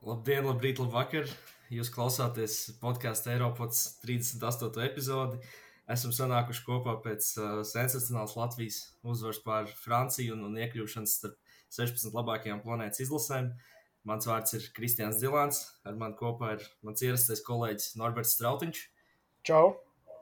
Labdien, 0.00 0.46
labrīt, 0.48 0.78
labvakar! 0.80 1.26
Jūs 1.68 1.90
klausāties 1.92 2.54
podkāstu 2.80 3.34
Eiropas 3.34 3.82
38. 4.00 4.80
epizodi. 4.86 5.36
Esam 5.92 6.14
sanākuši 6.16 6.62
kopā 6.64 6.94
pēc 7.04 7.26
uh, 7.36 7.50
sensacionālas 7.68 8.32
Latvijas 8.38 8.78
uzvaras 9.04 9.42
pār 9.44 9.68
Franciju 9.82 10.38
un, 10.38 10.46
un 10.48 10.56
iekļūšanas 10.56 11.18
starp 11.18 11.36
16 11.76 12.16
labākajām 12.16 12.64
planētas 12.64 13.04
izlasēm. 13.04 13.52
Mans 14.08 14.30
vārds 14.30 14.56
ir 14.56 14.70
Kristians 14.72 15.20
Dilants. 15.20 15.66
Ar 15.84 16.00
mani 16.00 16.16
kopā 16.16 16.54
ir 16.56 16.64
mans 16.80 17.04
ierastais 17.04 17.44
kolēģis 17.44 17.92
Norberts 18.00 18.32
Strautiņš. 18.38 18.84
Čau! 19.44 19.66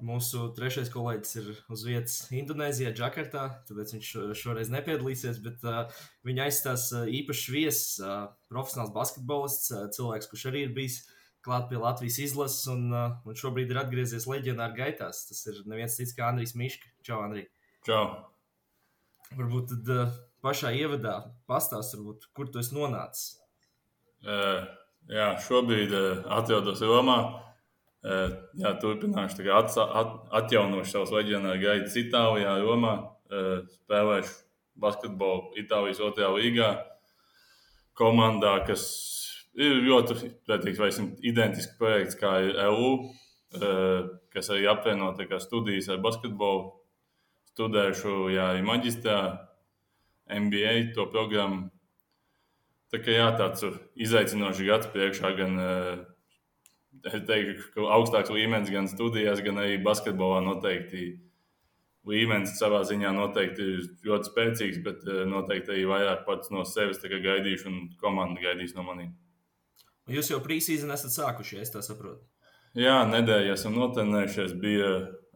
Mūsu 0.05 0.45
trešais 0.55 0.91
kolēģis 0.95 1.37
ir 1.41 1.47
uz 1.75 1.83
vietas 1.87 2.17
Indonēzijā, 2.35 2.93
Džakartā, 2.95 3.45
tāpēc 3.67 3.95
viņš 3.97 4.11
šoreiz 4.39 4.71
nepiedalīsies, 4.71 5.41
bet 5.43 5.65
uh, 5.67 6.01
viņa 6.29 6.45
aizstās 6.47 6.85
uh, 6.95 7.09
īpašs 7.11 7.47
viesis, 7.51 7.97
uh, 8.05 8.29
profesionāls 8.53 8.93
basketbolists, 8.95 9.73
uh, 9.75 9.89
cilvēks, 9.95 10.31
kurš 10.31 10.45
arī 10.53 10.69
ir 10.69 10.75
bijis 10.77 11.01
klāt 11.43 11.67
pie 11.71 11.81
Latvijas 11.83 12.21
izlases 12.23 12.69
un, 12.71 12.87
uh, 12.93 13.17
un 13.27 13.39
šobrīd 13.39 13.75
ir 13.75 13.81
atgriezies 13.83 14.29
leģionāra 14.31 14.77
gaitās. 14.77 15.25
Tas 15.31 15.43
ir 15.51 15.65
neviens 15.67 15.99
cits 15.99 16.15
kā 16.15 16.31
Andrijs 16.31 16.55
Miška. 16.59 16.93
Čau, 17.07 17.23
Andrij! 17.27 17.49
Čau! 17.89 18.05
Varbūt 19.35 19.75
tad 19.75 19.93
uh, 19.97 20.15
pašā 20.47 20.73
ievadā 20.79 21.19
pastāst, 21.51 21.99
varbūt, 21.99 22.31
kur 22.37 22.53
tu 22.53 22.63
esi 22.63 22.77
nonācis. 22.77 23.35
Uh, 24.23 24.63
jā, 25.11 25.33
šobrīd 25.49 25.93
uh, 25.95 26.25
atrodos 26.39 26.87
Romā. 26.87 27.19
Jā, 28.07 28.73
turpināšu 28.79 29.49
at, 29.51 29.75
at, 29.75 30.13
atjaunošu 30.43 30.93
savus 30.93 31.15
leģionāru 31.17 31.63
gaitas 31.65 31.97
Itālijā, 31.99 32.55
Romā. 32.63 32.95
Spēlēšu 33.29 34.37
basketbolu 34.79 35.59
Itālijas 35.59 36.01
otrajā 36.07 36.31
līgā. 36.37 36.69
Komandā, 37.99 38.55
kas 38.69 38.85
ir 39.59 39.81
ļoti 39.83 40.31
pretīgs, 40.47 41.01
identisks 41.27 41.75
projekts 41.81 42.19
kā 42.19 42.37
EU, 42.69 42.93
kas 44.31 44.51
arī 44.55 44.69
apvieno 44.71 45.11
studijas 45.43 45.91
ar 45.91 45.99
basketbolu. 46.05 46.77
Studēšu 47.51 48.29
jā, 48.31 48.53
arī 48.53 48.63
maģistrā, 48.63 49.19
MBA 50.31 50.93
to 50.95 51.09
programmu. 51.11 51.73
Tā 52.93 53.01
kā 53.03 53.17
jā, 53.17 53.27
tāds 53.35 53.65
izaicinošs 53.99 54.63
gads 54.65 54.89
priekšā 54.95 55.33
gan 55.37 55.59
uh, 55.59 55.97
es 57.05 57.25
teiktu, 57.29 57.71
ka 57.75 57.89
augstāks 57.97 58.33
līmenis 58.35 58.73
gan 58.73 58.89
studijās, 58.91 59.43
gan 59.45 59.61
arī 59.63 59.79
basketbolā 59.85 60.43
noteikti. 60.47 61.09
Līmenis 62.09 62.55
savā 62.57 62.81
ziņā 62.89 63.11
noteikti 63.13 63.65
ir 63.65 63.81
ļoti 64.07 64.31
spēcīgs, 64.31 64.81
bet 64.85 65.05
eh, 65.05 65.25
noteikti 65.29 65.75
arī 65.75 65.85
vairāk 65.91 66.25
pats 66.25 66.53
no 66.55 66.65
sevis 66.65 67.03
gaidīšu, 67.03 67.69
un 67.69 67.89
komanda 68.01 68.41
gaidīs 68.41 68.75
no 68.77 68.87
maniem. 68.87 69.13
Jūs 70.09 70.31
jau 70.33 70.41
prīsīzē 70.41 70.89
esat 70.95 71.13
sākuši, 71.13 71.61
es 71.61 71.75
tā 71.75 71.83
saprotu. 71.85 72.25
Jā, 72.79 73.03
nedēļā 73.09 73.57
esam 73.57 73.77
notrenējušies. 73.77 74.55
Bija 74.61 74.89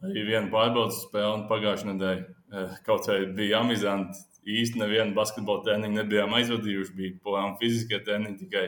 arī 0.04 0.22
viena 0.28 0.48
pārbaudas 0.52 1.02
spēle, 1.06 1.34
un 1.40 1.48
pagājušā 1.50 1.90
nedēļa 1.90 2.22
eh, 2.22 2.78
kaut 2.86 3.08
kā 3.08 3.18
bija 3.36 3.60
amizanti. 3.60 4.28
Īsti 4.42 4.80
nevienu 4.80 5.14
basketbola 5.14 5.62
treniņu 5.66 6.00
nebijām 6.00 6.32
aizvadījuši, 6.34 6.96
bija 6.96 7.18
plānoti 7.22 7.66
fiziskie 7.66 8.00
treniņi 8.02 8.40
tikai. 8.40 8.64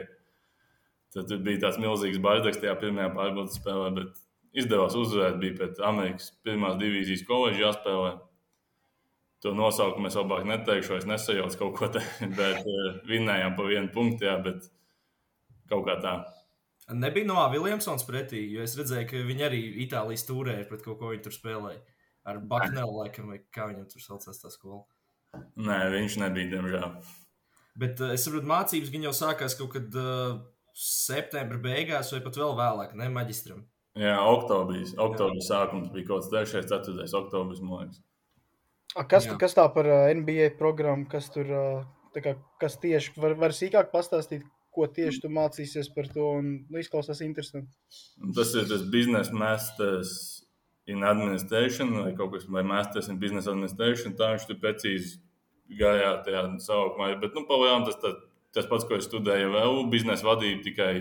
Tad 1.14 1.30
bija 1.46 1.62
tāds 1.66 1.78
milzīgs 1.78 2.18
baideks 2.22 2.58
tajā 2.62 2.74
pirmajā 2.80 3.10
pārbaudas 3.14 3.58
spēlē, 3.60 3.90
bet 3.94 4.22
izdevās 4.58 4.96
uzvarēt. 4.98 5.40
Bija 5.42 5.58
pēc 5.60 5.82
Amerikas 5.86 6.30
pirmās 6.46 6.78
divīzijas 6.80 7.26
koledžas 7.28 7.62
jāspēlē. 7.62 8.14
To 9.44 9.52
nosaukumu 9.52 10.08
es 10.08 10.16
labāk 10.16 10.46
neteikšu, 10.48 10.96
es 10.98 11.06
nesajaucu 11.08 11.60
kaut 11.60 11.74
ko 11.78 11.90
tādu, 11.98 12.30
bet 12.38 12.62
uh, 12.64 12.94
vinnējām 13.06 13.58
pa 13.58 13.66
vienu 13.68 13.90
punktu, 13.92 14.24
jā, 14.26 14.38
bet 14.42 14.70
kaut 15.70 15.84
kā 15.88 15.98
tā. 16.00 16.14
Nebija 16.92 17.28
no 17.28 17.42
Viljamsons 17.52 18.04
pretī, 18.08 18.42
jo 18.52 18.64
es 18.64 18.74
redzēju, 18.76 19.08
ka 19.08 19.20
viņi 19.28 19.44
arī 19.46 19.60
Itālijas 19.84 20.24
stūrēja 20.26 20.66
pret 20.68 20.82
kaut 20.84 20.98
ko 21.00 21.12
viņi 21.12 21.24
tur 21.24 21.36
spēlēja. 21.36 21.80
Ar 22.28 22.40
Baknelu, 22.48 23.03
laikam, 23.03 23.30
kā 23.53 23.69
viņam 23.69 23.86
tur 23.92 24.04
saucās 24.04 24.41
tā 24.41 24.50
skola. 24.53 24.82
Nē, 25.60 25.78
viņš 25.92 26.19
nebija, 26.22 26.50
diemžēl. 26.56 26.98
Bet 27.80 28.00
uh, 28.00 28.14
es 28.16 28.24
saprotu, 28.24 28.48
mācības 28.48 28.92
viņa 28.92 29.10
jau 29.10 29.14
sākās 29.20 29.56
kaut 29.60 29.74
kad 29.76 29.97
uh, 30.00 30.41
septembra 30.74 31.60
beigās, 31.62 32.10
vai 32.12 32.20
pat 32.24 32.40
vēl 32.40 32.56
vēlāk, 32.58 32.96
ne 32.98 33.08
maģistram. 33.14 33.62
Jā, 33.98 34.16
oktobris. 34.26 34.96
Oktobris 34.98 35.46
sākums 35.46 35.92
bija 35.94 36.08
kaut 36.08 36.26
kāds 36.26 36.50
3. 36.50 36.66
4. 36.66 37.06
oktobris, 37.20 37.62
man 37.62 37.84
liekas. 37.84 38.02
A, 38.94 39.04
kas, 39.06 39.26
Jā. 39.26 39.36
kas 39.38 39.54
tā 39.54 39.64
par 39.74 39.86
NBA 40.14 40.52
programmu, 40.58 41.06
kas 41.10 41.30
tur, 41.34 41.48
kā, 42.14 42.34
kas 42.62 42.76
tieši, 42.82 43.14
var, 43.18 43.36
var 43.38 43.54
sīkāk 43.54 43.90
pastāstīt, 43.94 44.44
ko 44.74 44.86
tieši 44.90 45.22
tu 45.22 45.30
mācīsies 45.30 45.90
par 45.94 46.10
to, 46.10 46.26
un 46.40 46.50
nu, 46.66 46.80
izklausās 46.82 47.22
interesanti. 47.22 47.70
Tas 48.34 48.50
ir 48.58 48.66
tas 48.70 48.82
biznesa 48.91 49.34
masters 49.34 50.12
in 50.91 51.06
administration, 51.06 51.94
vai 52.02 52.12
kaut 52.18 52.34
kas, 52.34 52.46
vai 52.50 52.66
masters 52.66 53.08
in 53.10 53.20
business 53.22 53.50
administration, 53.50 54.16
tā 54.18 54.34
viņš 54.34 54.48
tur 54.50 54.58
precīzi 54.62 55.20
gājā 55.78 56.10
tajā 56.26 56.44
saukumā, 56.66 57.14
bet, 57.22 57.34
nu, 57.38 57.46
palielam 57.48 57.86
tas 57.86 57.98
tad 58.02 58.18
tas 58.54 58.69
pats, 58.70 58.87
ko 58.88 58.98
es 58.98 59.09
studēju 59.09 59.53
vēl, 59.54 59.78
biznesa 59.92 60.26
vadība, 60.26 60.62
tikai 60.65 60.94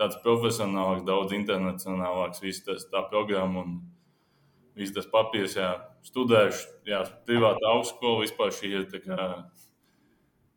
tāds 0.00 0.18
profesionālāks, 0.24 1.06
daudz 1.06 1.34
internacionālāks, 1.36 2.42
viss 2.42 2.64
tas 2.66 2.86
tā 2.90 3.04
programma 3.10 3.62
un 3.62 3.76
viss 4.78 4.94
tas 4.94 5.06
papīrs, 5.10 5.54
jā, 5.58 5.70
studējuši, 6.08 6.66
jā, 6.90 7.04
privāta 7.28 7.70
augstskola, 7.70 8.24
vispār 8.24 8.52
šī 8.54 8.72
ir 8.80 8.86
tā 8.90 9.00
kā, 9.04 9.18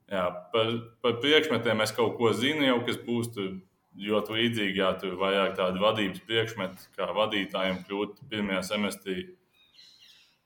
jā, 0.10 0.26
par, 0.54 0.74
par 1.06 1.18
priekšmetiem 1.22 1.86
es 1.86 1.94
kaut 1.96 2.18
ko 2.18 2.34
zinu 2.34 2.66
jau, 2.66 2.80
kas 2.88 2.98
būs 3.06 3.32
tur 3.36 3.52
ļoti 3.98 4.38
līdzīgi, 4.38 4.82
jā, 4.82 4.92
tur 5.02 5.18
vairāk 5.22 5.56
tādu 5.58 5.82
vadības 5.82 6.24
priekšmetu, 6.26 6.90
kā 6.98 7.10
vadītājiem 7.18 7.84
kļūt 7.86 8.24
pirmajā 8.32 8.64
semestrī 8.72 9.20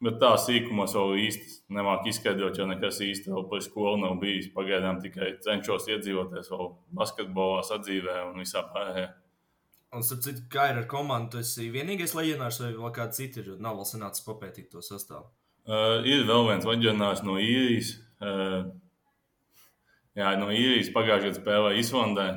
Bet 0.02 0.16
tā 0.22 0.32
sīkumos 0.42 0.96
vēl 0.98 1.20
īsti 1.28 1.76
nemāku 1.78 2.10
izskaidrot, 2.10 2.58
jo 2.58 2.66
nekas 2.66 2.98
īsti 3.06 3.30
vēl 3.30 3.44
par 3.52 3.62
skolu 3.62 4.00
nav 4.02 4.16
bijis. 4.22 4.48
Pagaidām 4.56 4.98
tikai 5.04 5.36
cenšos 5.46 5.86
iedzīvoties 5.94 6.50
vēl 6.50 6.72
basketbolā, 6.98 7.60
sadzīvē 7.68 8.16
un 8.32 8.42
visā 8.42 8.64
pārējā. 8.74 9.12
Un, 9.92 10.06
starp 10.08 10.24
citu, 10.26 10.48
kā 10.50 10.70
ir 10.72 10.80
ar 10.82 10.88
komandu, 10.90 11.36
tu 11.36 11.42
esi 11.44 11.68
vienīgais 11.70 12.16
leģionārs 12.18 12.62
vai 12.64 12.72
vēl 12.80 12.94
kāds 12.96 13.22
cits 13.22 13.44
ir? 13.44 13.52
Nav 13.62 13.78
vēl 13.78 13.90
sanācis 13.92 14.26
papētīt 14.26 14.72
to 14.74 14.82
sastāvu. 14.86 15.28
Uh, 15.70 16.00
ir 16.08 16.26
vēl 16.26 16.48
viens 16.48 16.66
leģionārs 16.66 17.22
no 17.28 17.38
īrijas. 17.38 17.94
Uh, 18.24 18.72
jā, 20.18 20.34
no 20.42 20.50
īrijas 20.50 20.90
pagājušajā 20.96 21.28
gadā 21.28 21.42
spēlēja 21.44 21.84
Islandē. 21.84 22.28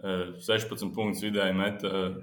Uh, 0.00 0.26
16 0.42 0.90
punktus 0.96 1.22
vidēji 1.28 1.58
meta. 1.60 1.94
Uh, 1.94 2.20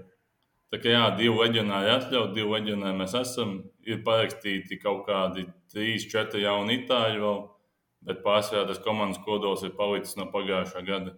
Tā 0.67 0.81
kā 0.83 0.91
jā, 0.91 1.03
divi 1.15 1.31
leģionāri 1.31 1.93
atļauti, 1.93 2.35
divi 2.35 2.51
leģionāri 2.51 2.99
mēs 2.99 3.13
esam. 3.15 3.53
Ir 3.87 4.01
parakstīti 4.03 4.79
kaut 4.81 5.05
kādi 5.07 5.45
trīs, 5.71 6.07
četri 6.11 6.43
jauni 6.43 6.81
itāļi 6.81 7.21
vēl, 7.21 7.37
bet 8.09 8.19
pārsvarā 8.25 8.65
tas 8.67 8.81
komandas 8.83 9.21
kodols 9.23 9.63
ir 9.63 9.77
palicis 9.77 10.17
no 10.19 10.27
pagājušā 10.33 10.83
gada. 10.87 11.13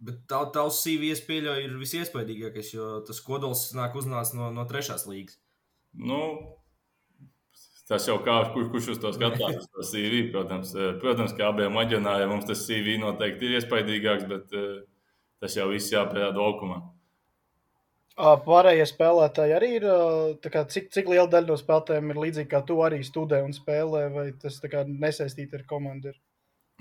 Bet 0.00 0.22
tā, 0.30 0.40
tavs 0.54 0.78
CV 0.80 1.12
pieļauj 1.26 1.66
ir 1.66 1.76
visiespaidīgākais, 1.76 2.72
jo 2.72 2.86
tas 3.04 3.20
kodols 3.20 3.66
nāk 3.76 3.98
uznācis 4.00 4.32
no, 4.38 4.48
no 4.56 4.64
trešās 4.68 5.04
līgas. 5.04 5.36
Nu, 5.92 6.22
tas 7.90 8.06
jau 8.08 8.16
kā 8.24 8.38
kur, 8.54 8.70
kurš 8.72 8.94
uz 8.94 9.02
to 9.02 9.12
skatās, 9.12 9.66
tas 9.74 9.90
CV, 9.92 10.22
protams. 10.32 10.72
Protams, 11.02 11.34
kā 11.36 11.50
abiem 11.50 11.76
leģionāriem 11.76 12.32
mums 12.32 12.48
tas 12.48 12.64
CV 12.64 12.96
noteikti 13.02 13.50
ir 13.50 13.58
iespaidīgāks, 13.58 14.24
bet 14.30 14.56
uh, 14.56 14.80
tas 15.42 15.58
jau 15.58 15.68
viss 15.74 15.92
jāpierāda 15.92 16.40
laukumā. 16.40 16.80
Pārējie 18.20 18.84
spēlētāji 18.88 19.54
arī 19.56 19.68
ir. 19.78 19.86
Kā, 20.52 20.64
cik, 20.68 20.90
cik 20.92 21.08
liela 21.08 21.28
daļa 21.30 21.48
no 21.48 21.56
spēlētājiem 21.60 22.12
ir 22.12 22.20
līdzīga, 22.24 22.50
kā 22.50 22.60
tu 22.68 22.76
arī 22.84 23.00
studē 23.06 23.40
un 23.46 23.54
spēlē, 23.56 24.02
vai 24.12 24.26
tas 24.40 24.58
kā, 24.60 24.84
nesaistīti 24.88 25.56
ar 25.56 25.64
komandu? 25.68 26.12
Ir? 26.12 26.18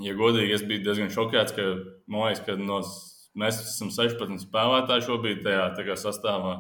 Ja 0.04 0.16
godīgi, 0.16 0.56
es 0.56 0.66
biju 0.68 0.84
diezgan 0.86 1.12
šokēts, 1.12 1.56
ka, 1.56 1.66
liekas, 2.12 2.42
ka 2.46 2.56
no, 2.60 2.80
mēs 3.40 3.62
esam 3.66 3.92
16 3.92 4.46
spēlētāji 4.46 5.08
šobrīd 5.08 5.42
tajā 5.44 5.66
kā, 5.88 5.98
sastāvā. 6.00 6.56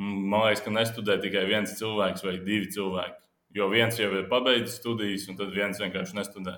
Man 0.00 0.46
liekas, 0.46 0.64
ka 0.64 0.72
nestudē 0.74 1.18
tikai 1.22 1.44
viens 1.48 1.76
cilvēks 1.78 2.24
vai 2.26 2.38
divi 2.40 2.70
cilvēki. 2.74 3.20
Jo 3.54 3.68
viens 3.70 4.00
jau 4.00 4.10
ir 4.10 4.28
pabeidzis 4.30 4.80
studijas, 4.80 5.28
un 5.30 5.38
tad 5.38 5.52
viens 5.54 5.78
vienkārši 5.80 6.18
nestudē. 6.18 6.56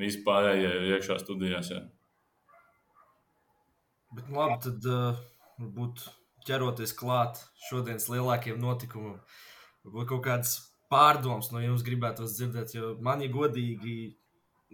Vispārējie 0.00 0.70
ir 0.78 0.86
iekšā 0.96 1.18
studijās. 1.20 1.70
Jā. 1.74 1.82
Bet 4.14 4.30
labi, 4.32 4.56
tad 4.64 4.88
uh, 4.88 5.18
varbūt 5.60 6.06
ķeroties 6.48 6.94
klāt 6.96 7.40
šodienas 7.68 8.08
lielākajiem 8.12 8.60
notikumam. 8.62 9.20
Varbūt 9.84 10.10
kaut 10.12 10.24
kādas 10.26 10.58
pārdomas 10.92 11.50
no 11.52 11.62
jums 11.62 11.84
gribētos 11.86 12.36
dzirdēt, 12.38 12.76
jo 12.76 12.94
man 13.04 13.24
ir 13.24 13.32
godīgi. 13.34 14.14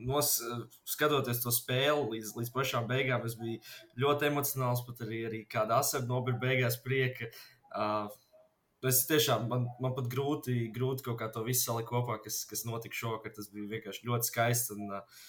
Nos, 0.00 0.38
skatoties 0.88 1.42
to 1.42 1.52
spēli 1.52 2.14
līdz, 2.14 2.30
līdz 2.38 2.50
pašām 2.54 2.86
beigām, 2.88 3.26
es 3.28 3.34
biju 3.36 3.58
ļoti 4.00 4.30
emocionāls. 4.30 4.80
Pat 4.86 5.02
arī, 5.04 5.24
arī 5.28 5.40
kāda 5.50 5.80
asara 5.82 6.08
nobira 6.08 6.40
beigās 6.40 6.78
prieka. 6.80 7.28
Uh, 7.68 8.08
es 8.88 9.02
tiešām, 9.10 9.44
man, 9.50 9.66
man 9.82 9.92
pat 9.98 10.08
grūti, 10.12 10.70
grūti 10.72 11.04
kaut 11.04 11.18
kā 11.20 11.28
to 11.34 11.44
visu 11.44 11.66
salikt 11.66 11.90
kopā, 11.90 12.16
kas, 12.24 12.40
kas 12.48 12.64
notika 12.68 12.96
šovakar. 12.96 13.34
Tas 13.36 13.50
bija 13.52 13.68
vienkārši 13.74 14.08
ļoti 14.08 14.30
skaisti. 14.30 14.78
Un, 14.78 14.94
uh, 15.02 15.28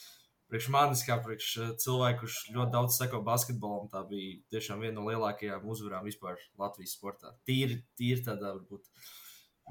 priekš 0.51 0.67
manis, 0.73 1.01
kā 1.07 1.15
priekš 1.23 1.49
cilvēku, 1.81 2.25
kurš 2.25 2.39
ļoti 2.51 2.75
daudz 2.75 2.97
seko 2.99 3.21
basketbolam, 3.25 3.87
tā 3.93 4.03
bija 4.09 4.37
tiešām 4.51 4.83
viena 4.83 4.97
no 4.99 5.07
lielākajām 5.07 5.67
uzvarām 5.71 6.07
vispār 6.07 6.39
Latvijas 6.59 6.97
sportā. 6.97 7.31
Tīri, 7.47 7.79
tīri 7.99 8.25
tādā, 8.25 8.51
varbūt, 8.57 8.89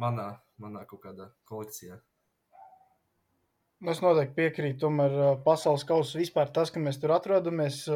manā, 0.00 0.30
manā 0.62 0.86
kaut 0.88 1.04
kādā 1.04 1.28
kolekcijā. 1.50 2.00
Es 3.88 4.02
noteikti 4.04 4.36
piekrītu. 4.36 4.80
Tomēr 4.82 5.14
pasaules 5.44 5.86
kausa 5.88 6.20
vispār 6.20 6.50
tas, 6.52 6.72
ka 6.72 6.80
mēs 6.82 6.98
tur 7.00 7.14
atrodamies. 7.16 7.86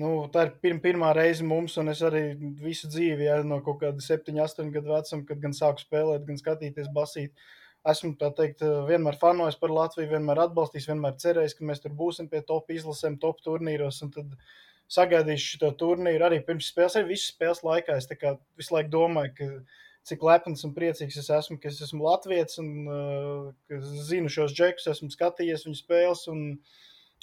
Nu, 0.00 0.14
tā 0.32 0.46
ir 0.48 0.54
pirma, 0.62 0.80
pirmā 0.82 1.10
reize 1.14 1.44
mums, 1.46 1.76
un 1.78 1.92
es 1.92 2.00
arī 2.02 2.22
visu 2.58 2.88
dzīvi, 2.90 3.28
ja, 3.28 3.36
no 3.46 3.60
kaut 3.62 3.78
kāda 3.84 4.02
7, 4.02 4.32
8 4.42 4.72
gadu 4.74 4.90
vecuma, 4.90 5.26
kad 5.28 5.42
gan 5.44 5.52
sāku 5.54 5.84
spēlēt, 5.84 6.24
gan 6.26 6.40
skatīties 6.40 6.88
basīt. 6.96 7.44
Esmu 7.90 8.14
teikt, 8.16 8.62
vienmēr 8.88 9.18
fanojis 9.20 9.58
par 9.60 9.72
Latviju, 9.74 10.08
vienmēr 10.14 10.38
atbalstījis, 10.46 10.86
vienmēr 10.88 11.18
cerējis, 11.20 11.56
ka 11.58 11.66
mēs 11.68 11.82
tur 11.84 11.92
būsim 11.96 12.30
pie 12.32 12.40
top 12.48 12.70
izlasēm, 12.72 13.18
top 13.20 13.42
turnīros. 13.44 14.00
Tad 14.14 14.36
sagaidīšu 14.94 15.58
šo 15.58 15.72
turnīru 15.80 16.24
arī 16.24 16.40
pirms 16.46 16.70
spēles, 16.72 16.96
arī 16.96 17.12
visas 17.12 17.34
spēles 17.34 17.60
laikā. 17.66 17.98
Es 18.00 18.08
visu 18.08 18.76
laiku 18.76 18.92
domāju, 18.94 19.34
ka 19.36 19.50
cik 20.08 20.24
lepns 20.24 20.64
un 20.66 20.72
priecīgs 20.76 21.16
es 21.20 21.30
esmu, 21.32 21.58
ka 21.60 21.70
es 21.70 21.80
esmu 21.84 22.04
Latvijas 22.04 22.58
un 22.60 22.72
uh, 22.88 23.78
zinu 24.08 24.32
šos 24.32 24.56
džekus, 24.56 24.88
esmu 24.92 25.10
skatījies 25.12 25.64
viņu 25.68 25.80
spēles 25.80 26.26
un 26.32 26.42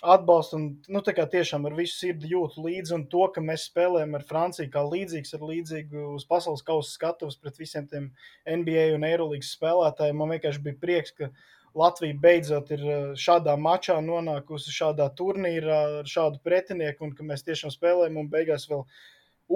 atbalstu. 0.01 0.57
Un, 0.57 0.68
nu, 0.89 1.01
tiešām 1.06 1.68
ar 1.69 1.77
visu 1.77 1.98
sirdi 2.00 2.33
jūtu 2.33 2.65
līdzi, 2.65 2.95
un 2.98 3.06
to, 3.12 3.24
ka 3.33 3.44
mēs 3.45 3.68
spēlējam 3.69 4.18
ar 4.18 4.25
Franciju 4.27 4.71
kā 4.74 4.83
līdzīgs 4.88 5.36
ar 5.38 5.45
līdzīgu 5.51 6.06
uz 6.18 6.25
pasaules 6.30 6.65
kausa 6.65 6.92
skatuves 6.92 7.38
pret 7.42 7.59
visiem 7.62 7.88
tiem 7.89 8.12
NBA 8.45 8.89
un 8.95 9.06
Eirolandes 9.07 9.53
spēlētājiem, 9.57 10.18
man 10.18 10.33
vienkārši 10.36 10.63
bija 10.65 10.81
prieks, 10.81 11.15
ka 11.18 11.31
Latvija 11.77 12.18
beidzot 12.19 12.74
ir 12.75 12.81
šādā 13.15 13.53
mačā 13.56 13.95
nonākusi 14.03 14.74
šādā 14.75 15.07
turnīrā 15.15 15.80
ar 16.01 16.09
šādu 16.09 16.42
pretinieku, 16.44 17.07
un 17.07 17.15
ka 17.15 17.24
mēs 17.24 17.45
tiešām 17.48 17.71
spēlējam 17.71 18.19
un 18.19 18.27
beigās 18.33 18.68
vēl 18.68 18.83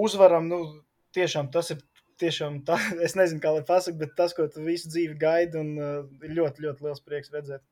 uzvaram. 0.06 0.48
Nu, 0.48 0.62
tiešām 1.16 1.50
tas 1.52 1.74
ir 1.74 1.82
tiešām 2.20 2.62
tā, 2.68 2.78
es 3.06 3.18
nezinu, 3.18 3.42
kā 3.42 3.52
lai 3.52 3.64
pasaktu, 3.68 4.00
bet 4.00 4.16
tas, 4.16 4.32
ko 4.36 4.48
tu 4.48 4.64
visu 4.64 4.88
dzīvi 4.92 5.18
gaidi, 5.20 5.60
un 5.60 5.74
uh, 5.76 6.28
ļoti, 6.30 6.64
ļoti 6.64 6.88
liels 6.88 7.04
prieks 7.04 7.34
redzēt. 7.34 7.64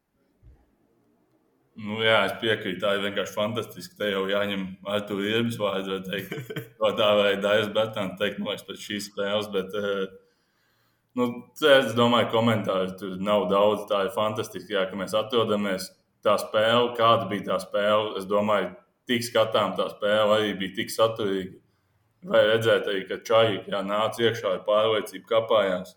Nu, 1.75 1.97
jā, 2.05 2.21
es 2.29 2.35
piekrītu. 2.39 2.79
Tā 2.85 2.93
ir 2.95 3.03
vienkārši 3.09 3.35
fantastiski. 3.35 3.97
Te 3.99 4.13
jau 4.13 4.25
jāņem 4.31 4.67
ar 4.87 5.03
to 5.09 5.19
iebis 5.19 5.59
vārdu, 5.59 5.97
vai 5.97 6.03
teikt, 6.07 6.53
ko 6.79 6.93
tā 6.95 7.09
vai 7.19 7.33
Dairis 7.43 7.73
Bērtāns 7.75 8.15
teikt, 8.21 8.39
man 8.39 8.53
liekas, 8.53 8.67
pēc 8.69 8.85
šīs 8.85 9.09
spēles. 9.11 9.51
Bet, 9.55 9.75
uh, 9.75 10.05
nu, 11.19 11.27
es 11.59 11.91
domāju, 11.99 12.31
komentāri 12.37 12.95
tur 13.01 13.17
nav 13.19 13.49
daudz. 13.51 13.89
Tā 13.91 14.05
ir 14.07 14.15
fantastiski, 14.15 14.77
jā, 14.77 14.87
ka 14.91 15.01
mēs 15.01 15.17
atrodamies. 15.19 15.91
Tā 16.25 16.37
spēle, 16.41 16.95
kāda 16.97 17.27
bija 17.29 17.49
tā 17.51 17.59
spēle, 17.67 18.15
es 18.21 18.31
domāju, 18.31 18.71
tik 19.11 19.27
skatām 19.27 19.75
tā 19.77 19.91
spēle 19.91 20.39
arī 20.39 20.55
bija 20.63 20.79
tik 20.79 20.95
saturīga. 20.95 21.59
Vai 22.25 22.41
redzēt, 22.49 22.87
arī, 22.89 23.03
ka 23.11 23.19
čaļi 23.21 23.59
jā, 23.69 23.83
nāca 23.85 24.23
iekšā 24.23 24.55
ar 24.55 24.63
pārliecību, 24.65 25.27
kāpājās. 25.29 25.93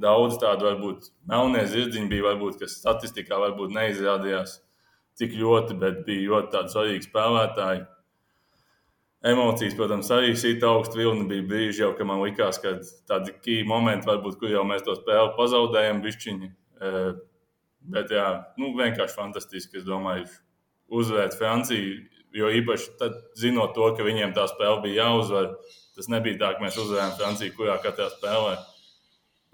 Daudz 0.00 0.40
tādu 0.40 0.66
varbūt 0.66 1.12
melnie 1.28 1.62
zirdziņi 1.68 2.10
bija, 2.10 2.24
varbūt, 2.32 2.58
kas 2.64 2.80
statistikā 2.80 3.38
varbūt 3.38 3.76
neizrādījās 3.76 4.56
tik 5.20 5.36
ļoti, 5.38 5.78
bet 5.80 6.04
bija 6.06 6.28
ļoti 6.32 6.66
svarīgi 6.72 7.08
spēlētāji. 7.08 7.86
Emocijas, 9.30 9.74
protams, 9.76 10.08
arī 10.16 10.32
sita 10.40 10.70
augstu 10.70 11.02
vilni. 11.02 11.26
Bija 11.28 11.44
brīži, 11.48 11.82
jau, 11.82 11.90
kad 11.96 12.08
man 12.08 12.22
likās, 12.24 12.60
ka 12.62 12.78
tādi 13.10 13.34
key 13.44 13.66
momenti, 13.68 14.08
varbūt, 14.08 14.38
kur 14.40 14.52
jau 14.52 14.64
mēs 14.68 14.86
to 14.86 14.96
spēli 14.96 15.34
pazaudējam, 15.36 16.00
bišķiņi. 16.06 16.48
Bet, 17.92 18.14
jā, 18.16 18.30
nu, 18.60 18.72
vienkārši 18.78 19.16
fantastiski. 19.18 19.82
Es 19.82 19.84
domāju, 19.88 20.24
uzvarēt 20.96 21.36
Franciju 21.36 22.00
Jo 22.30 22.50
īpaši 22.54 22.92
tad, 23.00 23.16
zinot 23.38 23.72
to, 23.74 23.88
ka 23.98 24.06
viņiem 24.06 24.34
tā 24.36 24.44
spēle 24.50 24.78
bija 24.84 25.06
jāuzvar, 25.06 25.50
tas 25.96 26.08
nebija 26.12 26.38
tā, 26.38 26.52
ka 26.54 26.62
mēs 26.62 26.78
uzvarējām 26.78 27.16
Franciju, 27.18 27.54
kurā 27.56 27.74
katrā 27.82 28.06
spēlē. 28.12 28.54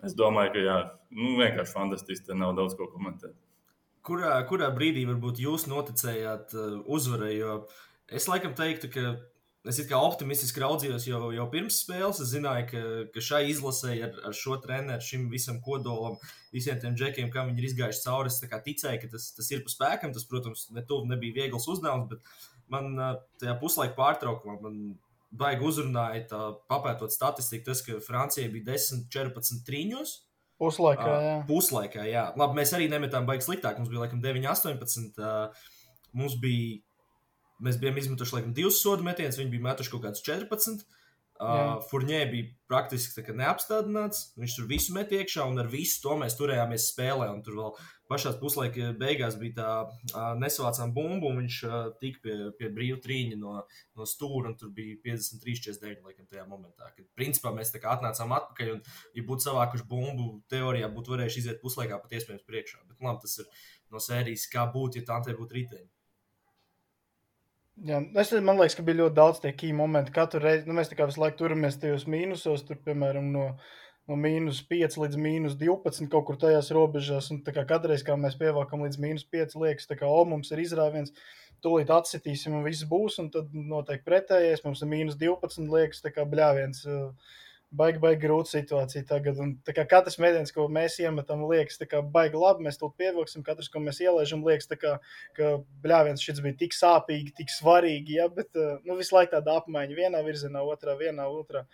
Es 0.05 0.17
domāju, 0.17 0.53
ka 0.53 0.65
jā, 0.65 0.77
nu, 1.17 1.33
vienkārši 1.41 1.73
fantastiski. 1.73 2.27
Te 2.29 2.37
nav 2.37 2.53
daudz 2.59 2.77
ko 2.77 2.91
komentēt. 2.93 3.33
Kurā, 4.07 4.37
kurā 4.47 4.71
brīdī 4.75 5.03
varbūt 5.09 5.41
jūs 5.43 5.67
noticējāt 5.71 6.55
uh, 6.55 6.77
uzvarai? 6.87 7.33
Jo 7.41 7.57
es 8.07 8.29
laikam 8.31 8.55
teiktu, 8.55 8.91
ka 8.93 9.17
es 9.67 9.81
kā 9.89 9.99
optimistiski 9.99 10.63
raudzījos 10.63 11.09
jau, 11.09 11.21
jau 11.35 11.47
pirms 11.51 11.81
spēles. 11.83 12.21
Es 12.23 12.31
zināju, 12.31 12.67
ka, 12.71 12.83
ka 13.15 13.25
šai 13.29 13.43
izlasē 13.51 13.97
ar, 14.07 14.19
ar 14.29 14.37
šo 14.37 14.59
treneru, 14.63 15.03
šim 15.03 15.27
visam 15.33 15.59
kodolam, 15.65 16.19
visiem 16.55 16.79
tiem 16.83 16.95
džekiem, 16.99 17.33
kā 17.35 17.47
viņi 17.49 17.63
ir 17.63 17.71
izgājuši 17.71 18.05
cauri, 18.05 18.31
es 18.31 18.39
ticēju, 18.43 19.01
ka 19.03 19.11
tas, 19.17 19.31
tas 19.39 19.51
ir 19.51 19.65
pa 19.67 19.75
spēkam. 19.75 20.15
Tas, 20.15 20.29
protams, 20.31 20.69
ne 20.77 20.87
tuvu 20.87 21.11
nebija 21.11 21.41
viegls 21.41 21.67
uzdevums, 21.73 22.13
bet 22.13 22.39
man 22.73 22.95
tajā 23.41 23.57
puslaika 23.63 23.99
pārtraukumā 23.99 24.61
man 24.63 24.79
baigi 25.37 25.67
uzrunāja, 25.67 26.23
tā, 26.31 26.43
papētot 26.71 27.13
statistiku, 27.13 27.67
tas, 27.71 27.83
ka 27.85 27.99
Francijai 28.05 28.49
bija 28.53 28.71
10, 28.73 29.09
14 29.13 29.67
trīņos. 29.67 30.15
Puslaikā, 30.61 31.07
jā. 31.07 31.17
Uh, 31.37 31.47
puslaikā, 31.49 32.05
jā. 32.09 32.27
Labi, 32.41 32.57
mēs 32.61 32.73
arī 32.77 32.89
nemetām 32.89 33.27
baigi 33.29 33.45
sliktāk. 33.45 33.77
Mums 33.81 33.91
bija 33.93 34.07
laikam 34.07 34.23
9, 34.25 34.47
18. 34.49 35.21
Uh, 35.21 35.67
mums 36.17 36.37
bija, 36.41 36.79
mēs 37.67 37.77
bijām 37.83 38.01
izmetuši 38.01 38.39
laikam 38.39 38.55
divus 38.57 38.81
sodu 38.81 39.05
metienus, 39.05 39.37
viņi 39.41 39.53
bija 39.53 39.67
metuši 39.69 39.93
kaut 39.93 40.07
kādus 40.07 40.25
14. 40.25 40.87
Uh, 41.37 41.83
Furnē 41.91 42.23
bija 42.31 42.49
praktiski 42.71 43.35
neapstādināts. 43.37 44.31
Viņš 44.41 44.55
tur 44.57 44.69
visu 44.71 44.95
met 44.97 45.13
iekšā, 45.13 45.45
un 45.49 45.61
ar 45.61 45.69
visu 45.71 46.01
to 46.03 46.15
mēs 46.21 46.37
turējāmies 46.39 46.87
spēlē. 46.93 47.29
Un 47.33 47.43
tur 47.45 47.59
vēl 47.59 47.75
pašā 48.11 48.33
puslaika 48.41 48.93
beigās 48.97 49.37
bija 49.41 49.57
tā 49.59 49.71
uh, 49.85 50.31
nesavācām 50.41 50.95
bumbu, 50.97 51.29
un 51.31 51.43
viņš 51.43 51.59
uh, 51.67 51.77
tika 52.01 52.23
pie, 52.25 52.37
pie 52.59 52.71
brīvā 52.77 53.01
trīņa 53.05 53.41
no, 53.43 53.57
no 53.99 54.09
stūra. 54.09 54.55
Tur 54.59 54.73
bija 54.77 54.97
53, 55.05 55.59
49 55.69 56.09
laikam, 56.09 56.29
tajā 56.31 56.47
momentā. 56.49 56.89
Kad 56.97 57.11
principā 57.19 57.53
mēs 57.57 57.75
atnācām 57.77 58.33
atpakaļ, 58.39 58.73
un, 58.79 58.85
ja 59.19 59.27
būtu 59.29 59.49
savākuši 59.51 59.89
bumbu, 59.91 60.31
teorijā 60.53 60.89
būtu 60.95 61.17
varējuši 61.17 61.45
iziet 61.45 61.61
puslaikā 61.65 62.01
pat 62.01 62.17
iespējams 62.17 62.49
priekšā. 62.49 62.81
Bet 62.89 63.05
labi, 63.05 63.27
tas 63.27 63.43
ir 63.43 63.53
no 63.93 64.03
sērijas, 64.03 64.49
kā 64.53 64.65
būtu, 64.73 65.03
ja 65.03 65.11
tā 65.13 65.21
te 65.27 65.37
būtu 65.37 65.61
riteņi. 65.61 65.91
Jā, 67.85 67.99
es, 68.17 68.31
man 68.41 68.57
liekas, 68.57 68.75
ka 68.79 68.83
bija 68.87 69.03
ļoti 69.03 69.17
daudz 69.19 69.41
tie 69.43 69.51
key 69.53 69.75
momenti. 69.77 70.13
Katru 70.15 70.41
reizi 70.41 70.65
nu, 70.65 70.77
mēs 70.79 70.89
visu 70.89 71.21
laiku 71.21 71.43
turamies 71.43 71.77
tajos 71.77 72.07
mīnusos, 72.09 72.63
tur, 72.65 72.79
piemēram, 72.87 73.27
no, 73.35 73.51
no 74.09 74.17
mīnus 74.17 74.63
5 74.71 74.97
līdz 75.03 75.19
mīnus 75.21 75.59
12 75.61 76.09
kaut 76.13 76.25
kur 76.31 76.39
tajās 76.41 76.73
robežās. 76.73 77.29
Un 77.35 77.43
kā 77.45 77.67
katreiz, 77.69 78.05
kā 78.07 78.17
mēs 78.17 78.39
pievākam 78.41 78.87
līdz 78.87 79.01
mīnus 79.03 79.27
5, 79.29 79.59
liekas, 79.61 79.91
ka 79.93 80.09
o, 80.09 80.23
mums 80.25 80.55
ir 80.57 80.65
izrāviens, 80.65 81.13
tūlīt 81.61 81.93
atsitīsim 81.93 82.57
un 82.57 82.65
viss 82.65 82.89
būs. 82.89 83.21
Un 83.21 83.29
tad 83.35 83.53
notiek 83.53 84.07
pretējais, 84.09 84.65
mums 84.65 84.81
ir 84.81 84.93
mīnus 84.95 85.21
12, 85.21 85.69
liekas, 85.77 86.01
tā 86.07 86.15
kā 86.17 86.25
bļāviens. 86.25 86.81
Uh, 86.89 87.37
baigi, 87.75 88.01
baigi 88.03 88.23
grūta 88.23 88.53
situācija 88.53 89.05
tagad. 89.09 89.41
Un, 89.43 89.55
kā, 89.67 89.85
katrs 89.89 90.19
mēdienis, 90.23 90.53
ko 90.55 90.67
mēs 90.73 90.99
iemetam, 91.03 91.45
liekas, 91.51 91.81
kā, 91.91 92.03
baigi 92.15 92.39
labi. 92.41 92.67
Mēs 92.67 92.79
to 92.81 92.91
pievilksim. 92.99 93.45
Katrs, 93.47 93.71
ko 93.73 93.83
mēs 93.83 94.01
ielaižam, 94.05 94.45
liekas, 94.47 94.71
kā, 94.81 94.97
ka 95.37 95.53
bļāviens 95.85 96.23
šis 96.23 96.43
bija 96.45 96.59
tik 96.63 96.77
sāpīgi, 96.77 97.35
tik 97.41 97.53
svarīgi. 97.53 98.19
Ja? 98.21 98.29
Bet 98.33 98.55
uh, 98.59 98.79
nu, 98.87 98.99
visu 99.01 99.17
laiku 99.17 99.37
tāda 99.37 99.59
apmaiņa 99.61 99.99
vienā 99.99 100.23
virzienā, 100.27 100.63
otrā, 100.63 100.97
vienā, 101.01 101.29
otrā. 101.31 101.67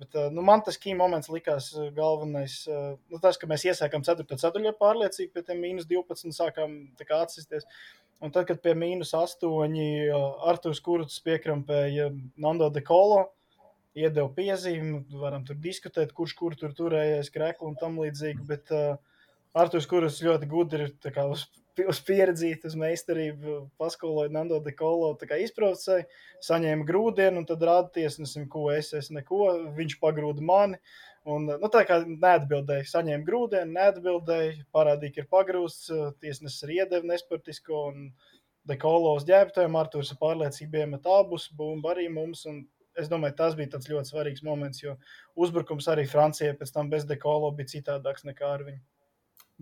Bet, 0.00 0.14
uh, 0.16 0.30
nu, 0.34 0.44
man 0.46 0.62
tas 0.66 0.78
key 0.80 0.94
moments 0.98 1.30
likās 1.32 1.72
uh, 1.76 1.90
galvenais. 1.94 2.62
Nu, 2.68 3.20
tas, 3.22 3.40
ka 3.40 3.50
mēs 3.50 3.66
iesākām 3.70 4.06
4. 4.06 4.28
ceturtajā 4.30 4.76
pārliecīgi, 4.78 5.32
pie 5.34 5.44
tiem 5.46 5.60
mīnus 5.64 5.90
12 5.90 6.34
sākām 6.38 6.78
atsisties. 7.18 7.68
Un 8.22 8.30
tad, 8.30 8.46
kad 8.46 8.60
pie 8.62 8.76
mīnus 8.78 9.16
8 9.18 9.50
Arthurs 10.46 10.78
Kurts 10.82 11.16
piekrampēja 11.26 12.12
Nando 12.38 12.68
de 12.70 12.82
Colo, 12.86 13.24
uh, 13.24 13.30
iedeva 13.98 14.28
piezīmi, 14.36 15.02
varam 15.20 15.44
tur 15.48 15.58
diskutēt, 15.60 16.14
kurš 16.16 16.36
kur 16.38 16.56
tur 16.58 16.72
turējais 16.76 17.32
krekli 17.32 17.68
un 17.68 17.76
tam 17.80 17.98
līdzīgi. 18.00 18.46
Bet 18.48 18.72
uh, 18.74 18.96
Arthurs, 19.58 19.88
kurš 19.90 20.22
ļoti 20.24 20.48
gudri 20.48 20.88
ir 20.88 21.20
uz, 21.26 21.44
uz 21.84 22.00
pieredzīti, 22.06 22.70
uz 22.70 22.76
meistarību, 22.80 23.58
paskoloja 23.80 24.32
Nando 24.32 24.60
de 24.64 24.72
Colo, 24.76 25.12
izprovocēja, 25.20 26.08
saņēma 26.48 26.88
grūdienu 26.88 27.42
un 27.42 27.48
tad 27.48 27.64
rāda 27.68 27.92
tiesnesim, 27.98 28.48
ko 28.48 28.70
es 28.72 28.92
esmu, 28.96 29.20
neko. 29.20 29.42
Viņš 29.76 29.98
pagrūda 30.00 30.44
mani. 30.44 30.80
Un, 31.22 31.46
nu, 31.46 31.68
tā 31.70 31.84
kā 31.86 32.00
neatbildēja, 32.02 32.88
saņēma 32.90 33.26
grūdienu, 33.28 33.76
neatbildēja, 33.76 34.64
parādīja, 34.74 35.14
ka 35.14 35.22
ir 35.22 35.28
pagrūsts, 35.30 35.92
tiesnesis 36.18 36.64
arī 36.66 36.80
iedeva 36.80 37.12
nesportisko. 37.12 37.88
Un, 37.92 38.12
Dekolo 38.62 39.16
uz 39.18 39.24
ģērbtēm, 39.26 39.74
Arthurs 39.74 40.12
ar 40.14 40.18
pārliecību 40.20 40.78
iemet 40.78 41.06
abus, 41.10 41.48
bumbu 41.58 41.88
arī 41.90 42.04
mums. 42.14 42.44
Un 42.46 42.60
es 42.98 43.10
domāju, 43.12 43.36
tas 43.38 43.56
bija 43.58 43.80
ļoti 43.80 44.10
svarīgs 44.10 44.44
moments, 44.46 44.82
jo 44.82 44.96
uzbrukums 45.38 45.88
arī 45.92 46.06
Francijai 46.08 46.56
pēc 46.58 46.74
tam 46.74 46.90
bez 46.92 47.06
dekolo 47.08 47.50
bija 47.56 47.72
citādāks 47.76 48.26
nekā 48.28 48.52
ar 48.58 48.66
viņu. 48.68 48.82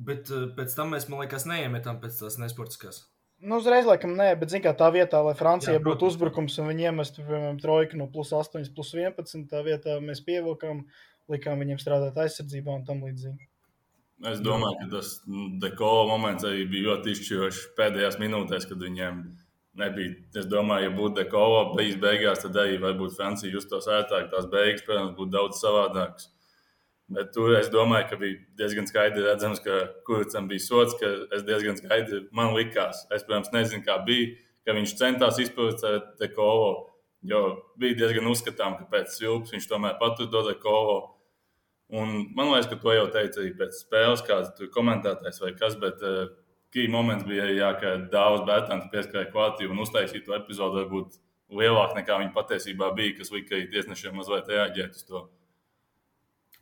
Bet 0.00 0.30
uh, 0.32 0.48
pēc 0.56 0.74
tam 0.76 0.94
mēs, 0.94 1.08
man 1.10 1.24
liekas, 1.24 1.46
neiemetām 1.48 2.00
pēc 2.02 2.22
tās 2.22 2.38
nesportiskās. 2.40 3.04
Nu, 3.40 3.56
uzreiz, 3.56 3.86
laikam, 3.88 4.12
nē, 4.18 4.34
bet 4.36 4.52
zināmā 4.52 4.74
tā 4.76 4.90
vietā, 4.92 5.22
lai 5.24 5.32
Francijai 5.36 5.78
Jā, 5.78 5.84
būtu 5.84 6.10
uzbrukums 6.10 6.58
un 6.60 6.68
viņi 6.68 6.90
iemestu, 6.90 7.22
piemēram, 7.24 7.60
trojku 7.62 7.96
no 7.96 8.06
plus 8.12 8.34
8, 8.36 8.66
plus 8.76 8.90
11, 8.92 9.46
tā 9.48 9.62
vietā 9.64 9.96
mēs 10.04 10.20
pievilkām, 10.26 10.82
likām 11.32 11.62
viņiem 11.64 11.80
strādāt 11.80 12.20
aizsardzībā 12.20 12.74
un 12.76 12.84
tam 12.88 13.00
līdzīgi. 13.06 13.48
Es 14.28 14.42
domāju, 14.44 14.76
ka 14.82 14.90
tas 14.98 15.14
dekola 15.62 16.04
moments 16.10 16.44
arī 16.44 16.66
bija 16.68 16.90
ļoti 16.90 17.14
izšķirošs 17.14 17.62
pēdējās 17.78 18.18
minūtēs, 18.20 18.66
kad 18.68 18.84
viņiem 18.84 19.22
nebija. 19.78 20.16
Es 20.36 20.48
domāju, 20.50 20.88
ja 20.88 20.92
būtu 20.94 21.20
Dekolo 21.20 21.62
bijis 21.76 21.96
beigās, 22.00 22.42
tad 22.42 22.58
arī 22.58 22.78
varbūt 22.82 23.16
Francija 23.16 23.52
justos 23.52 23.88
ērtāk. 23.90 24.28
Tās 24.32 24.48
beigas, 24.50 24.84
protams, 24.86 25.16
būtu 25.18 25.34
daudz 25.36 25.62
savādākas. 25.62 26.28
Bet 27.10 27.32
tur 27.34 27.56
es 27.58 27.70
domāju, 27.72 28.06
ka 28.10 28.18
bija 28.20 28.38
diezgan 28.58 28.86
skaidri 28.86 29.24
redzams, 29.24 29.58
ka 29.64 29.80
Kurcam 30.06 30.46
bija 30.50 30.62
sots, 30.62 30.94
ka 31.00 31.08
es 31.34 31.42
diezgan 31.46 31.78
skaidri 31.78 32.22
man 32.36 32.54
likās. 32.54 33.02
Es, 33.10 33.24
protams, 33.26 33.50
nezinu, 33.54 33.82
kā 33.86 33.98
bija, 34.06 34.36
ka 34.66 34.76
viņš 34.76 34.94
centās 34.98 35.40
izpildīt 35.42 36.12
Dekolo, 36.20 36.70
jo 37.26 37.40
bija 37.82 37.98
diezgan 38.04 38.30
uzskatām, 38.30 38.78
ka 38.78 38.86
pēc 38.92 39.16
svilpas 39.16 39.56
viņš 39.56 39.66
tomēr 39.72 39.98
patur 40.02 40.30
to 40.30 40.44
Dekolo. 40.52 41.00
Un 41.90 42.28
man 42.38 42.52
liekas, 42.52 42.70
ka 42.70 42.78
to 42.78 42.94
jau 42.94 43.08
teica 43.10 43.42
arī 43.42 43.50
pēc 43.58 43.80
spēles, 43.82 44.22
kāds 44.22 44.70
komentētājs 44.70 45.42
vai 45.42 45.50
kas. 45.58 45.74
Bet, 45.82 46.04
uh, 46.06 46.30
key 46.74 46.86
moments 46.90 47.26
bija 47.26 47.48
jā, 47.50 47.72
ka 47.80 47.96
Dārzs 48.12 48.46
Bērtāns 48.46 48.88
pieskāra 48.92 49.30
klātī 49.32 49.68
un 49.70 49.82
uztaisīja 49.82 50.26
to 50.26 50.36
epizodu 50.38 50.82
varbūt 50.82 51.18
lielāk 51.50 51.96
nekā 51.98 52.18
viņa 52.22 52.32
patiesībā 52.36 52.92
bija, 52.96 53.16
kas 53.18 53.32
lika 53.34 53.58
tiesnešiem 53.72 54.16
mazliet 54.16 54.50
reaģēt 54.50 54.98
uz 54.98 55.06
to. 55.08 55.24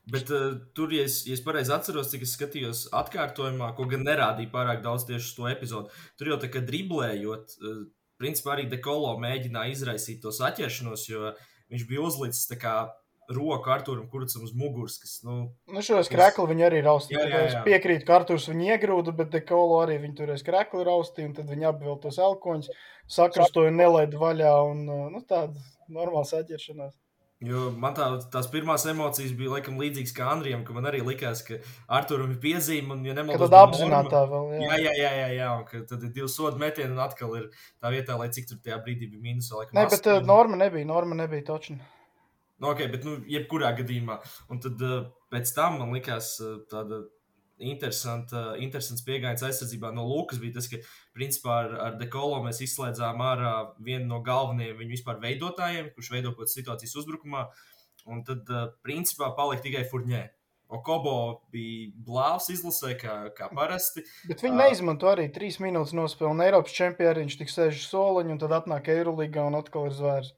Bet 0.08 0.30
uh, 0.32 0.54
tur, 0.72 0.92
ja 0.96 1.04
es, 1.04 1.20
ja 1.28 1.34
es 1.36 1.42
pareizi 1.44 1.72
atceros, 1.74 2.08
cik 2.08 2.24
es 2.24 2.32
skatījos 2.38 2.86
atkārtojumā, 2.96 3.74
ko 3.76 3.84
gan 3.90 4.06
nerādīja 4.06 4.48
pārāk 4.54 4.80
daudz 4.84 5.04
tieši 5.08 5.34
to 5.36 5.48
epizodu, 5.50 5.92
tur 6.16 6.32
jau 6.32 6.38
tā 6.40 6.48
kā 6.52 6.62
driblējot, 6.64 7.58
uh, 7.60 7.82
principā 8.20 8.54
arī 8.54 8.64
Dekolo 8.72 9.12
mēģināja 9.20 9.74
izraisīt 9.74 10.22
to 10.24 10.32
saķeršanos, 10.32 11.04
jo 11.10 11.34
viņš 11.68 11.84
bija 11.90 12.06
uzlicis 12.08 12.48
tā 12.48 12.56
kā 12.56 12.74
roku 13.34 13.72
Arthūram 13.72 14.06
Kurcam 14.10 14.44
uz 14.46 14.52
muguras. 14.56 14.98
Kas, 15.02 15.18
nu, 15.26 15.38
nu 15.72 15.82
šos 15.84 16.10
krekli 16.12 16.46
viņi 16.52 16.68
arī 16.68 16.84
raustīja. 16.86 17.24
Jā, 17.24 17.28
jā, 17.28 17.40
jā. 17.40 17.48
Es 17.50 17.66
piekrītu, 17.66 18.06
ka 18.08 18.20
Arthurs 18.20 18.48
viņu 18.50 18.70
iegrūda, 18.74 19.16
bet 19.18 19.32
Dekolo 19.34 19.82
arī 19.82 19.98
viņi 20.04 20.16
turēs 20.22 20.46
krekli 20.46 20.86
raustīja, 20.88 21.30
un 21.30 21.36
tad 21.36 21.50
viņi 21.52 21.68
abi 21.68 21.90
vēl 21.90 22.00
tos 22.04 22.20
elkoņus 22.28 22.72
sakrustoja 23.18 23.72
un 23.72 23.82
nelaida 23.82 24.20
vaļā, 24.20 24.54
un 24.70 24.86
nu, 25.12 25.22
tāda 25.28 25.60
normāla 25.92 26.28
saķeršanās. 26.28 26.96
Jo 27.38 27.68
man 27.70 27.94
tā, 27.94 28.06
tās 28.32 28.48
pirmās 28.50 28.82
emocijas 28.90 29.30
bija 29.38 29.52
laikam 29.52 29.76
līdzīgas 29.78 30.14
kā 30.16 30.24
Andrijam, 30.32 30.64
ka 30.66 30.74
man 30.74 30.88
arī 30.90 31.04
likās, 31.06 31.44
ka 31.46 31.60
Arturam 31.86 32.32
ir 32.34 32.40
piezīme, 32.42 32.90
un, 32.96 33.04
ja 33.06 33.14
nemaldos, 33.14 33.44
tad 33.44 33.54
apzināta 33.60 34.24
vēl. 34.32 34.48
Jā, 34.56 34.72
jā, 34.72 34.78
jā, 34.80 34.94
jā, 34.98 35.12
jā, 35.20 35.28
jā 35.36 35.50
un 35.54 35.62
ka 35.68 35.84
tad 35.86 36.02
ir 36.02 36.10
divi 36.16 36.30
sodu 36.32 36.58
metieni, 36.58 36.90
un 36.96 37.04
atkal 37.04 37.36
ir 37.38 37.46
tā 37.78 37.92
vietā, 37.94 38.16
lai 38.18 38.26
cik 38.34 38.50
tur 38.50 38.58
tajā 38.64 38.80
brīdī 38.82 39.06
bija 39.12 39.22
mīnusā. 39.28 39.68
Nē, 39.70 39.86
bet 39.94 40.10
uh, 40.10 40.18
norma 40.26 40.58
nebija, 40.58 40.88
norma 40.90 41.20
nebija 41.20 41.46
točna. 41.52 41.78
Nu, 42.58 42.72
ok, 42.72 42.88
bet, 42.90 43.06
nu, 43.06 43.18
jebkurā 43.30 43.70
gadījumā. 43.78 44.18
Un 44.50 44.58
tad 44.62 44.82
uh, 44.82 45.06
pēc 45.30 45.52
tam 45.54 45.78
man 45.82 45.94
likās 45.94 46.34
uh, 46.42 46.58
tāda 46.70 47.04
interesanta, 47.58 48.52
interesants 48.62 49.02
pieejams 49.06 49.42
aizsardzībā 49.46 49.90
no 49.94 50.04
Lukas 50.06 50.38
bija 50.42 50.58
tas, 50.58 50.68
ka 50.70 50.78
principā 51.14 51.56
ar, 51.64 51.76
ar 51.86 51.98
Dekolo 51.98 52.40
mēs 52.44 52.62
izslēdzām 52.66 53.22
ārā 53.22 53.52
vienu 53.82 54.06
no 54.10 54.20
galvenajiem 54.26 54.78
viņu 54.78 54.94
vispār 54.94 55.22
veidotājiem, 55.22 55.92
kurš 55.94 56.10
veido 56.14 56.34
kaut 56.34 56.46
kādas 56.46 56.58
situācijas 56.58 56.98
uzbrukumā. 57.02 57.46
Un 58.10 58.26
tad, 58.26 58.42
uh, 58.50 58.68
principā, 58.82 59.30
palika 59.38 59.66
tikai 59.68 59.86
Furnē. 59.86 60.26
Okobo 60.68 61.14
bija 61.52 61.88
blāvs 62.04 62.50
izlasē, 62.52 62.92
kā, 63.00 63.14
kā 63.36 63.46
parasti. 63.56 64.02
Bet 64.28 64.42
viņi 64.44 64.58
neizmanto 64.58 65.08
arī 65.08 65.30
trīs 65.32 65.56
minūtes 65.64 65.94
nospēlēt 65.96 66.44
Eiropas 66.44 66.74
čempionu. 66.76 67.22
Viņš 67.22 67.38
tik 67.40 67.52
sēž 67.52 67.86
soliņu, 67.86 68.34
un 68.34 68.42
tad 68.42 68.52
atnāk 68.58 68.90
Eirolīgā 68.92 69.46
un 69.48 69.56
atkal 69.56 69.88
ir 69.88 69.96
zvērs. 69.96 70.34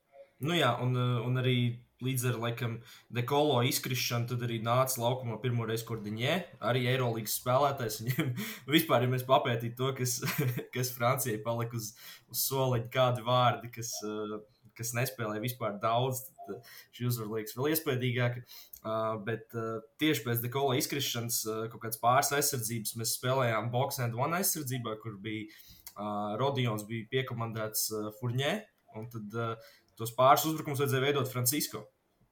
Nu 0.46 0.54
jā, 0.54 0.70
un, 0.84 0.94
un 1.26 1.40
arī 1.42 1.56
līdz 2.04 2.26
ar 2.30 2.38
laikam, 2.44 2.76
dekolo 3.12 3.60
izkrišanu, 3.68 4.28
tad 4.32 4.44
arī 4.46 4.60
nāca 4.64 5.00
laukumā 5.02 5.38
pirmo 5.42 5.66
reizi 5.68 5.86
Kordiņē, 5.88 6.36
arī 6.70 6.86
Eirolandes 6.90 7.36
spēlētājs. 7.40 8.00
Viņam 8.06 8.32
vispār, 8.76 9.04
ja 9.04 9.12
mēs 9.12 9.26
papētītu 9.28 9.76
to, 9.80 9.92
kas, 10.00 10.18
kas 10.74 10.94
Francijai 10.96 11.40
palika 11.44 11.78
uz, 11.78 11.92
uz 12.32 12.46
soliņa, 12.48 12.90
kādi 12.94 13.26
vārdi, 13.26 13.72
kas, 13.76 13.92
kas 14.78 14.94
nespēlēja 14.96 15.44
vispār 15.44 15.76
daudz, 15.82 16.24
tad 16.46 16.72
šī 16.96 17.10
uzvara 17.10 17.38
liekas 17.38 17.56
vēl 17.58 17.72
iespaidīgāka. 17.74 18.44
Uh, 18.80 19.18
bet 19.26 19.52
tieši 20.00 20.24
pēc 20.24 20.40
dekola 20.40 20.78
izkrišanas, 20.80 21.42
kaut 21.68 21.82
kādas 21.82 22.00
pāris 22.00 22.32
aizsardzības, 22.32 22.94
mēs 22.96 23.12
spēlējām 23.18 23.68
box 23.74 24.00
and 24.00 24.16
one 24.16 24.38
aizsardzībā, 24.40 24.96
kur 25.02 25.18
bija 25.20 25.50
Rodions, 26.40 26.86
bija 26.88 27.08
piekomandēts 27.10 27.90
Furnē. 28.20 28.60
Un 28.98 29.04
tad 29.06 29.34
uh, 29.38 29.68
tos 29.98 30.12
pāris 30.16 30.46
uzbrukumus 30.48 30.82
vajadzēja 30.82 31.06
veidot 31.06 31.30
Francisko. 31.30 31.84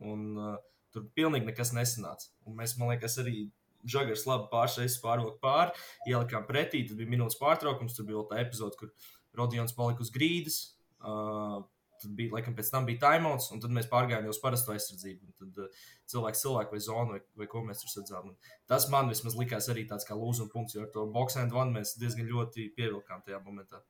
Un, 0.04 0.26
uh, 0.38 0.56
tur 0.94 1.06
pilnīgi 1.16 1.48
nekas 1.48 1.72
nesanāca. 1.76 2.30
Un 2.46 2.58
mēs, 2.58 2.76
man 2.78 2.92
liekas, 2.94 3.18
arī 3.22 3.48
Žagars 3.88 4.26
labi 4.26 4.48
pārsteigts 4.52 4.98
pārvilkt 5.02 5.40
pāri, 5.42 5.74
ielikām 6.10 6.46
pretī. 6.48 6.82
Tad 6.88 6.98
bija 6.98 7.12
minūtes 7.14 7.38
pārtraukums, 7.40 7.96
tur 7.96 8.08
bija 8.08 8.24
tā 8.30 8.40
epizode, 8.42 8.78
kur 8.78 8.92
Rodions 9.38 9.74
palika 9.76 10.02
uz 10.04 10.10
grīdas. 10.14 10.58
Uh, 10.98 11.60
tad 12.02 12.14
bija, 12.18 12.32
laikam, 12.36 12.56
pēc 12.58 12.70
tam 12.72 12.86
bija 12.88 13.00
timeouts, 13.04 13.50
un 13.54 13.62
tad 13.62 13.74
mēs 13.74 13.88
pārgājām 13.90 14.26
jau 14.26 14.34
uz 14.34 14.40
parasto 14.42 14.74
aizsardzību. 14.74 15.28
Un 15.28 15.36
tad 15.42 15.62
uh, 15.64 15.84
cilvēks, 16.10 16.42
cilvēks 16.44 16.74
vai 16.74 16.82
zonu, 16.82 17.14
vai, 17.14 17.20
vai 17.42 17.50
ko 17.50 17.62
mēs 17.66 17.84
tur. 17.84 18.32
Un 18.32 18.34
tas 18.70 18.88
man 18.92 19.10
vismaz 19.12 19.38
likās 19.38 19.70
arī 19.72 19.86
tāds 19.90 20.06
kā 20.08 20.18
lūzuma 20.18 20.52
punkts, 20.54 20.76
jo 20.76 20.86
ar 20.86 20.90
to 20.94 21.06
box 21.14 21.38
and 21.38 21.54
one 21.54 21.74
mēs 21.74 21.96
diezgan 22.00 22.30
ļoti 22.30 22.70
pievilkām 22.78 23.22
tajā 23.26 23.42
momentā. 23.46 23.82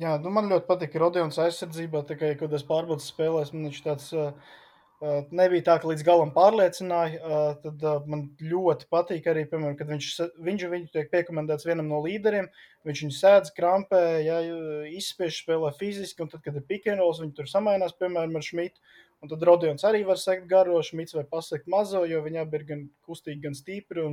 Jā, 0.00 0.14
nu 0.24 0.30
man 0.32 0.48
ļoti 0.48 0.64
patīk 0.68 0.94
Rodions 0.96 1.36
aizsardzībā. 1.42 2.00
Tikai, 2.08 2.32
kad 2.40 2.52
es 2.56 2.64
pārbaudu 2.64 3.04
spēlēs, 3.04 3.50
man 3.52 3.66
viņš 3.68 3.80
tāds 3.84 4.06
uh, 4.16 4.30
nebija 5.36 5.66
tā, 5.66 5.74
ka 5.82 5.90
līdz 5.90 6.04
galam 6.06 6.32
pārliecināja. 6.32 7.18
Uh, 7.20 7.50
tad 7.60 7.84
uh, 7.84 8.06
man 8.08 8.22
ļoti 8.40 8.88
patīk 8.92 9.28
arī, 9.28 9.42
piemēram, 9.50 9.76
kad 9.76 9.92
viņš, 9.92 10.08
viņš 10.48 10.64
viņu 10.72 10.88
tiek 10.94 11.12
piekomendēts 11.12 11.68
vienam 11.68 11.92
no 11.92 12.00
līderiem. 12.06 12.48
Viņš 12.88 13.04
viņu 13.04 13.18
sēdz 13.18 13.52
krampē, 13.58 14.02
ja, 14.24 14.40
izspiež 14.96 15.42
spēlē 15.42 15.74
fiziski, 15.76 16.24
un 16.24 16.32
tad, 16.32 16.40
kad 16.46 16.56
ir 16.56 16.64
pikantrols, 16.72 17.20
viņi 17.20 17.36
tur 17.36 17.52
samainās, 17.52 17.92
piemēram, 18.00 18.40
ar 18.40 18.48
Šmitu. 18.48 18.80
Un 19.22 19.30
tad 19.30 19.44
Rodions 19.46 19.84
arī 19.86 20.06
var 20.08 20.18
sekt 20.18 20.48
garo, 20.50 20.80
Šmits 20.82 21.14
vai 21.14 21.28
pasekt 21.28 21.68
mazo, 21.70 22.00
jo 22.08 22.24
viņi 22.24 22.40
abi 22.42 22.58
ir 22.58 22.68
gan 22.72 22.88
kustīgi, 23.04 23.44
gan 23.44 23.54
stipri. 23.54 24.08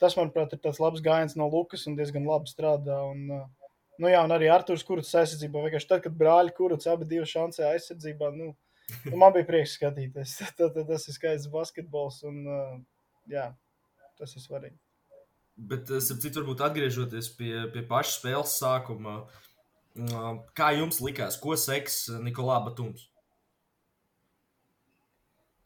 Tas, 0.00 0.16
manuprāt, 0.16 0.56
ir 0.56 0.64
tāds 0.64 0.80
labs 0.80 1.04
gājiens 1.04 1.36
no 1.36 1.46
Lukas 1.52 1.84
un 1.86 2.00
diezgan 2.00 2.24
labi 2.26 2.48
strādā. 2.48 3.02
Un, 3.12 3.28
uh, 3.36 3.59
Nu, 4.00 4.08
jā, 4.08 4.20
un 4.24 4.32
arī 4.32 4.48
Arthurs 4.48 4.84
Kurts 4.86 5.12
aizsardzībā. 5.20 5.60
Vienkārši 5.66 5.88
tad, 5.90 6.02
kad 6.06 6.14
brāļi 6.16 6.54
Kurts 6.56 6.88
abi 6.88 7.08
divi 7.08 7.26
šansē 7.28 7.66
aizsardzībā, 7.74 8.30
nu, 8.32 8.54
nu, 9.04 9.16
man 9.20 9.34
bija 9.34 9.48
prieks 9.48 9.76
skatīties. 9.76 10.38
tad, 10.58 10.72
tad 10.76 10.86
tas 10.88 11.04
ir 11.04 11.16
skaists 11.16 11.50
basketbols 11.52 12.22
un 12.30 12.40
uh, 12.48 12.78
jā, 13.28 13.50
tas 14.20 14.32
ir 14.32 14.44
svarīgi. 14.46 14.78
Bet, 15.60 15.92
es 15.92 16.08
citu, 16.08 16.40
varbūt 16.40 16.64
atgriežoties 16.64 17.28
pie, 17.36 17.52
pie 17.74 17.84
paša 17.84 18.14
spēles 18.14 18.56
sākuma, 18.56 19.18
kā 20.56 20.70
jums 20.78 21.02
likās, 21.04 21.36
ko 21.42 21.52
seks 21.58 22.06
Nikolā 22.24 22.56
Batums? 22.64 23.10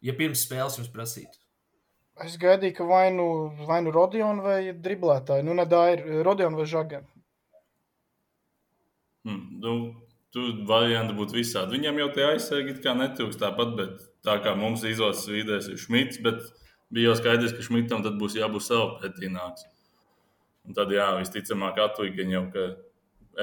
Ja 0.04 0.16
pirms 0.18 0.42
spēles 0.44 0.80
jums 0.80 0.90
prasītu. 0.92 1.38
Es 2.24 2.34
gaidīju, 2.38 2.74
ka 2.76 2.86
vai 2.86 3.06
nu, 3.14 3.26
vai 3.68 3.80
nu 3.86 3.94
Rodionu 3.94 4.42
vai 4.42 4.58
driblētāju, 4.74 5.46
nu, 5.46 5.54
nedā 5.58 5.84
ir 5.94 6.02
Rodionu 6.26 6.58
vai 6.58 6.66
Žaganu. 6.70 7.13
Hmm, 9.24 9.44
nu, 9.62 9.74
tur 10.34 10.50
varianti 10.68 11.16
būtu 11.16 11.38
visādi. 11.38 11.78
Viņam 11.78 12.00
jau 12.02 12.10
tie 12.16 12.26
aizsargi 12.32 12.76
kā 12.84 12.92
netrūks 12.98 13.38
tāpat, 13.40 13.76
bet 13.78 14.02
tā 14.26 14.36
kā 14.44 14.56
mums 14.58 14.84
izlases 14.88 15.30
vīdēs 15.30 15.70
ir 15.72 15.80
Šmits, 15.80 16.20
bet 16.24 16.42
bija 16.92 17.12
jau 17.12 17.20
skaidrs, 17.20 17.54
ka 17.56 17.64
Šmitam 17.64 18.04
tad 18.04 18.18
būs 18.20 18.36
jābūt 18.38 18.66
savu 18.66 18.98
pretīnāks. 19.00 19.64
Un 20.64 20.76
tad, 20.76 20.92
jā, 20.92 21.10
visticamāk, 21.20 21.80
atliek 21.80 22.20
jau, 22.24 22.44
ka 22.52 22.68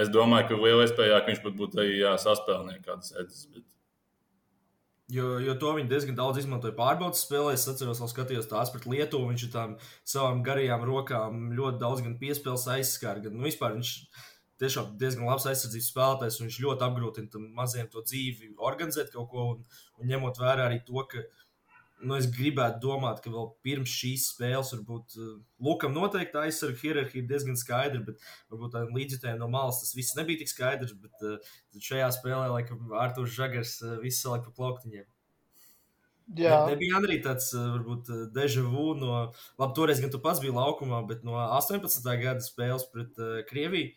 es 0.02 0.10
domāju, 0.14 0.50
ka 0.50 0.62
lielais 0.62 0.94
spējā, 0.94 1.20
ka 1.20 1.32
viņš 1.32 1.44
pat 1.44 1.60
būtu 1.60 1.84
arī 1.84 2.00
saspēlnē 2.22 2.80
kādas 2.86 3.14
edzes. 3.14 3.46
Bet... 3.54 3.68
Jo, 5.12 5.36
jo 5.44 5.54
to 5.60 5.74
viņi 5.76 5.92
diezgan 5.92 6.16
daudz 6.16 6.40
izmantoja 6.40 6.74
pārbaudas 6.78 7.26
spēlē. 7.26 7.54
Es 7.58 7.68
atceros, 7.68 8.00
ka 8.00 8.08
skatījos 8.08 8.48
tās 8.48 8.72
pret 8.72 8.88
Lietuvu. 8.88 9.28
Viņš 9.34 9.48
ar 9.50 9.54
tām 9.56 9.74
savām 10.08 10.40
garajām 10.46 10.86
rokām 10.88 11.50
ļoti 11.58 11.82
daudz 11.82 12.04
gan 12.06 12.16
piespēles 12.22 12.64
aizskāra, 12.78 13.26
gan 13.26 13.36
nu, 13.36 13.44
vispār 13.44 13.76
viņš 13.76 13.92
tiešām 14.62 14.96
diezgan 15.01 15.27
labs 15.30 15.48
aizsardzības 15.50 15.91
spēlētājs. 15.91 16.39
Viņš 16.44 16.58
ļoti 16.65 16.88
apgrūtina 16.88 17.32
tam 17.34 17.48
maziem 17.58 17.89
to 17.91 18.03
dzīvi, 18.06 18.53
organizēt 18.72 19.13
kaut 19.13 19.30
ko. 19.32 19.48
Un, 19.56 19.63
un 20.00 20.12
ņemot 20.12 20.41
vērā 20.41 20.68
arī 20.70 20.82
to, 20.88 21.06
ka 21.12 21.24
nu, 22.01 22.18
es 22.18 22.27
gribētu 22.34 22.82
domāt, 22.84 23.22
ka 23.24 23.32
vēl 23.34 23.48
pirms 23.65 23.94
šīs 23.94 24.27
spēles 24.34 24.74
varbūt 24.75 25.15
uh, 25.20 25.32
Lukam 25.63 25.94
noteikti 25.96 26.39
aizsarga 26.41 26.80
hierarhija 26.82 27.24
ir 27.24 27.30
diezgan 27.30 27.58
skaidra, 27.60 28.01
bet 28.08 28.22
varbūt 28.51 28.75
tādiem 28.75 28.98
līdzjutējiem 28.98 29.41
no 29.41 29.50
malas 29.53 29.82
tas 29.84 29.96
viss 29.98 30.18
nebija 30.18 30.41
tik 30.41 30.51
skaidrs. 30.51 30.96
Bet 31.01 31.25
uh, 31.27 31.56
šajā 31.77 32.12
spēlē, 32.18 32.46
laikam, 32.56 32.94
Arthurs 32.98 33.36
Žagars 33.38 33.80
uh, 33.86 33.98
visu 34.03 34.24
saliek 34.25 34.46
pa 34.48 34.56
plauktiņiem. 34.62 35.08
Jā. 36.38 36.62
Ne, 36.63 36.75
nebija 36.75 37.01
arī 37.01 37.18
tāds, 37.24 37.50
varbūt, 37.53 38.08
deja 38.32 38.62
vu 38.63 38.94
no, 38.96 39.15
labi, 39.60 39.74
toreiz 39.75 40.00
gan 40.00 40.13
tu 40.13 40.22
pats 40.24 40.39
biji 40.39 40.53
laukumā, 40.56 41.01
bet 41.10 41.25
no 41.27 41.36
18. 41.41 42.06
gada 42.22 42.46
spēles 42.46 42.88
pret 42.94 43.20
uh, 43.20 43.41
Krieviju 43.50 43.91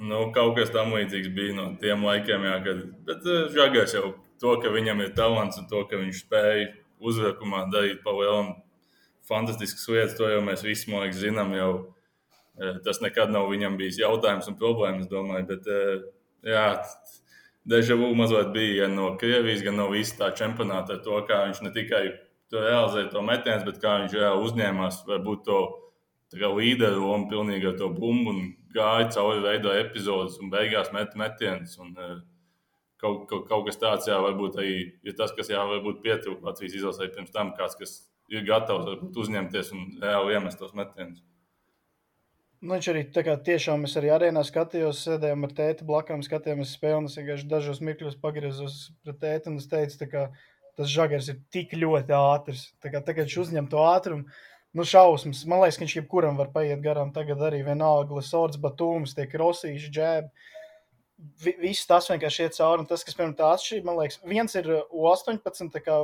Nu, 0.00 0.22
kaut 0.32 0.54
kas 0.56 0.72
tam 0.72 0.94
līdzīgs 0.96 1.30
bija 1.36 1.54
no 1.58 1.66
tiem 1.80 2.04
laikiem, 2.06 2.46
jā, 2.48 2.56
kad, 2.64 2.82
bet 3.04 3.26
uh, 3.28 3.46
Žagars 3.52 3.94
jau 3.98 4.14
to, 4.40 4.56
ka 4.62 4.72
viņam 4.72 5.04
ir 5.04 5.14
talants 5.16 5.60
un 5.60 5.68
to, 5.68 5.84
ka 5.90 6.00
viņš 6.00 6.24
spēja 6.24 6.70
uzbrukumā 7.00 7.66
darīt 7.72 8.00
pa 8.04 8.14
lielam 8.16 8.54
fantastiskas 9.28 9.84
lietas, 9.92 10.16
to 10.16 10.28
jau 10.30 10.40
mēs 10.44 10.64
visi, 10.64 10.88
man 10.88 11.04
liekas, 11.04 11.20
zinām 11.20 11.52
jau 11.56 11.72
Tas 12.84 13.00
nekad 13.00 13.30
nav 13.32 13.48
viņam 13.48 13.78
bijis 13.80 13.98
jautājums 14.00 14.48
un 14.50 14.56
problēmas, 14.60 15.08
domāju. 15.08 15.46
Bet, 15.48 15.68
jā, 16.44 16.64
Dežavu 17.70 18.10
mazliet 18.16 18.50
bija 18.52 18.84
gan 18.84 18.96
no 18.98 19.14
Krievijas, 19.20 19.62
gan 19.64 19.78
no 19.80 19.88
visā 19.92 20.18
tā 20.18 20.30
čempionāta, 20.36 20.98
to, 21.04 21.16
kā 21.28 21.44
viņš 21.46 21.62
ne 21.64 21.72
tikai 21.76 22.02
to 22.52 22.60
realizēja 22.60 23.12
to 23.12 23.22
metienu, 23.24 23.64
bet 23.68 23.80
kā 23.80 23.96
viņš 24.02 24.16
uzņēmās 24.44 25.02
varbūt 25.08 25.44
to 25.48 25.60
līderu 26.34 27.00
lomu 27.02 27.28
pilnīgi 27.30 27.66
ar 27.72 27.78
to 27.78 27.88
bumbu 27.90 28.30
un 28.30 28.42
gāja 28.74 29.08
cauri 29.16 29.42
veidoja 29.42 29.82
epizodes 29.82 30.38
un 30.40 30.50
beigās 30.50 30.92
met 30.94 31.16
metienus. 31.18 31.78
Un, 31.82 31.96
kaut, 33.00 33.24
kaut, 33.30 33.48
kaut 33.48 33.66
kas 33.66 33.80
tāds, 33.80 34.08
jā, 34.10 34.18
varbūt 34.20 34.60
arī 34.60 34.76
ir 35.02 35.16
tas, 35.18 35.32
kas 35.36 35.50
jā, 35.50 35.62
varbūt 35.66 36.02
pietrūka 36.04 36.50
Latvijas 36.50 36.76
izlasē 36.78 37.08
pirms 37.14 37.34
tam, 37.34 37.54
kāds, 37.56 37.78
kas 37.80 37.96
ir 38.30 38.46
gatavs 38.46 38.86
varbūt, 38.86 39.18
uzņemties 39.24 39.72
un 39.74 39.88
reāli 40.02 40.36
iemest 40.36 40.60
tos 40.60 40.76
metienus. 40.76 41.24
Nu, 42.60 42.74
viņš 42.74 42.88
arī 42.92 43.02
tā 43.08 43.24
kā 43.24 43.38
tiešām 43.40 43.86
es 43.88 43.96
arī 43.96 44.10
arēnā 44.12 44.42
skatījos, 44.44 45.00
sēdējām 45.06 45.46
ar 45.46 45.52
tēti 45.56 45.86
blakām, 45.88 46.20
skatījāmies 46.24 46.74
spēli. 46.76 47.08
Es 47.08 47.16
vienkārši 47.16 47.48
dažos 47.48 47.80
mirkļos 47.80 48.18
pagriezos 48.20 48.74
pret 49.00 49.16
tēti 49.22 49.48
un 49.48 49.56
es 49.62 49.68
teicu, 49.70 50.08
ka 50.12 50.26
tas 50.76 50.92
žagars 50.92 51.30
ir 51.32 51.38
tik 51.56 51.72
ļoti 51.80 52.12
ātrs. 52.18 52.66
Tā 52.84 52.92
kā 52.92 53.00
tagad 53.06 53.30
viņš 53.30 53.38
uzņem 53.46 53.70
to 53.72 53.80
ātrumu, 53.80 54.28
nu 54.76 54.86
šausmas. 54.86 55.42
Man 55.48 55.62
liekas, 55.64 55.78
ka 55.78 55.84
viņš 55.86 55.96
jebkuram 55.98 56.38
var 56.40 56.52
paiet 56.54 56.82
garām. 56.84 57.12
Tagad 57.14 57.42
arī 57.48 57.62
vienalga, 57.66 58.16
Lesords, 58.18 58.60
Batūms, 58.60 59.16
tie 59.16 59.26
krosīši, 59.30 59.92
džēbi. 59.96 60.48
Viss 61.60 61.88
tas 61.88 62.08
vienkārši 62.08 62.46
iet 62.46 62.56
cauri. 62.56 62.86
Tas, 62.88 63.04
kas 63.04 63.18
pirms 63.18 63.36
tā 63.36 63.50
atšķirība, 63.52 63.88
man 63.90 64.00
liekas, 64.00 64.22
viens 64.24 64.56
ir 64.56 64.70
U18, 64.88 65.82
kā 65.84 66.00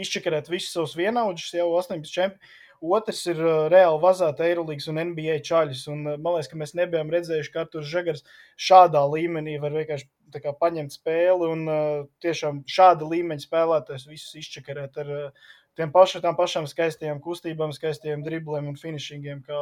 izčakarēt 0.00 0.48
visus 0.48 0.72
savus 0.76 0.96
vienaudžus, 0.96 1.52
jau 1.58 1.70
18 1.76 2.08
čempioni. 2.08 2.58
Otrs 2.80 3.26
ir 3.28 3.36
uh, 3.44 3.66
reāli 3.68 3.98
vazāt 4.00 4.38
Eirolandes 4.40 4.86
un 4.88 4.96
NBA 5.10 5.34
čaļus. 5.44 5.82
Un, 5.92 5.98
uh, 6.06 6.16
man 6.16 6.38
liekas, 6.38 6.48
ka 6.48 6.56
mēs 6.56 6.72
nebijām 6.78 7.10
redzējuši, 7.12 7.50
ka 7.52 7.66
Arthurs 7.66 7.90
Žagars 7.90 8.24
šādā 8.56 9.02
līmenī 9.04 9.58
var 9.60 9.76
vienkārši 9.76 10.08
kā, 10.40 10.54
paņemt 10.56 10.96
spēli 10.96 11.50
un 11.52 11.66
uh, 11.68 12.06
tiešām 12.24 12.62
šāda 12.64 13.04
līmeņa 13.10 13.44
spēlētājs 13.44 14.08
visus 14.08 14.38
izčakarēt 14.40 14.96
ar 15.02 15.12
uh, 15.12 15.50
tiem 15.80 16.22
tām 16.24 16.38
pašām 16.38 16.68
skaistajām 16.70 17.20
kustībām, 17.24 17.74
skaistajiem 17.76 18.24
dribliem 18.26 18.70
un 18.70 18.78
finishingiem. 18.80 19.42
Kā, 19.46 19.60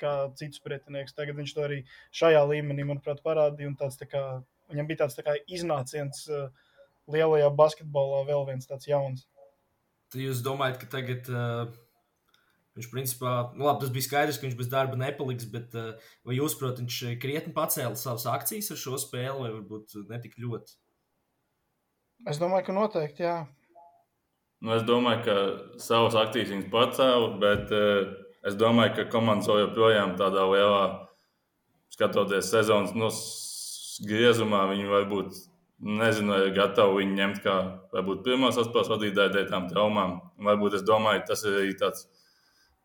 kā 0.00 0.14
citus 0.38 0.62
pretinieks. 0.64 1.16
Tagad 1.16 1.38
viņš 1.40 1.52
to 1.56 1.66
arī 1.66 1.82
šajā 2.16 2.40
līmenī, 2.48 2.86
manuprāt, 2.88 3.20
parādīja. 3.24 3.74
Tā 3.78 4.08
kā, 4.08 4.24
viņam 4.72 4.88
bija 4.88 5.04
tāds 5.04 5.18
tā 5.18 5.36
iznāciens 5.44 6.24
uh, 6.30 6.48
lielajā 7.10 7.52
basketbolā, 7.58 8.24
vēl 8.30 8.48
viens 8.48 8.70
tāds 8.70 8.88
jauns. 8.88 9.26
Tad 10.10 10.24
jūs 10.24 10.42
domājat, 10.42 10.80
ka 10.80 10.90
tagad 10.98 11.30
uh, 11.30 11.70
Viņš, 12.78 12.86
principā, 12.92 13.30
nu, 13.58 13.64
labi, 13.66 13.82
tas 13.82 13.90
bija 13.92 14.06
skaidrs, 14.06 14.36
ka 14.38 14.46
viņš 14.46 14.54
bez 14.56 14.68
darba 14.70 14.96
nepaliks, 14.96 15.48
bet 15.50 15.74
uh, 15.76 16.12
vai 16.24 16.36
jūs, 16.36 16.54
protams, 16.56 16.94
viņš 17.02 17.18
krietni 17.20 17.50
pacēla 17.52 17.98
savas 17.98 18.28
akcijas 18.30 18.70
ar 18.70 18.78
šo 18.78 19.00
spēli, 19.02 19.42
vai 19.42 19.50
varbūt 19.56 19.96
netik 20.08 20.38
ļoti? 20.38 20.76
Es 22.30 22.38
domāju, 22.38 22.68
ka 22.68 22.76
noteikti, 22.76 23.26
jā. 23.26 23.34
Nu, 24.60 24.74
es 24.76 24.82
domāju, 24.84 25.22
ka 25.24 25.36
savas 25.80 26.16
akcijas 26.20 26.50
viņš 26.52 26.66
pacēla, 26.72 27.28
bet 27.40 27.70
uh, 27.72 28.10
es 28.44 28.56
domāju, 28.60 28.98
ka 28.98 29.06
komandas 29.12 29.48
joprojām 29.48 30.18
tādā 30.20 30.44
lielā, 30.50 30.82
skatoties 31.94 32.50
sezonas 32.52 32.92
nu, 32.96 33.08
griezumā, 34.04 34.66
viņi 34.70 34.90
varbūt 34.90 35.38
nezinu, 35.80 36.34
vai 36.34 36.40
ir 36.44 36.54
gatavi 36.56 37.00
viņu 37.00 37.16
ņemt 37.16 37.38
kā 37.44 37.54
varbūt 37.94 38.24
pirmās 38.26 38.58
atspēles 38.60 38.90
vadītāju 38.92 39.34
dēļ 39.36 39.46
tām 39.48 39.68
traumām. 39.70 40.18
Varbūt 40.44 40.76
es 40.76 40.84
domāju, 40.84 41.24
tas 41.28 41.44
ir 41.48 41.56
arī 41.62 41.72
tāds 41.80 42.04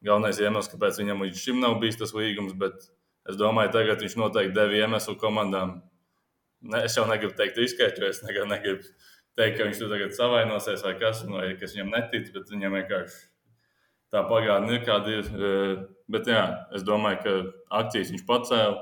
galvenais 0.06 0.40
iemesls, 0.40 0.72
kāpēc 0.72 1.02
viņam 1.02 1.26
līdz 1.26 1.42
šim 1.42 1.60
nav 1.64 1.80
bijis 1.82 2.00
tas 2.00 2.16
līgums. 2.16 2.56
Bet 2.60 2.88
es 3.30 3.40
domāju, 3.40 3.74
tagad 3.76 4.04
viņš 4.04 4.16
noteikti 4.22 4.56
deva 4.56 4.80
iemeslu 4.80 5.18
komandām. 5.20 5.82
Ne, 6.66 6.86
es 6.88 6.96
jau 6.98 7.04
negribu 7.10 7.36
teikt, 7.38 7.60
izskaidroju, 7.62 8.16
es 8.16 8.24
negribu, 8.24 8.48
negribu 8.54 8.96
teikt, 9.40 9.58
ka 9.58 9.68
viņš 9.68 9.82
tur 9.82 9.92
tagad 9.92 10.16
savainosies 10.16 10.84
vai 10.86 10.94
kas, 11.00 11.24
vai 11.30 11.50
kas 11.60 11.76
viņam 11.76 11.94
netic, 11.94 12.32
bet 12.36 12.52
viņam 12.54 12.78
vienkārši 12.80 13.20
tā 14.14 14.24
pagātne 14.30 14.78
ir 14.78 14.88
kāda 14.88 15.20
ir. 15.20 15.30
E, 15.36 15.52
bet 16.12 16.30
jā, 16.30 16.46
es 16.76 16.86
domāju, 16.88 17.22
ka 17.24 17.36
akcijas 17.82 18.14
viņš 18.14 18.26
pacēla. 18.30 18.82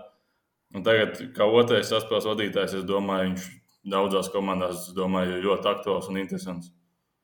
Un 0.74 0.86
tagad, 0.86 1.20
kā 1.36 1.46
otrais 1.46 1.90
saspēles 1.92 2.26
vadītājs, 2.26 2.80
es 2.80 2.88
domāju, 2.90 3.34
viņš 3.34 3.50
daudzās 3.94 4.32
komandās 4.34 4.88
domāju, 4.98 5.42
ļoti 5.44 5.70
aktuāls 5.70 6.10
un 6.10 6.18
interesants. 6.22 6.72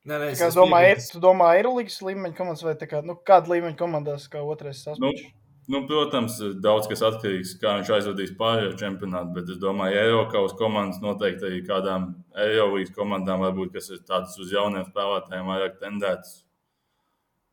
Nē, 0.08 0.16
nē, 0.16 0.30
es, 0.34 0.42
es 0.46 0.56
domāju, 0.56 0.94
ir, 0.94 1.02
tu 1.12 1.20
domā, 1.22 1.52
Eirolandes 1.58 1.98
līmeņa 2.06 2.38
komandas 2.38 2.64
vai 2.66 2.76
kā, 2.80 3.02
nu, 3.06 3.18
kāda 3.26 3.52
līmeņa 3.52 3.78
komandās, 3.80 4.30
kā 4.32 4.42
otrais 4.46 4.84
sasprāts? 4.86 5.02
Nu, 5.26 5.39
nu, 5.70 5.84
protams, 5.90 6.38
daudz 6.64 6.90
kas 6.92 7.04
atkarīgs 7.06 7.56
no 7.56 7.60
tā, 7.60 7.62
kā 7.64 7.74
viņš 7.80 7.92
aizvadīs 7.98 8.36
pārējo 8.40 8.76
čempionātu, 8.80 9.34
bet 9.38 9.52
es 9.54 9.60
domāju, 9.62 9.96
ka 9.96 10.06
Eiropas 10.06 10.56
komandas 10.60 11.02
noteikti 11.04 11.50
arī 11.50 11.60
kādām 11.68 12.12
Eirolandes 12.36 12.96
komandām, 12.96 13.44
varbūt, 13.46 13.76
kas 13.78 13.92
ir 13.94 14.02
tādas 14.08 14.38
uz 14.42 14.54
jauniem 14.56 14.88
spēlētājiem, 14.90 15.52
vairāk 15.54 15.78
tendētas. 15.82 16.40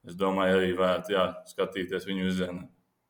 Es 0.07 0.15
domāju, 0.15 0.61
arī 0.61 0.73
vērts 0.79 1.53
skatīties 1.53 2.07
viņu 2.07 2.29
virzienā. 2.29 2.67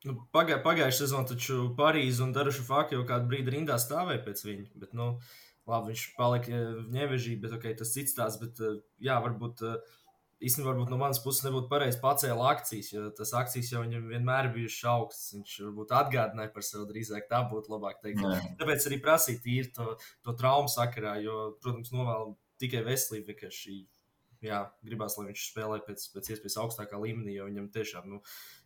Nu, 0.07 0.14
pagā, 0.35 0.61
Pagājušā 0.62 1.03
sezonā 1.03 1.27
taču 1.27 1.57
Parīzē 1.77 2.23
un 2.27 2.33
Daruša 2.37 2.62
Fakta 2.66 2.95
jau 2.95 3.05
kādu 3.09 3.27
brīdi 3.31 3.57
rindā 3.57 3.75
stāvēja 3.83 4.23
pēc 4.23 4.42
viņa. 4.47 4.66
Bet, 4.83 4.92
nu, 4.95 5.16
Labi, 5.66 5.90
viņš 5.90 6.03
palika 6.14 6.61
ņēvežī, 6.95 7.33
bet 7.42 7.57
okay, 7.57 7.75
tas 7.79 7.90
cits 7.95 8.14
tās. 8.14 8.37
Bet, 8.38 8.61
eh, 8.62 8.77
jā, 9.03 9.16
varbūt 9.25 9.64
eh, 9.66 9.97
īstenībā 10.44 10.72
varbūt 10.72 10.92
no 10.92 10.99
manas 11.01 11.20
puses 11.25 11.44
nebūtu 11.46 11.70
pareizi 11.70 12.01
pacēla 12.03 12.51
akcijas, 12.53 12.90
jo 12.92 13.07
tas 13.16 13.33
akcijas 13.38 13.70
jau 13.72 13.83
viņam 13.85 14.09
vienmēr 14.12 14.51
bijušas 14.55 14.88
augstas. 14.92 15.33
Viņš 15.37 15.55
varbūt 15.64 15.94
atgādināja 15.96 16.53
par 16.55 16.66
sevi 16.66 16.87
drīzāk, 16.90 17.29
tā 17.31 17.42
būtu 17.51 17.72
labāk 17.72 18.03
teikt. 18.05 18.22
Nē. 18.25 18.57
Tāpēc 18.61 18.88
arī 18.90 18.99
prasīt 19.05 19.49
īri 19.49 19.72
to, 19.77 19.94
to 20.27 20.37
traumu 20.37 20.68
sakarā, 20.72 21.16
jo, 21.25 21.57
protams, 21.62 21.92
novēlu 21.94 22.35
tikai 22.62 22.85
veselību 22.87 23.33
vienkārši. 23.33 23.79
Jā, 24.44 24.61
gribās, 24.85 25.16
lai 25.16 25.31
viņš 25.31 25.42
spēlē 25.49 25.79
pēc, 25.87 26.03
pēc 26.12 26.29
iespējas 26.35 26.59
augstākā 26.61 26.99
līmenī, 27.01 27.38
jo 27.38 27.46
viņam 27.49 27.70
tiešām, 27.72 28.05
nu, 28.12 28.18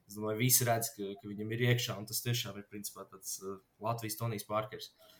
es 0.08 0.16
domāju, 0.16 0.40
visi 0.42 0.66
redz, 0.66 0.90
ka, 0.96 1.12
ka 1.20 1.30
viņam 1.30 1.54
ir 1.54 1.62
iekšā, 1.68 1.94
un 1.96 2.08
tas 2.10 2.18
tiešām 2.24 2.58
ir 2.58 2.66
principā 2.68 3.06
tāds 3.06 3.38
uh, 3.38 3.60
Latvijas 3.86 4.18
Tonijs 4.18 4.48
Pārkers. 4.50 4.90
Uh, 4.90 5.10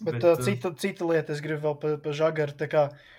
Bet, 0.00 0.18
bet 0.18 0.24
uh, 0.24 0.40
cita, 0.44 0.72
cita 0.76 1.06
lieta, 1.08 1.32
es 1.32 1.40
gribu 1.44 1.62
vēl 1.68 1.76
par 1.80 1.94
pa 2.04 2.12
žagaru. 2.16 2.56
Kā, 2.72 2.82
uh, 2.90 3.14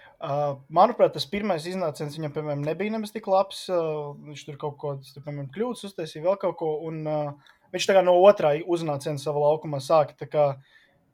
manuprāt, 0.74 1.14
tas 1.14 1.28
pirmais 1.30 1.68
iznāciens 1.70 2.16
viņam, 2.18 2.34
piemēram, 2.34 2.64
nebija 2.66 2.96
nemaz 2.96 3.14
tik 3.14 3.28
labs. 3.30 3.68
Uh, 3.70 4.16
viņš 4.30 4.48
tur 4.48 4.58
kaut 4.62 4.78
ko 4.82 4.96
tādu 5.04 5.46
kļūdas 5.54 5.86
uztaisīja, 5.92 6.26
vēl 6.26 6.40
kaut 6.42 6.58
ko. 6.58 6.72
Un, 6.88 7.04
uh, 7.06 7.54
viņš 7.76 7.90
tā 7.90 7.98
kā 7.98 8.04
no 8.06 8.18
otrā 8.26 8.56
uznāciena 8.66 9.22
savā 9.22 9.46
laukumā 9.46 9.82
sāka 9.84 10.18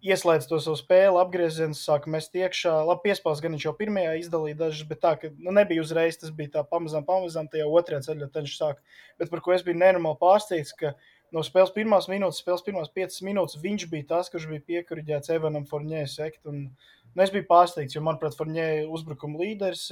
ieslēdz 0.03 0.49
to 0.49 0.57
savu 0.59 0.75
spēli, 0.75 1.15
apgriezienus, 1.15 1.83
sāka 1.87 2.11
mest 2.11 2.33
iekšā. 2.35 2.73
Labi, 2.83 3.05
piespēlēs 3.07 3.39
gan 3.39 3.53
viņš 3.55 3.65
jau 3.69 3.71
pirmajā 3.77 4.17
izdalīja 4.19 4.57
dažas, 4.59 4.87
bet 4.89 4.99
tā, 4.99 5.13
ka 5.15 5.29
nu, 5.37 5.53
nebija 5.55 5.79
uzreiz, 5.79 6.17
tas 6.19 6.33
bija 6.35 6.57
tā 6.57 6.63
pamazām, 6.67 7.05
pamazām, 7.07 7.47
tajā 7.47 7.69
otrajā 7.71 8.09
ceļā 8.09 8.27
viņš 8.35 8.55
sāka. 8.59 8.83
Bet 9.15 9.31
par 9.31 9.39
ko 9.45 9.55
es 9.55 9.63
biju 9.63 9.79
nenormāli 9.79 10.19
pārsteigts, 10.19 10.75
ka 10.75 10.91
uh, 10.91 11.13
no 11.33 11.43
spēles 11.45 11.73
pirmās 11.75 12.07
minūtes, 12.11 12.41
spēles 12.43 12.65
pirmās 12.65 12.91
piecas 12.93 13.21
minūtes, 13.25 13.59
viņš 13.63 13.85
bija 13.91 14.09
tas, 14.15 14.31
kurš 14.31 14.49
bija 14.51 14.65
piekuriģēts 14.69 15.33
Evanam 15.35 15.67
Forņē 15.69 16.03
sekt. 16.09 16.43
Un, 16.49 16.65
nu, 17.13 17.23
es 17.23 17.33
biju 17.33 17.47
pārsteigts, 17.49 17.97
jo, 17.97 18.03
manuprāt, 18.05 18.37
Forņē 18.39 18.67
uzbrukuma 18.93 19.41
līderis, 19.41 19.87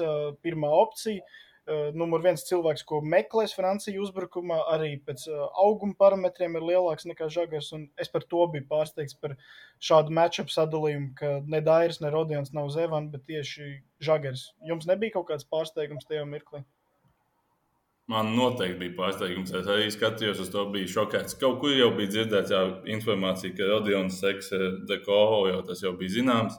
pirmā 0.45 0.71
opcija. 0.81 1.25
Numur 1.93 2.23
viens 2.23 2.41
cilvēks, 2.47 2.81
ko 2.89 3.03
meklēs 3.05 3.53
Francija 3.53 4.01
uzbrukumā, 4.01 4.57
arī 4.73 4.95
pēc 5.05 5.27
auguma 5.61 5.93
parametriem 5.99 6.57
ir 6.57 6.65
lielāks 6.71 7.05
nekā 7.05 7.27
Žagars. 7.31 7.69
Es 8.01 8.09
par 8.11 8.25
to 8.27 8.47
biju 8.51 8.65
pārsteigts 8.67 9.15
par 9.21 9.37
šādu 9.79 10.11
matčup 10.17 10.49
sadalījumu, 10.51 11.11
ka 11.19 11.35
ne 11.45 11.61
Dairis, 11.63 12.01
ne 12.01 12.09
Rodions 12.11 12.51
nav 12.57 12.73
uz 12.73 12.79
Evana, 12.81 13.13
bet 13.13 13.27
tieši 13.29 13.75
Žagars. 14.03 14.49
Jums 14.67 14.89
nebija 14.89 15.19
kaut 15.19 15.29
kāds 15.29 15.47
pārsteigums 15.47 16.09
tajā 16.09 16.25
mirklī? 16.27 16.65
Man 18.09 18.33
noteikti 18.35 18.79
bija 18.79 18.95
pārsteigums. 18.97 19.53
Es 19.55 19.69
arī 19.69 19.91
skatījos 19.93 20.41
uz 20.43 20.49
to, 20.51 20.65
bija 20.73 20.89
šokēts. 20.89 21.37
Kaut 21.39 21.61
kur 21.61 21.71
jau 21.75 21.91
bija 21.95 22.11
dzirdēts 22.15 22.51
jā, 22.51 22.63
informācija, 22.95 23.53
ka 23.55 23.69
Rodions 23.69 24.17
seks 24.19 24.51
dekoho, 24.89 25.45
jau 25.51 25.61
tas 25.67 25.83
jau 25.85 25.93
bija 25.99 26.15
zināms. 26.17 26.57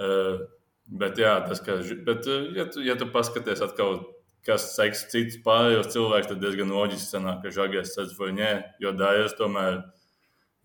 Uh, 0.00 0.40
bet, 0.88 1.20
jā, 1.20 1.36
tas, 1.46 1.60
ka, 1.62 1.76
bet, 2.08 2.26
ja, 2.56 2.66
tu, 2.72 2.82
ja 2.82 2.96
tu 2.98 3.06
paskaties 3.12 3.62
atkal, 3.62 4.00
kas 4.46 4.72
seks 4.74 5.04
cits 5.12 5.38
pārējos 5.44 5.92
cilvēkus, 5.94 6.30
tad 6.32 6.40
diezgan 6.42 6.72
loģiski 6.74 7.12
sanāk, 7.12 7.42
ka 7.44 7.52
Žagers 7.54 7.92
sēdz 7.94 8.16
Foņē, 8.18 8.52
jo 8.82 8.94
Dairis 8.98 9.36
tomēr 9.38 9.78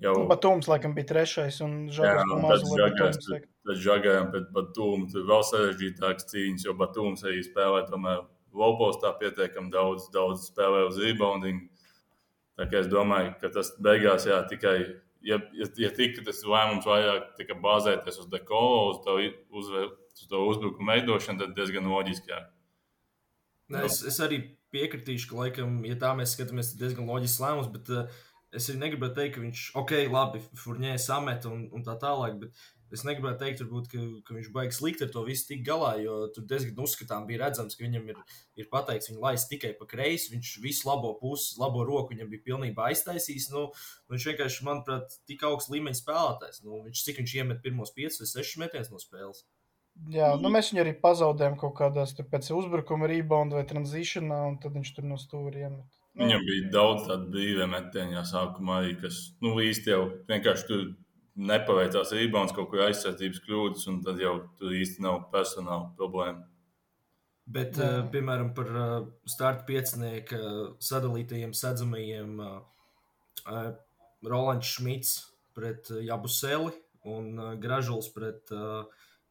jau... 0.01 0.15
Nu, 0.23 0.25
Batūms 0.31 0.69
laikam 0.71 0.95
bija 0.97 1.11
trešais 1.11 1.59
un 1.65 1.75
Žagers 1.93 2.23
jā, 2.23 2.39
mazliet. 2.41 3.45
Tad 3.67 3.83
Žagaram 3.83 4.31
pret 4.33 4.49
Batūmu 4.55 5.11
tur 5.11 5.27
vēl 5.29 5.45
sarežģītāks 5.51 6.31
cīņas, 6.31 6.65
jo 6.65 6.73
Batūms 6.79 7.27
arī 7.27 7.43
spēlē 7.45 7.83
tomēr 7.91 8.25
Lopos 8.55 8.99
tā 9.01 9.11
pietiekami 9.19 9.71
daudz, 9.73 10.07
daudz 10.13 10.47
spēlē 10.51 10.85
uz 10.87 10.99
rebounding. 11.01 11.67
Tā 12.57 12.65
kā 12.71 12.81
es 12.81 12.89
domāju, 12.89 13.35
ka 13.41 13.51
tas 13.53 13.73
beigās 13.83 14.25
jā, 14.25 14.39
tikai, 14.49 14.75
ja, 15.25 15.37
ja, 15.53 15.67
ja 15.77 15.89
tika 15.93 16.23
tas 16.25 16.41
lēmums 16.47 16.87
vairāk 16.89 17.33
tika 17.37 17.57
bāzēties 17.61 18.21
uz 18.23 18.29
dekolo, 18.31 18.93
uz 18.93 19.01
to, 19.05 19.17
uz, 19.61 19.73
uz 20.17 20.29
to 20.31 20.45
uzbrukumu 20.51 20.95
veidošanu, 20.95 21.43
tad 21.43 21.57
diezgan 21.57 21.89
loģiski. 21.91 22.33
Jā. 22.33 22.45
Ne, 23.73 23.83
es, 23.85 23.99
es 24.07 24.17
arī 24.23 24.39
piekritīšu, 24.73 25.29
ka, 25.29 25.41
laikam, 25.43 25.77
ja 25.87 25.97
tā 25.99 26.13
mēs 26.17 26.33
skatāmies, 26.37 26.73
ir 26.73 26.81
diezgan 26.81 27.09
loģisks 27.09 27.43
lēmums, 27.43 27.69
bet 27.75 27.91
uh, 27.93 28.23
es 28.55 28.69
arī 28.71 28.81
negribētu 28.81 29.19
teikt, 29.19 29.35
ka 29.35 29.43
viņš, 29.43 29.63
ok, 29.81 29.93
labi, 30.13 30.41
furnē 30.57 30.95
samet 31.01 31.45
un, 31.49 31.67
un 31.75 31.85
tā 31.85 31.97
tālāk, 32.01 32.39
bet 32.41 32.67
es 32.93 33.03
negribētu 33.07 33.41
teikt, 33.41 33.63
varbūt, 33.63 33.89
ka, 33.91 34.03
ka 34.27 34.35
viņš 34.37 34.49
baigs 34.55 34.79
slikti 34.79 35.05
ar 35.05 35.11
to 35.13 35.23
visu 35.27 35.47
tik 35.49 35.65
galā, 35.67 35.93
jo 36.03 36.17
tur 36.35 36.45
diezgan 36.49 36.79
uzskatām 36.85 37.27
bija 37.29 37.43
redzams, 37.45 37.75
ka 37.77 37.85
viņam 37.85 38.07
ir, 38.13 38.21
ir 38.59 38.69
pateikts, 38.71 39.11
viņa 39.11 39.23
laist 39.23 39.49
tikai 39.51 39.73
pa 39.79 39.89
kreisi, 39.89 40.31
viņš 40.35 40.53
visu 40.63 40.89
labo 40.89 41.13
pusi, 41.21 41.57
labo 41.61 41.85
roku 41.87 42.15
viņam 42.15 42.31
bija 42.31 42.45
pilnībā 42.51 42.89
aiztaisījis. 42.91 43.51
Nu, 43.53 43.67
nu 44.07 44.15
viņš 44.15 44.29
vienkārši, 44.31 44.65
manuprāt, 44.67 45.19
tik 45.29 45.45
augsts 45.47 45.73
līmeņa 45.73 46.01
spēlētājs. 46.01 46.63
Nu, 46.65 46.81
viņš 46.87 47.05
cik 47.09 47.21
viņš 47.23 47.37
iemet 47.41 47.63
pirmos 47.65 47.93
5 47.97 48.21
vai 48.23 48.31
6 48.33 48.59
metienus 48.63 48.91
no 48.93 49.03
spēles. 49.03 49.45
Jā, 50.13 50.27
nu 50.37 50.51
mēs 50.53 50.69
viņu 50.71 50.83
arī 50.83 50.91
pazaudējām 51.01 51.55
kaut 51.57 51.73
kādās 51.79 52.13
pēc 52.17 52.51
uzbrukuma 52.53 53.09
rebound 53.09 53.55
vai 53.57 53.63
tranzīšanā, 53.67 54.43
un 54.51 54.59
tad 54.61 54.75
viņš 54.77 54.91
tur 54.93 55.07
no 55.09 55.17
stūra 55.17 55.65
iemet. 55.65 55.97
Viņam 56.17 56.45
bija 56.45 56.69
daudz 56.73 57.07
tādu 57.09 57.31
brīvu 57.33 57.65
metienu, 57.69 58.21
sākumā 58.25 58.79
arī, 58.81 58.93
kas 59.01 59.19
nu, 59.43 59.55
īsti 59.61 59.93
jau 59.93 60.03
vienkārši 60.29 60.67
tur 60.69 60.85
nepaveicās 61.37 62.13
rebounds, 62.17 62.53
kaut 62.55 62.71
kur 62.71 62.85
aizsardzības 62.87 63.41
kļūdas, 63.45 63.87
un 63.91 64.01
tad 64.05 64.21
jau 64.21 64.35
tur 64.59 64.73
īsti 64.73 65.03
nav 65.05 65.27
personāla 65.33 65.91
problēma. 65.97 66.45
Bet, 67.47 67.77
uh, 67.79 68.01
piemēram, 68.11 68.51
par 68.57 68.71
uh, 68.73 68.95
starta 69.29 69.63
piecinieku 69.69 70.39
sadalītajiem 70.83 71.53
sedzamajiem 71.55 72.41
uh, 72.43 72.57
uh, 73.47 73.69
Rolands 74.27 74.73
Šmits 74.75 75.13
pret 75.55 75.87
uh, 75.93 76.01
Jabuseli 76.03 76.73
un 77.07 77.29
uh, 77.39 77.53
Gražuls 77.61 78.11
pret 78.11 78.51
uh, 78.51 78.83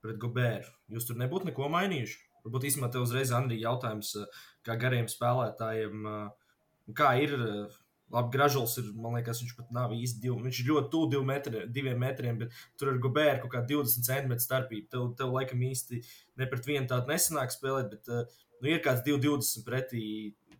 pret 0.06 0.20
Gobēru. 0.22 0.70
Jūs 0.92 1.08
tur 1.08 1.18
nebūtu 1.20 1.50
neko 1.50 1.68
mainījuši. 1.72 2.20
Varbūt 2.46 2.68
īstenībā 2.68 2.92
te 2.94 3.02
uzreiz 3.02 3.32
Andrija 3.34 3.72
jautājums, 3.72 4.12
eh, 4.20 4.42
kā 4.66 4.76
gariem 4.78 5.08
spēlētājiem, 5.10 6.06
eh, 6.12 6.92
kā 6.94 7.10
ir. 7.22 7.34
Eh, 7.34 7.82
labi, 8.14 8.32
Gražulis 8.34 8.76
ir, 8.80 8.88
man 9.00 9.16
liekas, 9.18 9.42
viņš 9.42 9.54
pat 9.58 9.74
nav 9.74 9.94
īsti 9.96 10.22
divi. 10.22 10.38
Viņš 10.46 10.62
ir 10.62 10.70
ļoti 10.70 10.92
tuvu 10.92 11.10
div 11.14 11.26
metri, 11.28 11.64
diviem 11.72 12.00
metriem, 12.02 12.40
bet 12.42 12.56
tur 12.78 12.92
ir 12.92 13.02
Gobēra 13.02 13.40
kaut 13.42 13.52
kā 13.54 13.62
20 13.66 14.06
centimetru 14.06 14.44
starpība. 14.44 14.90
Tev, 14.94 15.06
tev 15.18 15.34
laikam 15.34 15.62
īsti 15.66 16.02
ne 16.40 16.50
pret 16.50 16.68
vienu 16.68 16.90
tādu 16.90 17.12
nesanāk 17.12 17.54
spēlēt, 17.54 17.94
bet 17.94 18.12
nu, 18.12 18.70
ir 18.70 18.82
kāds 18.84 19.04
2,20 19.06 19.66
pretī. 19.66 20.04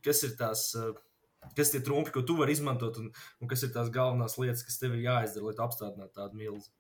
Kas 0.05 0.23
ir 0.27 0.35
tās, 0.39 0.69
kas 1.57 1.73
tie 1.73 1.81
trumpi, 1.83 2.13
ko 2.15 2.23
tu 2.27 2.37
vari 2.39 2.55
izmantot, 2.55 2.99
un, 3.03 3.09
un 3.43 3.51
kas 3.51 3.65
ir 3.67 3.73
tās 3.75 3.91
galvenās 3.95 4.37
lietas, 4.39 4.65
kas 4.67 4.79
tev 4.83 4.95
ir 4.95 5.07
jāizdara, 5.07 5.49
lai 5.49 5.67
apstādinātu 5.67 6.15
tādu 6.19 6.39
milzi? 6.39 6.71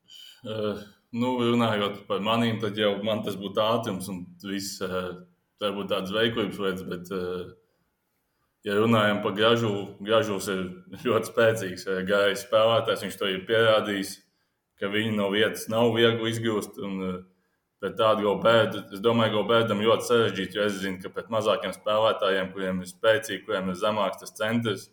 Uh, 0.46 0.82
nu, 1.14 1.36
runājot 1.42 2.04
par 2.10 2.22
maniem, 2.22 2.60
tad 2.62 2.78
jau 2.78 2.92
man 3.06 3.24
tas 3.26 3.38
būtu 3.40 3.62
ātrums 3.62 4.10
un 4.12 4.24
viss. 4.46 4.78
Uh, 4.84 5.16
varbūt 5.62 5.88
tādas 5.88 6.12
veiklības 6.12 6.58
lietas, 6.60 6.84
bet, 6.84 7.10
uh, 7.16 7.54
ja 8.66 8.76
runājam 8.76 9.22
par 9.24 9.36
gražu, 9.38 9.72
gražus 10.02 10.50
ir 10.52 10.66
ļoti 11.06 11.30
spēcīgs 11.30 11.86
uh, 11.88 12.02
gājējs 12.08 12.44
spēlētājs. 12.48 13.06
Viņš 13.06 13.18
to 13.20 13.30
ir 13.30 13.46
pierādījis, 13.48 14.18
ka 14.80 14.90
viņu 14.92 15.16
no 15.16 15.30
vietas 15.32 15.70
nav 15.72 15.94
viegli 15.96 16.34
izgūst. 16.34 16.82
Un, 16.82 17.00
uh, 17.00 17.16
pret 17.80 17.96
tādu 17.98 18.24
gobērdu, 18.24 18.82
es 18.94 19.02
domāju, 19.04 19.32
ka 19.32 19.40
gobērdam 19.40 19.82
ļoti 19.84 20.08
sarežģīti, 20.08 20.58
jo 20.58 20.64
es 20.66 20.78
zinu, 20.80 21.00
ka 21.02 21.12
pret 21.12 21.28
mazākiem 21.32 21.74
spēlētājiem, 21.76 22.52
kuriem 22.54 22.80
ir 22.82 22.88
spēcīgi, 22.90 23.42
kuriem 23.44 23.70
ir 23.70 23.78
zemāks 23.80 24.22
tas 24.22 24.32
centrs, 24.38 24.88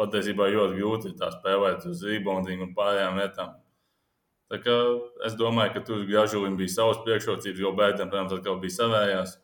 patiesībā 0.00 0.50
ļoti 0.52 0.80
grūti 0.80 1.12
ir 1.12 1.16
tā 1.20 1.30
spēlēt 1.36 1.86
uz 1.88 2.02
rebounding 2.04 2.64
un 2.66 2.74
pārējām 2.76 3.20
lietām. 3.20 3.54
Es 4.52 5.34
domāju, 5.38 5.72
ka 5.74 5.82
tur 5.86 6.04
Gražulim 6.06 6.58
bija 6.58 6.70
savas 6.70 7.00
priekšrocības, 7.06 7.62
jo 7.62 7.72
Bētam, 7.74 8.10
protams, 8.12 8.36
atkal 8.36 8.60
bija 8.62 8.76
savējās. 8.76 9.38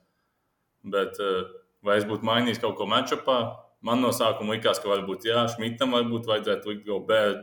Bet 0.92 1.18
eh, 1.22 1.48
vai 1.82 1.96
es 1.98 2.06
būtu 2.06 2.26
mainījis 2.26 2.60
kaut 2.62 2.76
ko 2.78 2.86
matčupā? 2.90 3.38
Man 3.82 4.02
no 4.04 4.12
sākuma 4.14 4.54
likās, 4.54 4.78
ka 4.78 4.90
varbūt 4.92 5.26
jā, 5.26 5.42
Šmitam 5.50 5.96
varbūt 5.96 6.28
vajadzētu 6.30 6.70
likt 6.70 6.86
kaut 6.86 7.08
bērnu. 7.08 7.42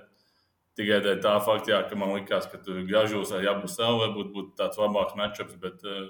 Tikai 0.79 1.01
dēļ 1.03 1.17
tā 1.19 1.33
fakta, 1.43 1.73
jā, 1.73 1.79
ka 1.89 1.97
man 1.99 2.13
likās, 2.15 2.47
ka 2.47 2.61
tur 2.63 2.79
Gražulis 2.87 3.33
ar 3.35 3.43
Jabu 3.43 3.67
savu 3.67 3.99
varbūt 4.05 4.29
būtu 4.35 4.53
tāds 4.59 4.79
labāks 4.79 5.17
matčups. 5.19 5.57
Bet, 5.59 5.83
uh, 5.83 6.07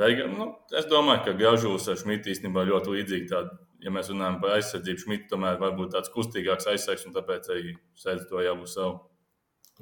beigām, 0.00 0.32
nu, 0.38 0.46
es 0.72 0.88
domāju, 0.88 1.26
ka 1.26 1.36
Gražulis 1.36 1.90
ar 1.92 2.00
Šmitu 2.00 2.32
īstenībā 2.32 2.64
ļoti 2.70 2.94
līdzīgi. 2.96 3.28
Tād, 3.34 3.52
ja 3.84 3.92
mēs 3.92 4.08
runājam 4.08 4.40
par 4.40 4.56
aizsardzību, 4.56 5.04
Šmita 5.04 5.34
tomēr 5.34 5.60
var 5.60 5.76
būt 5.76 5.92
tāds 5.98 6.12
kustīgāks 6.14 6.70
aizsargs 6.72 7.04
un 7.04 7.18
tāpēc 7.18 7.50
arī 7.52 7.76
sēdz 8.00 8.30
to 8.30 8.40
Jabu 8.46 8.70
savu. 8.70 9.02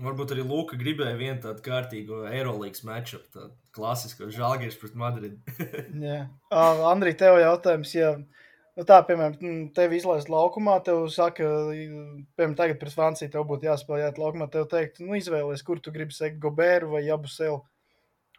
Varbūt 0.02 0.32
arī 0.32 0.42
Luka 0.48 0.76
gribēja 0.80 1.14
vienu 1.18 1.38
tādu 1.44 1.62
kārtīgu 1.66 2.22
Eirolandes 2.32 2.82
matču, 2.88 3.18
tādu 3.30 3.52
klasisku 3.76 4.30
žāģeru 4.32 4.78
pret 4.80 4.94
Madridu. 4.98 5.56
Jā, 6.08 6.22
uh, 6.48 6.86
Andrija, 6.88 7.18
tev 7.26 7.38
jautājums. 7.42 7.92
Ja, 7.94 8.14
nu 8.78 8.86
tā, 8.88 8.98
piemēram, 9.08 9.68
tevi 9.76 9.98
izlaist 10.00 10.30
laukumā, 10.32 10.78
tev 10.86 11.04
saka, 11.12 11.48
piemēram, 11.72 12.56
tagad 12.58 12.80
pret 12.80 12.96
Franciju 12.96 13.32
tev 13.32 13.46
būtu 13.50 13.68
jāspēlē 13.68 14.06
jāt 14.06 14.20
laukumā, 14.22 14.48
tev 14.52 14.66
teikt, 14.72 15.02
nu 15.04 15.18
izvēlies, 15.18 15.64
kur 15.66 15.82
tu 15.82 15.94
gribi 15.94 16.16
sekt 16.16 16.40
Goberu 16.42 16.94
vai 16.96 17.04
Jabuselu. 17.06 17.60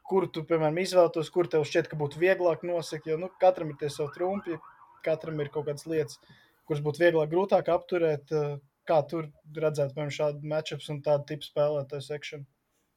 Kur 0.03 0.27
tu, 0.35 0.43
piemēram, 0.43 0.81
izvēlētos, 0.83 1.29
kur 1.31 1.47
tev 1.47 1.63
šķiet, 1.67 1.87
ka 1.87 1.97
būtu 1.97 2.19
vieglāk 2.19 2.65
nosakt, 2.67 3.07
jo 3.07 3.15
nu, 3.21 3.29
katram 3.39 3.71
ir 3.71 3.79
tie 3.79 3.87
savi 3.93 4.11
trumpi, 4.17 4.59
katram 5.05 5.39
ir 5.39 5.47
kaut 5.53 5.69
kādas 5.69 5.87
lietas, 5.87 6.19
kuras 6.67 6.83
būtu 6.83 7.05
vieglāk, 7.05 7.31
grūtāk 7.31 7.71
apturēt. 7.71 8.33
Uh, 8.35 8.57
Kā 8.89 8.97
tur 9.07 9.29
redzētu, 9.55 9.95
piemēram, 9.95 10.11
šādu 10.11 10.49
matčups 10.51 10.89
un 10.91 10.99
tādu 11.05 11.23
tipu 11.29 11.47
spēlētāju 11.47 12.03
sekšanu? 12.03 12.43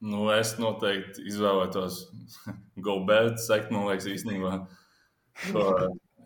Nu, 0.07 0.25
es 0.35 0.57
noteikti 0.59 1.23
izvēlētos 1.31 2.01
Gobert 2.87 3.39
sekt, 3.43 3.71
man 3.75 3.87
liekas, 3.87 4.09
īstenībā. 4.11 4.57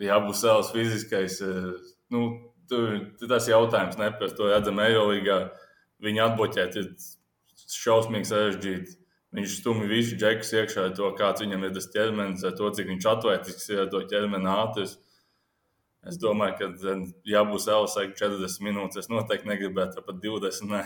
Jābūt 0.01 0.39
savs 0.41 0.73
fiziskais. 0.75 1.41
Eh, 1.45 1.91
nu, 2.15 2.23
tur, 2.71 2.95
tas 3.21 3.49
jautājums 3.51 3.99
neprast, 4.01 4.39
to 4.39 4.49
redzam 4.49 4.81
Eiroligā. 4.83 5.43
Viņi 6.01 6.25
atboķēt 6.25 6.81
ir 6.81 6.89
šausmīgi 7.69 8.31
sarežģīti. 8.31 8.97
Viņš 9.37 9.61
stumj 9.61 9.87
visu 9.87 10.17
džekus 10.19 10.51
iekšā 10.57 10.89
ar 10.89 10.97
to, 10.99 11.07
kāds 11.19 11.45
viņam 11.45 11.69
ir 11.69 11.75
tas 11.77 11.87
ķermenis, 11.93 12.43
ar 12.49 12.57
to, 12.59 12.71
cik 12.75 12.89
viņš 12.91 13.07
atvērtīgs 13.13 13.69
ir 13.71 13.85
ar 13.85 13.91
to 13.93 14.01
ķermeni 14.11 14.51
ātris. 14.51 14.97
Es 16.11 16.17
domāju, 16.19 16.57
ka, 16.59 16.95
ja 17.29 17.45
būs 17.47 17.69
Elsai 17.71 18.09
40 18.17 18.65
minūtes, 18.65 19.05
es 19.05 19.11
noteikti 19.13 19.51
negribētu 19.51 20.03
pat 20.07 20.19
20. 20.25 20.73
Ne. 20.73 20.83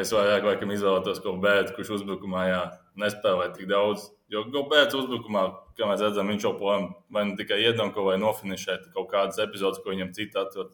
Es 0.00 0.14
vairāk 0.14 0.46
laikam 0.46 0.72
izvēlētos 0.74 1.20
kaut 1.22 1.42
bēdu, 1.42 1.74
kurš 1.76 1.92
uzbrukumā 1.98 2.46
jā, 2.48 2.62
nespēlē 2.98 3.50
tik 3.54 3.68
daudz. 3.70 4.08
Jo 4.30 4.44
bēdas 4.70 4.94
uzbrukumā, 4.94 5.40
kā 5.74 5.88
mēs 5.90 6.04
redzam, 6.04 6.28
viņš 6.30 6.44
plāno 6.60 6.92
vai 7.10 7.24
nu 7.26 7.34
tikai 7.38 7.58
iedomko 7.64 8.04
vai 8.06 8.14
nofinišēt 8.22 8.92
kaut 8.94 9.08
kādas 9.10 9.40
epizodes, 9.42 9.80
ko 9.82 9.90
viņam 9.90 10.12
citi 10.14 10.38
atrod. 10.38 10.70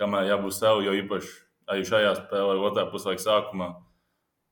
Kamēr 0.00 0.30
jābūt 0.30 0.56
sev, 0.56 0.80
jo 0.86 0.94
īpaši 0.96 1.34
arī 1.68 1.84
šajā 1.84 2.14
spēlē, 2.22 2.56
otrā 2.64 2.86
puslaika 2.88 3.20
sākumā, 3.20 3.68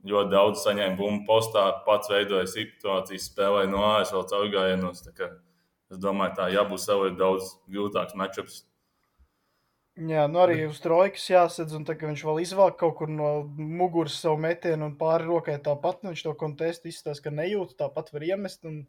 ļoti 0.07 0.33
daudz 0.35 0.67
saņēma 0.67 0.99
bumbu 0.99 1.25
postā, 1.29 1.65
pats 1.87 2.13
veidoja 2.13 2.45
situācijas, 2.51 3.31
spēlēja 3.31 3.73
no 3.73 3.87
vēl 3.87 4.29
caurgājienos. 4.33 5.05
Es 5.87 6.03
domāju, 6.03 6.37
tā 6.37 6.51
jābūt 6.53 6.83
sev 6.83 7.07
ir 7.07 7.17
daudz 7.17 7.55
grūtāks 7.71 8.19
matčups. 8.19 8.65
Jā, 9.97 10.27
nu 10.29 10.43
arī 10.43 10.59
uz 10.69 10.77
trojkas 10.85 11.23
jāsadz, 11.31 11.73
un 11.73 11.87
tā, 11.89 11.95
viņš 11.97 12.23
vēl 12.29 12.43
izvelk 12.43 12.75
kaut 12.83 12.99
kur 12.99 13.09
no 13.09 13.31
muguras 13.57 14.19
savu 14.21 14.37
metienu 14.45 14.91
un 14.91 14.97
pāri 15.01 15.25
rokai 15.25 15.55
tāpat, 15.65 16.03
nu, 16.05 16.13
viņš 16.13 16.25
to 16.27 16.35
kontestu 16.37 16.91
izstāsta, 16.91 17.25
ka 17.25 17.33
nejūt, 17.33 17.79
tāpat 17.79 18.13
var 18.13 18.27
iemest, 18.29 18.67
un, 18.69 18.83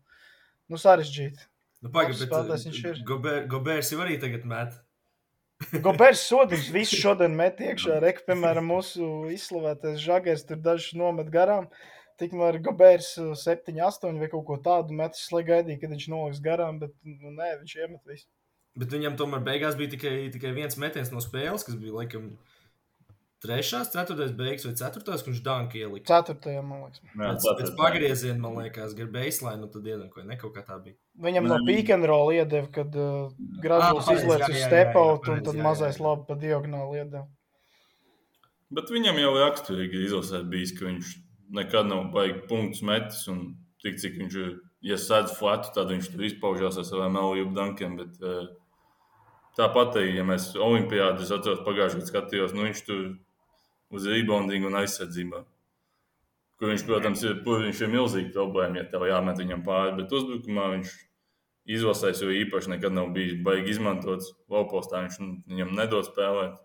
nu, 0.67 0.79
sarežģīti. 0.81 1.47
Nu, 1.85 1.93
pagaid, 1.95 2.19
bet 2.27 2.67
viņš 2.67 2.81
ir. 2.91 2.99
Gober, 3.07 3.45
Gobērs 3.47 3.93
jau 3.93 4.01
arī 4.03 4.17
tagad 4.19 4.43
met. 4.51 4.75
Gobērs 5.85 6.25
sodījums 6.27 6.67
visu 6.75 6.99
šodien 7.05 7.39
met 7.39 7.63
iekšā, 7.63 8.01
reka, 8.03 8.25
piemēram, 8.27 8.67
mūsu 8.73 9.29
izslavētais 9.31 10.03
žagers 10.03 10.43
tur 10.49 10.59
dažus 10.59 10.97
nomet 10.99 11.31
garām. 11.31 11.69
Tikmēr 12.19 12.59
Gabērs 12.65 13.13
7, 13.15 13.77
uh, 13.77 13.87
8 13.87 14.19
vai 14.19 14.27
kaut 14.33 14.43
ko 14.49 14.59
tādu 14.59 14.95
metis, 14.97 15.23
lai 15.31 15.45
gaidītu, 15.47 15.85
kad 15.85 15.95
viņš 15.95 16.09
noliks 16.11 16.43
garām, 16.43 16.81
bet 16.83 16.91
nu, 17.05 17.31
nē, 17.31 17.53
viņš 17.61 17.79
iemet 17.79 18.11
visu. 18.11 18.27
Bet 18.77 18.93
viņam 18.93 19.17
tomēr 19.17 19.41
beigās 19.45 19.77
bija 19.77 19.95
tikai, 19.95 20.13
tikai 20.33 20.53
viens 20.53 20.77
metiens 20.77 21.09
no 21.13 21.21
spēles, 21.23 21.65
kas 21.65 21.77
bija 21.81 21.95
laikam 21.97 22.35
trešās, 23.43 23.91
ceturtais 23.93 24.33
beigas 24.37 24.65
vai 24.65 24.73
ceturtās, 24.77 25.23
kurš 25.25 25.41
Danka 25.45 25.77
ielika. 25.79 26.05
Ceturtajā, 26.09 26.61
man 26.65 26.83
liekas. 26.85 27.01
Jā, 27.05 27.31
pēc, 27.33 27.47
pēc 27.59 27.71
pagrieziena, 27.77 28.37
man 28.41 28.57
liekas, 28.61 28.95
gar 28.97 29.09
baseline, 29.13 29.61
nu 29.61 29.69
tad 29.73 29.89
iedankoja, 29.89 30.25
ne 30.29 30.37
kaut 30.41 30.55
kā 30.55 30.65
tā 30.65 30.77
bija. 30.81 30.97
Viņam 31.21 31.49
no 31.49 31.59
pick 31.67 31.93
and 31.93 32.07
roll 32.09 32.33
iedeva, 32.33 32.69
kad 32.73 32.97
uh, 32.97 33.33
Gražulis 33.63 34.09
ah, 34.09 34.19
izlaiž 34.19 34.45
uz 34.49 34.59
step 34.63 34.97
out 34.97 35.29
un 35.33 35.43
tad 35.45 35.61
mazais 35.61 36.01
labi 36.01 36.25
pa 36.29 36.37
diagonāli 36.37 37.01
iedeva. 37.01 37.25
Bet 38.73 38.91
viņam 38.91 39.21
jau 39.21 39.33
raksturīgi 39.37 40.05
izlasē 40.09 40.41
bijis, 40.49 40.73
ka 40.75 40.89
viņš 40.89 41.13
nekad 41.55 41.87
nav 41.87 42.09
baigi 42.13 42.41
punktus 42.49 42.83
metis. 42.85 43.23
Un 43.31 43.53
tik 43.83 44.01
cik 44.01 44.17
viņš 44.19 44.39
ir, 44.41 44.55
ja 44.89 44.97
sēdz 44.99 45.37
flatu, 45.37 45.71
tad 45.75 45.93
viņš 45.93 46.09
tur 46.11 46.25
izpaužās 46.27 46.79
ar 46.81 46.87
saviem 46.89 47.15
melniem 47.15 47.53
dankiem. 47.55 47.95
Bet, 48.01 48.17
uh, 48.19 48.49
Tāpat 49.57 49.97
ja 50.05 50.23
mēs 50.27 50.51
Olimpijādā, 50.53 51.23
es 51.25 51.33
atceros, 51.33 51.63
pagājušajā 51.65 52.03
gadā 52.03 52.11
skatījos, 52.11 52.53
nu 52.53 52.67
viņš 52.67 52.81
tur 52.85 53.05
uz 53.97 54.05
reboundingu 54.05 54.69
un 54.69 54.77
aizsardzībā. 54.83 55.41
Kur 56.57 56.71
viņš, 56.73 56.83
protams, 56.85 57.23
ir, 57.25 57.39
viņš 57.45 57.81
ir 57.81 57.91
milzīgi 57.93 58.33
problēma, 58.33 58.81
ja 58.81 58.89
tev 58.91 59.05
jāmet 59.09 59.41
viņam 59.41 59.63
pāri, 59.65 59.95
bet 59.99 60.13
uzbrukumā 60.13 60.71
viņš 60.75 60.93
izlasēs, 61.77 62.21
jo 62.23 62.31
īpaši 62.33 62.71
nekad 62.75 62.95
nav 62.95 63.11
bijis 63.15 63.35
baigi 63.45 63.75
izmantots. 63.75 64.31
Valpostā 64.51 65.03
viņš 65.03 65.19
viņam 65.51 65.75
nedod 65.77 66.07
spēlēt. 66.07 66.55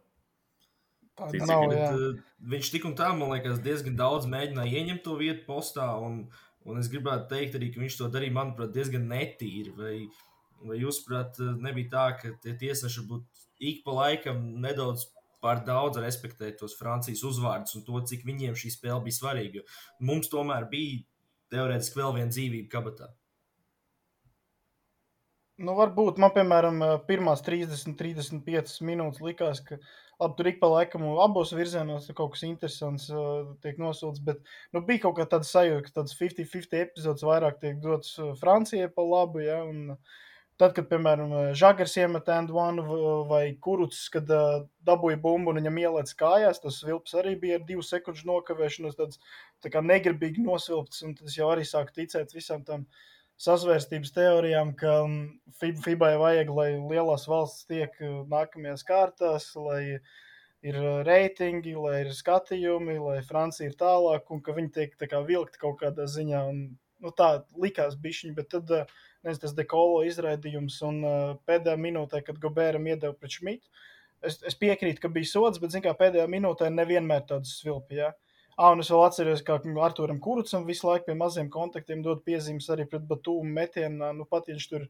Tāda 1.19 1.49
nav, 1.49 1.67
jā. 1.77 1.91
uh, 1.93 2.21
viņš 2.55 2.71
tik 2.73 2.87
un 2.89 2.97
tā, 2.97 3.11
man 3.17 3.35
liekas, 3.35 3.61
diezgan 3.65 3.99
daudz 3.99 4.29
mēģināja 4.33 4.81
ieņemt 4.81 5.05
to 5.05 5.19
vietu 5.21 5.45
postā. 5.49 5.91
Un, 6.01 6.23
un 6.65 6.81
es 6.81 6.89
gribētu 6.93 7.29
teikt 7.35 7.59
arī, 7.59 7.69
ka 7.75 7.83
viņš 7.83 7.99
to 7.99 8.09
darīja, 8.15 8.37
manuprāt, 8.39 8.73
diezgan 8.73 9.05
netīri. 9.11 9.75
Vai, 9.77 9.95
vai 10.69 10.79
jūs, 10.81 11.03
prāt, 11.07 11.41
nebija 11.63 11.93
tā, 11.93 12.07
ka 12.21 12.35
tie 12.45 12.55
tiesneši 12.59 13.07
būtu 13.09 13.49
ik 13.63 13.83
pa 13.87 13.95
laikam 13.97 14.43
nedaudz 14.63 15.07
par 15.43 15.65
daudz 15.67 15.99
respektēt 16.03 16.61
tos 16.61 16.77
Francijas 16.79 17.25
uzvārdus 17.27 17.75
un 17.79 17.87
to, 17.87 17.99
cik 18.07 18.23
viņiem 18.27 18.55
šī 18.59 18.77
spēle 18.77 19.01
bija 19.07 19.19
svarīga. 19.19 19.65
Mums 20.03 20.31
tomēr 20.31 20.69
bija 20.71 21.03
teorētiski 21.53 21.99
vēl 21.99 22.15
viena 22.19 22.31
dzīvība 22.33 22.71
kabatā. 22.73 23.11
Nu, 25.63 25.75
varbūt 25.79 26.17
man, 26.23 26.33
piemēram, 26.35 26.81
pirmās 27.07 27.43
30, 27.47 27.95
35 27.99 28.79
minūtes 28.89 29.21
likās, 29.23 29.61
ka 29.63 29.77
labi, 29.77 30.35
tur 30.39 30.49
ik 30.49 30.59
pa 30.63 30.71
laikam 30.73 31.05
abos 31.23 31.53
virzienos 31.55 32.09
kaut 32.17 32.33
kas 32.35 32.43
interesants 32.49 33.11
uh, 33.13 33.53
tiek 33.63 33.79
nosūtīts. 33.83 34.25
Bet 34.27 34.41
nu, 34.75 34.83
bija 34.87 35.05
kaut 35.05 35.19
kā 35.19 35.29
tāda 35.29 35.47
sajūta, 35.47 35.85
ka 35.87 35.95
tādas 36.01 36.17
50-50 36.19 36.79
epizodes 36.81 37.27
vairāk 37.29 37.61
tiek 37.63 37.79
dotas 37.85 38.17
Francijai 38.41 38.89
pa 38.95 39.05
labu. 39.07 39.45
Ja, 39.45 39.61
un, 39.69 39.99
Tad, 40.61 40.75
kad, 40.77 40.85
piemēram, 40.91 41.31
Žagars 41.57 41.95
iemet 41.97 42.29
Endvanu 42.31 42.83
vai 43.31 43.55
Kuruts, 43.65 44.03
kad 44.13 44.29
uh, 44.31 44.67
dabūja 44.85 45.17
bumbu 45.23 45.51
un 45.51 45.59
viņam 45.59 45.79
ielēc 45.81 46.13
kājās, 46.21 46.61
tas 46.63 46.83
vilps 46.85 47.17
arī 47.19 47.33
bija 47.41 47.57
ar 47.59 47.65
divu 47.69 47.85
sekundžu 47.87 48.29
nokavēšanos, 48.29 48.99
tāds 48.99 49.21
tā 49.65 49.73
kā 49.73 49.81
negribīgi 49.85 50.45
nosvilpts, 50.45 51.01
un 51.07 51.17
tas 51.19 51.39
jau 51.39 51.49
arī 51.55 51.65
sāk 51.67 51.95
ticēt 51.97 52.37
visam 52.37 52.67
tam 52.69 52.85
sazvērstības 53.43 54.13
teorijām, 54.15 54.75
ka 54.79 54.99
FIBA 55.59 56.13
vajag, 56.21 56.53
lai 56.55 56.69
lielās 56.77 57.25
valsts 57.33 57.65
tiek 57.71 57.97
nākamajās 58.31 58.85
kārtās, 58.87 59.49
lai 59.57 59.83
ir 60.63 60.79
reitingi, 61.09 61.73
lai 61.75 62.03
ir 62.05 62.13
skatījumi, 62.15 63.01
lai 63.03 63.23
Francija 63.27 63.71
ir 63.71 63.79
tālāk, 63.81 64.29
un 64.31 64.45
ka 64.45 64.55
viņi 64.55 64.75
tiek 64.77 65.01
tā 65.01 65.09
kā 65.11 65.25
vilkti 65.27 65.65
kaut 65.65 65.81
kādā 65.81 66.07
ziņā, 66.07 66.45
un 66.53 66.61
nu, 67.03 67.15
tā 67.19 67.39
likās 67.59 67.97
bišķiņi, 67.99 68.37
bet 68.37 68.53
tad 68.53 68.77
uh, 68.77 69.01
nezinu, 69.27 69.43
tas 69.45 69.55
dekolo 69.57 70.03
izraidījums 70.09 70.79
un 70.89 71.01
uh, 71.07 71.33
pēdējā 71.49 71.79
minūtē, 71.81 72.23
kad 72.27 72.41
Gobēram 72.43 72.87
iedeva 72.91 73.15
pret 73.19 73.39
Šmitu. 73.39 73.71
Es, 74.23 74.39
es 74.47 74.55
piekrītu, 74.59 75.03
ka 75.03 75.11
bija 75.11 75.31
sots, 75.31 75.59
bet 75.63 75.75
zin, 75.75 75.83
kā, 75.83 75.95
pēdējā 75.99 76.29
minūtē 76.31 76.69
nevienmēr 76.71 77.25
tādas 77.31 77.57
svilpi. 77.59 77.99
Ja? 77.99 78.13
Ah, 78.55 78.71
un 78.75 78.83
es 78.83 78.91
vēl 78.93 79.03
atceros, 79.07 79.43
kā 79.47 79.57
Arturam 79.83 80.21
Kurucam 80.23 80.67
visu 80.69 80.87
laiku 80.87 81.09
pie 81.09 81.17
maziem 81.19 81.49
kontaktiem 81.51 82.03
dod 82.05 82.21
piezīmes 82.27 82.69
arī 82.71 82.85
pret 82.87 83.07
Batūmu 83.09 83.49
metienā. 83.57 84.13
Nu, 84.15 84.27
pat 84.29 84.47
ja 84.47 84.55
viņš 84.55 84.67
tur, 84.71 84.85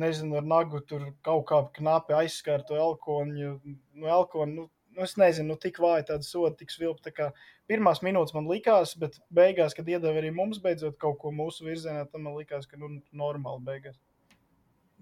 nezinu, 0.00 0.36
ar 0.40 0.48
nagu 0.50 0.80
tur 0.84 1.06
kaut 1.24 1.46
kā 1.48 1.60
knapi 1.78 2.16
aizskārto 2.18 2.76
elkoņu, 2.76 3.52
nu, 3.62 4.08
elkoņu, 4.18 4.54
nu, 4.58 4.66
nu, 4.94 5.04
es 5.04 5.16
nezinu, 5.20 5.52
nu, 5.52 5.58
tik 5.60 5.78
vāji 5.82 6.08
tāda 6.10 6.26
soda, 6.26 6.56
tik 6.58 6.72
kā 7.16 7.30
pirmās 7.70 8.02
minūtes 8.04 8.34
man 8.36 8.48
likās, 8.50 8.94
bet 8.98 9.18
beigās, 9.34 9.74
kad 9.74 9.88
iedeva 9.88 10.20
arī 10.20 10.30
mums 10.34 10.60
beidzot 10.62 10.98
kaut 11.00 11.18
ko 11.22 11.32
mūsu 11.34 11.66
virzienā, 11.66 12.06
tam 12.10 12.26
man 12.28 12.36
likās, 12.38 12.66
ka 12.66 12.78
nu, 12.80 12.90
normāli 13.12 13.64
beigās. 13.64 13.98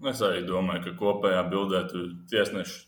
Es 0.09 0.21
arī 0.25 0.41
domāju, 0.47 0.87
ka 0.87 0.95
kopējā 0.99 1.43
bildē 1.51 1.83
tur 1.91 2.09
tiesneši, 2.31 2.79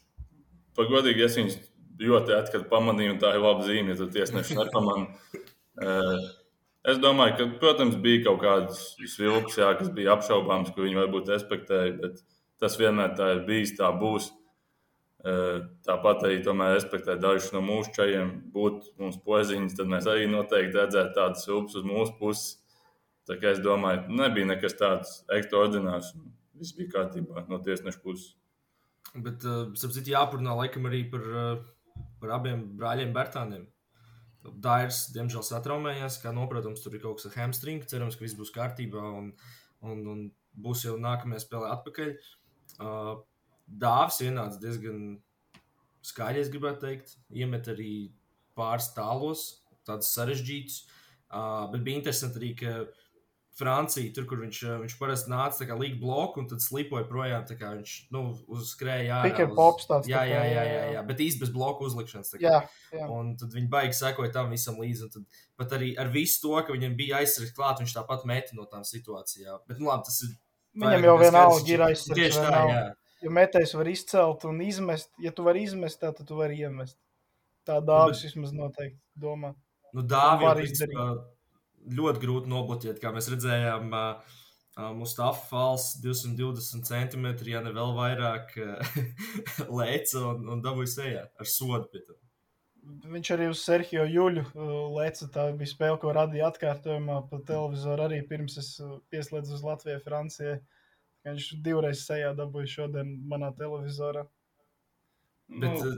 pagodīgi, 0.75 1.23
es 1.23 1.37
viņus 1.39 1.59
ļoti 2.01 2.35
atkal 2.35 2.65
pamanīju, 2.71 3.15
un 3.15 3.21
tā 3.21 3.35
ir 3.35 3.45
laba 3.45 3.63
zīme, 3.67 3.93
ja 3.93 3.99
tu 4.01 4.09
tiesneši 4.11 4.57
nepamanīji. 4.59 6.33
Es 6.85 6.99
domāju, 7.01 7.33
ka, 7.39 7.45
protams, 7.57 7.95
bija 7.97 8.27
kaut 8.27 8.43
kādas 8.43 8.81
vilks, 9.01 9.55
jā, 9.57 9.71
kas 9.79 9.87
bija 9.93 10.11
apšaubāmas, 10.13 10.69
ko 10.75 10.83
viņi 10.85 10.99
varbūt 10.99 11.31
respektēja, 11.33 11.95
bet 11.97 12.19
tas 12.61 12.75
vienmēr 12.77 13.15
tā 13.17 13.31
ir 13.33 13.41
bijis, 13.47 13.73
tā 13.79 13.89
būs. 13.89 14.27
Tāpat 15.25 16.27
arī 16.27 16.38
tomēr 16.45 16.75
respektēt 16.75 17.17
dažus 17.23 17.49
no 17.55 17.63
mūsu 17.65 17.95
čajiem, 17.95 18.27
būt 18.53 18.91
mums 19.01 19.17
poziņas, 19.25 19.73
tad 19.79 19.89
mēs 19.89 20.05
arī 20.11 20.27
noteikti 20.29 20.77
redzētu 20.77 21.15
tādas 21.17 21.47
vilpas 21.49 21.77
uz 21.79 21.88
mūsu 21.88 22.13
puses. 22.19 22.51
Tā 23.25 23.39
kā 23.41 23.55
es 23.55 23.61
domāju, 23.65 24.03
nebija 24.13 24.45
nekas 24.51 24.77
tāds 24.77 25.15
ekstraordinārs. 25.33 26.11
Viss 26.55 26.77
bija 26.77 26.91
kārtībā 26.99 27.47
no 27.49 27.57
tiesneša 27.57 28.03
puses. 28.03 28.35
Bet, 29.15 29.41
uh, 29.49 29.73
sapratu, 29.73 30.05
jāparunā 30.13 30.53
laikam 30.59 30.85
arī 30.91 31.01
par, 31.09 31.25
uh, 31.25 32.05
par 32.21 32.38
abiem 32.38 32.61
brāļiem 32.77 33.13
Bērtāniem. 33.15 33.65
Dairs, 34.61 35.07
diemžēl, 35.15 35.41
satraumējās, 35.47 36.19
kā 36.21 36.29
noprotams, 36.38 36.83
tur 36.83 36.93
ir 36.93 37.01
kaut 37.01 37.17
kas 37.17 37.31
ar 37.31 37.39
hamstringu. 37.39 37.89
Cerams, 37.89 38.13
ka 38.13 38.27
viss 38.27 38.38
būs 38.38 38.53
kārtībā 38.53 39.01
un, 39.17 39.31
un, 39.81 40.03
un 40.11 40.25
būs 40.53 40.85
jau 40.85 40.99
nākamajā 41.01 41.47
spēlē 41.47 41.71
atpakaļ. 41.79 42.11
Uh, 42.77 43.15
Dāvis 43.65 44.21
ienāca 44.25 44.62
diezgan 44.62 44.99
skaļi, 46.06 46.43
es 46.43 46.51
gribētu 46.54 46.86
teikt. 46.86 47.15
Iemet 47.34 47.71
arī 47.73 47.93
pāris 48.58 48.91
tālos, 48.95 49.47
tādus 49.88 50.13
sarežģītus. 50.15 50.84
Uh, 51.25 51.65
bet 51.71 51.82
bija 51.84 51.99
interesanti 51.99 52.39
arī, 52.39 52.51
ka 52.60 52.75
Francija, 53.56 54.12
tur, 54.12 54.25
kur 54.28 54.41
viņš, 54.43 54.58
viņš 54.82 54.93
parasti 54.99 55.32
nāca, 55.32 55.62
tā 55.62 55.65
kā 55.69 55.78
līga 55.80 55.95
bloku, 56.01 56.41
un 56.41 56.47
tad 56.51 56.60
slipoja 56.63 57.06
projām. 57.08 57.45
Viņš 57.47 57.93
nu, 58.12 58.23
uzskrēja 58.51 59.21
ārā. 59.21 59.30
Tikai 59.32 59.45
pops 59.56 59.88
tāds. 59.88 60.10
Jā, 60.12 60.25
jā, 60.28 60.41
jā, 60.51 60.65
jā, 60.67 60.82
jā, 60.97 61.04
bet 61.08 61.23
īsti 61.23 61.43
bez 61.45 61.54
bloku 61.56 61.88
uzlikšanas. 61.88 62.34
Jā, 62.43 62.58
jā. 62.91 63.08
Un 63.08 63.32
tad 63.39 63.56
viņi 63.56 63.71
baigi 63.71 63.95
sekoja 63.95 64.34
tam 64.36 64.51
visam 64.51 64.82
līdzi. 64.82 65.08
Un 65.08 65.13
tad 65.13 65.39
pat 65.62 65.78
arī 65.80 65.93
ar 66.01 66.12
visu 66.12 66.41
to, 66.43 66.58
ka 66.67 66.75
viņam 66.75 66.97
bija 66.99 67.21
aizsargs 67.23 67.56
klāt, 67.56 67.80
viņš 67.80 67.95
tāpat 67.95 68.28
meta 68.28 68.60
no 68.60 68.67
tām 68.67 68.84
situācijām. 68.88 69.63
Bet, 69.69 69.80
nu, 69.80 69.88
labi, 69.88 70.10
tas 70.10 70.19
ir. 70.28 70.36
Viņam 70.75 71.08
jau 71.08 71.17
vienalga 71.23 71.71
ir 71.71 71.86
aizsargs. 71.88 72.19
Tieši 72.19 72.43
tā, 72.43 72.62
jā. 72.73 72.84
Jo 73.25 73.33
metējs 73.33 73.73
var 73.73 73.89
izcelt 73.89 74.45
un 74.45 74.61
izmest. 74.61 75.09
Ja 75.21 75.33
tu 75.33 75.45
vari 75.47 75.65
izmest, 75.65 75.97
tā, 76.03 76.11
tad 76.13 76.27
tu 76.29 76.38
vari 76.38 76.59
iemest. 76.61 76.99
Tā 77.65 77.79
dāvis 77.81 78.21
bet... 78.21 78.29
vismaz 78.29 78.53
noteikti 78.53 79.01
domā. 79.17 79.55
Nu, 79.95 80.03
Dāvis 80.05 80.81
ļoti 81.95 82.21
grūti 82.21 82.51
nobloķēt, 82.51 82.99
kā 83.01 83.13
mēs 83.15 83.29
redzējām. 83.33 83.93
Mustafa 84.97 85.39
Fals 85.47 85.93
220 86.03 86.83
cm, 86.83 87.27
ja 87.47 87.61
ne 87.63 87.71
vēl 87.71 87.93
vairāk, 87.95 88.51
lēca 89.79 90.23
un, 90.33 90.49
un 90.51 90.63
dabūja 90.65 90.91
sejā 90.91 91.25
ar 91.31 91.49
sodu 91.49 91.88
pie 91.93 92.03
tam. 92.03 92.19
Viņš 93.15 93.29
arī 93.33 93.47
uz 93.49 93.61
Serhiju 93.65 94.03
Juļu 94.11 94.43
lēca. 94.93 95.29
Tā 95.33 95.47
bija 95.57 95.71
spēle, 95.71 95.97
ko 96.01 96.11
radīja 96.13 96.51
atkārtojumā 96.51 97.21
pa 97.31 97.39
televizoru 97.47 98.05
arī 98.05 98.19
pirms 98.29 98.59
es 98.61 98.75
pieslēdzu 99.13 99.55
uz 99.55 99.63
Latviju, 99.65 100.03
Francijai. 100.05 100.59
Viņš 101.25 101.47
divreiz 101.65 102.03
sejā 102.05 102.33
dabūja 102.38 102.69
šodien 102.69 103.15
manā 103.29 103.49
televizorā. 103.57 104.27
Bet, 105.49 105.81
nu, 105.81 105.95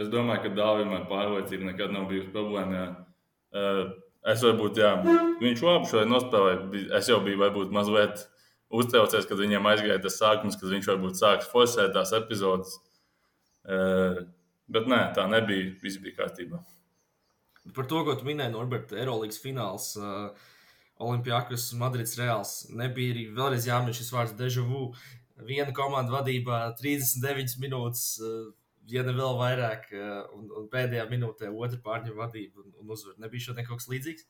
es 0.00 0.08
domāju, 0.12 0.46
ka 0.46 0.54
Dāvimai 0.56 1.02
pārliecība 1.08 1.70
nekad 1.70 1.92
nav 1.92 2.08
bijusi 2.08 2.32
problēma. 2.32 2.86
Uh, 3.52 3.84
es 4.28 4.42
varbūt, 4.44 4.80
jā, 4.80 4.94
viņš 5.42 5.62
labi 5.64 5.92
šodien 5.92 6.12
nospēlēja. 6.14 6.82
Es 7.00 7.12
jau 7.12 7.20
biju 7.24 7.42
varbūt 7.44 7.76
mazliet 7.76 8.24
uztraucies, 8.72 9.28
kad 9.28 9.40
viņam 9.40 9.68
aizgāja 9.70 10.00
tas 10.04 10.18
sākums, 10.20 10.56
kad 10.60 10.72
viņš 10.72 10.90
varbūt 10.94 11.20
sāks 11.20 11.48
forsēt 11.52 11.94
tās 11.96 12.12
epizodes. 12.16 12.76
Uh, 13.68 14.24
bet 14.72 14.88
nē, 14.88 15.02
tā 15.16 15.28
nebija. 15.28 15.74
Viss 15.84 16.00
bija 16.00 16.22
kārtībā. 16.22 16.60
Par 17.76 17.88
to, 17.88 18.00
ko 18.04 18.16
tu 18.16 18.24
minēji, 18.24 18.54
Norberta, 18.54 18.96
Eirolandes 18.96 19.40
fināls. 19.44 19.92
Uh, 20.00 20.32
Olimpijākas 20.98 21.68
Madrids 21.78 22.16
Reāls. 22.18 22.54
Nebija 22.74 23.14
arī 23.14 23.28
vēlreiz 23.36 23.68
jāmin 23.68 23.94
šis 23.96 24.10
vārds 24.14 24.34
deja 24.38 24.64
vu. 24.66 24.88
Viena 25.48 25.70
komanda 25.74 26.16
vadībā 26.16 26.64
39 26.80 27.54
minūtes, 27.62 28.06
ja 28.90 29.04
ne 29.06 29.14
vēl 29.14 29.38
vairāk, 29.38 29.86
un, 30.34 30.48
un 30.58 30.66
pēdējā 30.72 31.06
minūtē 31.12 31.52
otra 31.52 31.78
pārņem 31.84 32.18
vadību 32.18 32.64
un, 32.64 32.74
un 32.82 32.96
uzvar. 32.96 33.14
Nebija 33.22 33.46
šodien 33.46 33.68
kaut 33.68 33.78
kas 33.78 33.90
līdzīgs? 33.92 34.26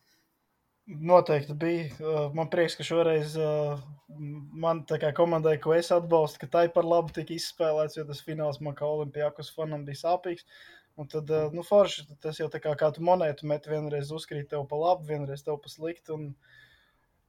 Noteikti 0.89 1.57
bija. 1.57 2.13
Man 2.37 2.49
prieks, 2.53 2.77
ka 2.77 2.85
šoreiz 2.85 3.35
man 4.65 4.85
tā 4.89 4.97
kā 5.01 5.11
komandai, 5.17 5.59
ko 5.61 5.75
es 5.77 5.91
atbalstu, 5.93 6.41
ka 6.45 6.53
tai 6.55 6.63
par 6.73 6.89
labu 6.89 7.13
tika 7.17 7.35
izspēlēts, 7.37 7.99
jo 7.99 8.05
tas 8.09 8.23
fināls 8.25 8.61
man 8.65 8.77
kā 8.77 8.89
Olimpijākas 8.89 9.53
fanam 9.57 9.85
bija 9.89 10.01
sāpīgs. 10.01 10.47
Un 10.99 11.07
tad, 11.07 11.31
nu, 11.55 11.63
forši, 11.63 12.09
tas 12.23 12.41
jau 12.41 12.49
tā 12.51 12.59
kā, 12.63 12.73
kā 12.79 12.89
tu 12.95 13.05
monētu 13.07 13.47
met, 13.47 13.69
vienreiz 13.71 14.11
uzkrīt 14.15 14.49
tev 14.51 14.65
pa 14.71 14.79
labu, 14.81 15.07
vienreiz 15.07 15.45
tev 15.47 15.61
pa 15.63 15.71
sliktu. 15.71 16.17
Un 16.17 16.33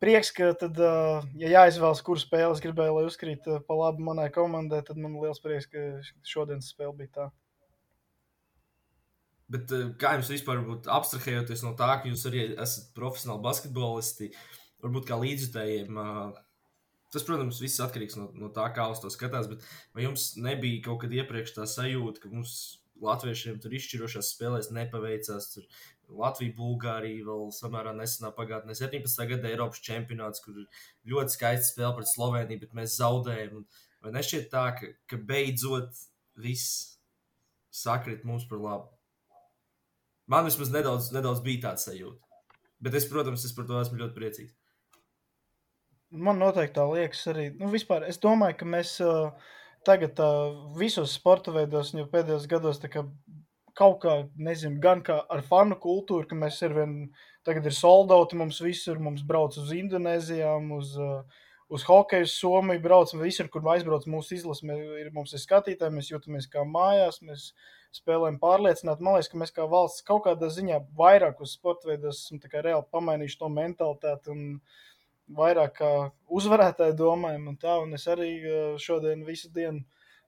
prieks, 0.02 0.32
ka 0.34 0.50
tad, 0.58 0.80
ja 1.38 1.52
jāizvēlas, 1.54 2.02
kur 2.06 2.18
spēles 2.22 2.64
gribēju, 2.64 2.96
lai 2.98 3.06
uzkrīt 3.06 3.46
pa 3.68 3.78
labu 3.78 4.08
manai 4.08 4.32
komandai, 4.34 4.82
tad 4.88 4.98
man 4.98 5.20
liels 5.22 5.44
prieks, 5.44 5.70
ka 5.70 5.86
šodienas 6.26 6.72
spēle 6.74 6.98
bija 6.98 7.14
tā. 7.20 7.30
Bet 9.54 9.72
kā 10.02 10.16
jums 10.18 10.34
vispār 10.34 10.66
būtu 10.66 10.90
abstrahējoties 10.94 11.64
no 11.66 11.76
tā, 11.78 11.94
ka 12.02 12.10
jūs 12.10 12.26
arī 12.30 12.52
esat 12.54 12.92
profesionāli 12.98 13.46
basketbolisti, 13.46 14.34
varbūt 14.82 15.10
kā 15.10 15.18
līdzjutējiem, 15.22 15.98
Tas, 17.10 17.24
protams, 17.26 17.58
viss 17.58 17.82
atkarīgs 17.82 18.18
no, 18.20 18.28
no 18.38 18.52
tā, 18.54 18.68
kā 18.74 18.86
uz 18.92 19.00
to 19.02 19.10
skatās. 19.10 19.48
Bet 19.50 19.64
vai 19.98 20.06
jums 20.06 20.36
nebija 20.38 20.84
kaut 20.86 21.02
kad 21.04 21.14
iepriekš 21.16 21.56
tā 21.56 21.66
sajūta, 21.66 22.22
ka 22.22 22.30
mums 22.30 22.52
latviešiem 23.04 23.60
tur 23.64 23.74
izšķirošās 23.78 24.34
spēlēs 24.36 24.70
nepaveicās. 24.76 25.50
Tur 25.54 25.66
Latvija, 26.20 26.56
Bulgārija 26.58 27.26
vēl 27.28 27.50
samērā 27.54 27.94
nesenā 27.98 28.32
pagātnē, 28.36 28.76
17. 28.78 29.26
gada 29.30 29.50
Eiropas 29.52 29.82
čempionāts, 29.86 30.44
kur 30.46 30.58
ļoti 31.10 31.36
skaisti 31.36 31.74
spēle 31.74 31.94
pret 31.98 32.12
Sloveniju, 32.14 32.64
bet 32.64 32.78
mēs 32.78 32.98
zaudējam. 33.00 33.66
Vai 34.04 34.14
nešķiet 34.16 34.48
tā, 34.54 34.70
ka, 34.78 34.94
ka 35.12 35.20
beidzot 35.30 35.92
viss 36.40 36.96
sakrit 37.76 38.26
mums 38.26 38.48
par 38.50 38.64
labu? 38.64 38.90
Man 40.30 40.46
vismaz 40.46 40.72
nedaudz, 40.74 41.12
nedaudz 41.14 41.44
bija 41.46 41.70
tāds 41.70 41.88
sajūta. 41.90 42.22
Bet 42.80 42.96
es, 42.96 43.08
protams, 43.12 43.44
es 43.46 43.54
par 43.56 43.68
to 43.68 43.80
esmu 43.82 44.00
ļoti 44.00 44.16
priecīgs. 44.16 44.56
Man 46.10 46.40
noteikti 46.42 46.78
tā 46.78 46.86
liekas 46.90 47.22
arī. 47.30 47.50
Nu, 47.60 47.68
vispār, 47.70 48.06
es 48.10 48.18
domāju, 48.22 48.56
ka 48.62 48.68
mēs 48.70 48.96
uh, 49.06 49.50
tagad 49.88 50.20
uh, 50.24 50.56
visos 50.78 51.14
sporta 51.18 51.54
veidos, 51.56 51.94
jau 51.96 52.08
pēdējos 52.12 52.48
gados, 52.52 52.80
kā, 52.92 53.06
kaut 53.78 54.00
kā, 54.04 54.16
nezinu, 54.36 54.80
gan 54.84 55.04
kā 55.06 55.20
ar 55.32 55.44
fanu 55.46 55.78
kultūru, 55.80 56.28
ka 56.30 56.38
mēs 56.38 56.62
ar 56.68 56.76
vien 56.78 56.96
tagad 57.48 57.70
ir 57.70 57.76
soldauti, 57.76 58.38
mums 58.40 58.60
visur, 58.64 59.00
mums 59.02 59.24
brauc 59.26 59.58
uz 59.58 59.72
Indonēzijām, 59.76 60.72
uz, 60.76 60.96
uh, 61.00 61.46
uz 61.70 61.86
hokeju, 61.88 62.28
Somiju, 62.30 62.82
braucam 62.84 63.24
visur, 63.24 63.50
kur 63.54 63.66
aizbrauc 63.74 64.08
mūsu 64.10 64.40
izlase, 64.40 64.68
ir, 65.00 65.12
mums 65.16 65.34
ir 65.34 65.44
skatītāji, 65.44 65.96
mēs 65.96 66.12
jūtamies 66.12 66.50
kā 66.52 66.66
mājās, 66.68 67.22
mēs 67.26 67.52
spēlējam 67.96 68.40
pārliecināt. 68.42 69.02
Man 69.02 69.18
liekas, 69.18 69.32
ka 69.32 69.42
mēs 69.42 69.54
kā 69.56 69.66
valsts 69.70 70.06
kaut 70.06 70.26
kādā 70.28 70.50
ziņā 70.54 70.82
vairāk 70.98 71.42
uz 71.42 71.56
sporta 71.58 71.90
veidos 71.90 72.24
esam 72.26 72.42
reāli 72.42 72.86
pamainījuši 72.94 73.40
to 73.42 73.50
mentalitāti 73.54 74.34
un 74.34 74.44
vairāk 75.38 75.78
kā 75.80 75.92
uzvarētāji 76.30 76.98
domājam. 77.00 77.48
Un 77.52 77.58
tā, 77.62 77.78
un 77.84 77.94
es 77.98 78.08
arī 78.10 78.32
šodien 78.82 79.26
visu 79.28 79.52
dienu 79.54 79.84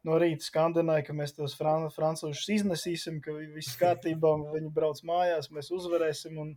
no 0.08 0.18
rīta 0.22 0.46
skandināju, 0.46 1.06
ka 1.08 1.16
mēs 1.18 1.36
tos 1.38 1.56
fran 1.58 1.88
francūžus 1.94 2.48
iznesīsim, 2.58 3.20
ka 3.24 3.36
viss 3.56 3.78
kārtībā, 3.80 4.34
viņi 4.54 4.72
brauc 4.74 5.02
mājās, 5.08 5.52
mēs 5.54 5.70
uzvarēsim. 5.76 6.40
Un 6.42 6.56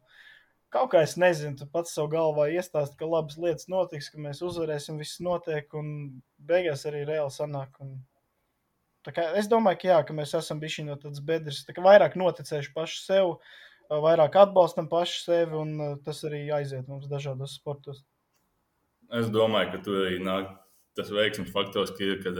kaut 0.75 0.93
kā 0.95 1.05
es 1.05 1.17
nezinu, 1.21 1.59
tu 1.61 1.69
pats 1.71 1.93
savu 1.97 2.13
galvā 2.15 2.49
iestāst, 2.55 2.97
ka 2.99 3.09
labas 3.09 3.37
lietas 3.41 3.69
notiks, 3.73 4.11
ka 4.13 4.23
mēs 4.23 4.41
uzvarēsim, 4.47 4.99
viss 5.01 5.21
notiek, 5.25 5.69
un 5.77 6.23
beigās 6.39 6.87
arī 6.89 7.05
reāli 7.09 7.35
sanāk. 7.35 7.77
Un 7.85 7.99
es 9.37 9.51
domāju, 9.53 9.83
ka, 9.83 9.93
jā, 9.93 10.01
ka 10.09 10.17
mēs 10.17 10.35
esam 10.41 10.63
bijuši 10.63 10.89
no 10.89 10.97
tādas 11.01 11.21
bedres, 11.25 11.63
tā 11.69 11.77
vairāk 11.85 12.17
noticējuši 12.21 12.75
paši 12.75 13.05
sev, 13.05 13.37
vairāk 13.93 14.41
atbalstam 14.41 14.89
paši 14.89 15.21
sevi, 15.27 15.61
un 15.61 16.01
tas 16.07 16.25
arī 16.25 16.47
aiziet 16.57 16.89
mums 16.89 17.11
dažādos 17.13 17.59
sportos. 17.61 18.01
Es 19.15 19.29
domāju, 19.31 19.75
ka 19.75 19.83
tur 19.85 20.01
arī 20.07 20.19
nāk 20.23 20.49
tas 20.99 21.11
veiksmes 21.15 21.53
faktors, 21.55 21.93
ka 21.95 22.07
ir, 22.07 22.23
kad, 22.23 22.39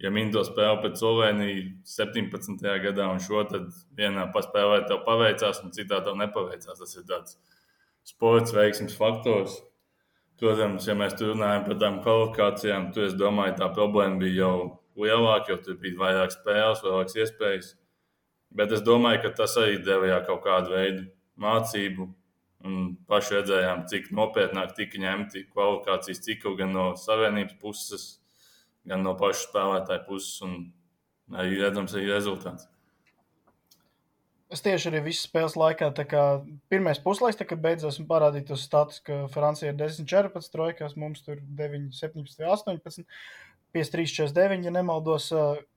ja 0.00 0.12
Minto 0.12 0.40
spēlē 0.44 0.78
pret 0.80 1.00
Sloveniju 1.00 1.64
17. 1.88 2.62
gadā, 2.84 3.08
un 3.12 3.20
šo 3.20 3.42
tad 3.48 3.68
vienā 3.96 4.28
paspēlē 4.32 4.82
tev 4.88 5.02
paveicās, 5.06 5.60
un 5.64 5.74
citā 5.76 6.00
tev 6.04 6.16
nepaveicās. 6.20 6.80
Tas 6.80 6.96
ir 6.96 7.04
tāds 7.08 7.36
sports 8.08 8.54
veiksmes 8.56 8.96
faktors. 8.96 9.58
Protams, 10.40 10.88
ja 10.88 10.96
mēs 10.98 11.12
tur 11.18 11.34
runājam 11.34 11.66
par 11.68 11.76
tām 11.78 12.00
kvalifikācijām, 12.02 12.88
tad 12.94 13.10
es 13.10 13.18
domāju, 13.18 13.58
tā 13.60 13.68
problēma 13.76 14.18
bija 14.24 14.40
jau 14.40 14.56
lielāka, 14.98 15.52
jo 15.52 15.58
tur 15.62 15.76
bija 15.82 16.00
vairāk 16.00 16.32
spēles, 16.34 16.82
vairākas 16.82 17.20
iespējas. 17.20 17.68
Bet 18.52 18.72
es 18.74 18.82
domāju, 18.84 19.22
ka 19.22 19.36
tas 19.42 19.54
arī 19.60 19.78
deva 19.84 20.18
kaut 20.26 20.42
kādu 20.44 20.74
veidu 20.74 21.06
mācību 21.40 22.08
Un 22.62 22.92
paši 23.10 23.40
redzējām, 23.40 23.86
cik 23.90 24.10
nopietnāk 24.14 24.74
tika 24.76 25.00
ņemti 25.02 25.48
kvalifikācijas 25.50 26.20
cikli 26.22 26.54
gan 26.60 26.70
no 26.76 26.84
savienības 26.98 27.56
puses, 27.58 28.04
gan 28.86 29.02
no 29.02 29.16
pašu 29.18 29.48
spēlētāju 29.48 30.04
puses. 30.06 30.36
Un 30.46 31.34
arī 31.34 31.58
redzams, 31.58 31.96
arī 31.96 32.12
rezultāts. 32.12 32.68
Es 34.52 34.60
tieši 34.60 34.90
arī 34.90 35.00
visas 35.06 35.24
spēles 35.26 35.56
laikā, 35.56 35.88
kā 36.06 36.24
pirmais 36.70 37.00
puslaiks, 37.02 37.40
kad 37.48 37.62
beidzās 37.64 37.96
un 37.98 38.06
parādīja 38.10 38.50
tos 38.50 38.66
status, 38.68 39.00
ka 39.02 39.22
Francija 39.32 39.72
ir 39.72 39.78
10, 39.80 40.04
14, 40.06 40.52
trojkās, 40.52 40.94
mums 41.00 41.24
tur 41.24 41.40
9, 41.40 41.88
17, 41.96 42.44
18, 42.44 43.06
5, 43.72 43.92
3, 43.94 44.12
4, 44.12 44.34
9, 44.36 44.68
ja 44.68 44.74
nemaldos. 44.74 45.30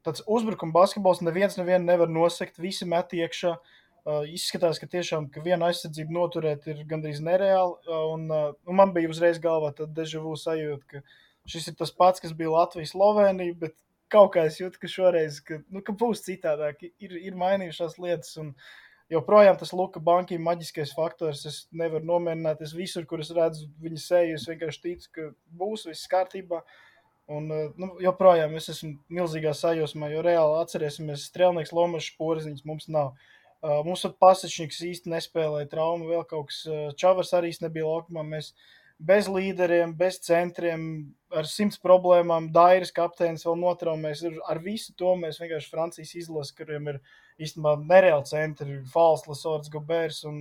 Tāds 0.06 0.26
uzbrukuma 0.28 0.76
basketbols 0.76 1.24
neviens 1.24 1.56
nevienu 1.58 1.88
nevar 1.88 2.12
nosekt, 2.12 2.60
visi 2.60 2.86
met 2.90 3.16
iekšā. 3.16 3.56
Uh, 3.56 3.85
izskatās, 4.30 4.80
ka 4.82 4.90
tiešām 4.90 5.30
ka 5.34 5.42
viena 5.46 5.72
aizsardzība 5.72 6.14
noturēt 6.14 6.68
ir 6.70 6.84
gandrīz 6.90 7.22
nereāli. 7.26 7.78
Uh, 7.88 8.04
un, 8.14 8.28
uh, 8.30 8.54
un 8.70 8.80
man 8.80 8.94
bija 8.94 9.10
uzreiz 9.10 9.40
galvā 9.42 9.72
tāda 9.74 10.02
dežavu 10.02 10.36
sajūta, 10.38 10.86
ka 10.92 11.50
šis 11.50 11.72
ir 11.72 11.78
tas 11.80 11.94
pats, 11.94 12.22
kas 12.22 12.36
bija 12.38 12.54
Latvijas 12.54 12.94
Slovenija, 12.94 13.58
bet 13.66 13.76
kaut 14.14 14.36
kā 14.36 14.46
es 14.50 14.60
jūtu, 14.62 14.80
ka 14.82 14.90
šoreiz 14.92 15.42
ka, 15.46 15.60
nu, 15.74 15.82
ka 15.86 15.96
būs 15.98 16.26
citādāk. 16.28 16.86
Ir, 17.02 17.18
ir 17.18 17.38
mainījušās 17.40 17.98
lietas. 18.02 18.36
Un, 18.42 18.54
joprojām 19.10 19.58
tas 19.58 19.74
Luka 19.74 20.02
banka 20.02 20.38
maģiskais 20.42 20.94
faktors. 20.98 21.46
Es 21.50 21.62
nevaru 21.74 22.06
nomierināt. 22.06 22.62
Es 22.66 22.74
visur, 22.78 23.06
kur 23.10 23.22
es 23.26 23.34
redzu 23.34 23.70
viņa 23.82 24.02
seju, 24.02 24.40
es 24.40 24.50
vienkārši 24.50 24.84
ticu, 24.86 25.14
ka 25.18 25.30
būs 25.60 25.86
viss 25.90 26.10
kārtībā. 26.12 26.62
Un, 27.26 27.50
nu, 27.82 27.88
joprojām 28.06 28.54
es 28.58 28.70
esmu 28.70 29.00
milzīgā 29.18 29.56
sajūsmā, 29.58 30.12
jo 30.14 30.22
reāli 30.26 30.60
atcerēsimies, 30.62 31.26
Strēlnieks, 31.32 31.74
Lomačs, 31.74 32.12
Porziņš 32.20 32.62
mums 32.70 32.86
nav. 32.94 33.16
Uh, 33.64 33.80
mums 33.88 34.04
pat 34.06 34.18
pasečnieks 34.22 34.82
īsti 34.86 35.12
nespēlēja 35.14 35.70
traumu, 35.72 36.10
vēl 36.12 36.26
kaut 36.30 36.52
kas. 36.52 36.64
Uh, 36.70 36.90
Čavars 37.00 37.32
arī 37.38 37.54
nebija 37.64 37.88
laukumā. 37.88 38.26
Mēs 38.28 38.52
bez 39.00 39.28
līderiem, 39.28 39.94
bez 39.98 40.20
centriem, 40.24 40.84
ar 41.34 41.48
simts 41.50 41.80
problēmām, 41.82 42.52
Dairis 42.56 42.94
kapteinis 42.96 43.46
vēl 43.48 43.58
notraumēs. 43.60 44.24
Ar 44.48 44.62
visu 44.64 44.94
to 44.98 45.16
mēs 45.20 45.40
vienkārši 45.42 45.72
Francijas 45.72 46.14
izlasi, 46.22 46.56
kuriem 46.58 46.94
ir 46.94 47.02
īstenībā 47.42 47.76
nereāli 47.84 48.30
centri, 48.30 48.80
Fals, 48.92 49.26
Lasors, 49.28 49.72
Gobērs 49.74 50.24
un 50.30 50.40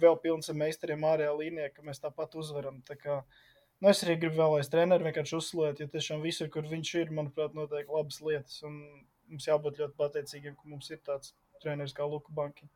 vēl 0.00 0.18
pilns 0.22 0.52
ar 0.52 0.58
meistariem 0.60 1.04
ārējā 1.08 1.34
līnijā, 1.40 1.72
ka 1.74 1.84
mēs 1.86 2.02
tāpat 2.02 2.36
uzvaram. 2.38 2.78
Tā 2.86 2.98
kā, 3.00 3.22
nu, 3.80 3.90
es 3.90 4.04
arī 4.04 4.18
gribu 4.20 4.42
vēl 4.42 4.58
aiz 4.60 4.70
treneru 4.72 5.08
vienkārši 5.08 5.38
uzslavēt, 5.40 5.82
jo 5.82 5.90
tiešām 5.96 6.22
visur, 6.24 6.50
kur 6.52 6.68
viņš 6.68 6.94
ir, 7.00 7.12
manuprāt, 7.16 7.56
notiek 7.56 7.90
labas 7.90 8.20
lietas. 8.22 8.60
Un 8.66 8.78
mums 9.26 9.48
jābūt 9.48 9.80
ļoti 9.82 9.98
pateicīgiem, 9.98 10.54
ka 10.54 10.70
mums 10.70 10.92
ir 10.92 11.00
tāds 11.06 11.34
treneris 11.62 11.94
kā 11.96 12.06
Luka 12.08 12.32
Banki. 12.34 12.68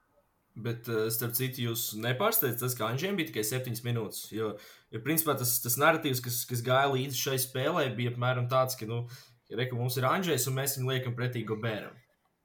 Bet, 0.60 0.88
eh, 0.90 1.06
starp 1.14 1.36
citu, 1.38 1.62
jūs 1.68 1.94
nepārsteidzat 2.02 2.64
tas, 2.64 2.74
ka 2.76 2.88
Anģēnam 2.90 3.20
bija 3.20 3.30
tikai 3.30 3.44
7 3.46 3.84
minūtes. 3.86 4.26
Jo, 4.34 4.52
jo 4.90 5.00
principā, 5.04 5.36
tas, 5.38 5.54
tas 5.62 5.78
narratīvs, 5.78 6.22
kas, 6.24 6.42
kas 6.50 6.64
gāja 6.66 6.90
līdzi 6.90 7.20
šai 7.20 7.38
spēlē, 7.38 7.86
bija 7.96 8.12
apmēram 8.12 8.48
tāds, 8.50 8.76
ka, 8.78 8.88
nu, 8.90 9.04
ja 9.48 9.60
reku, 9.60 9.78
mums 9.78 9.96
ir 10.00 10.08
Anģēns 10.10 10.48
un 10.50 10.58
mēs 10.58 10.76
viņu 10.78 10.90
liekam 10.90 11.16
pretī 11.16 11.44
Gobēram. 11.46 11.94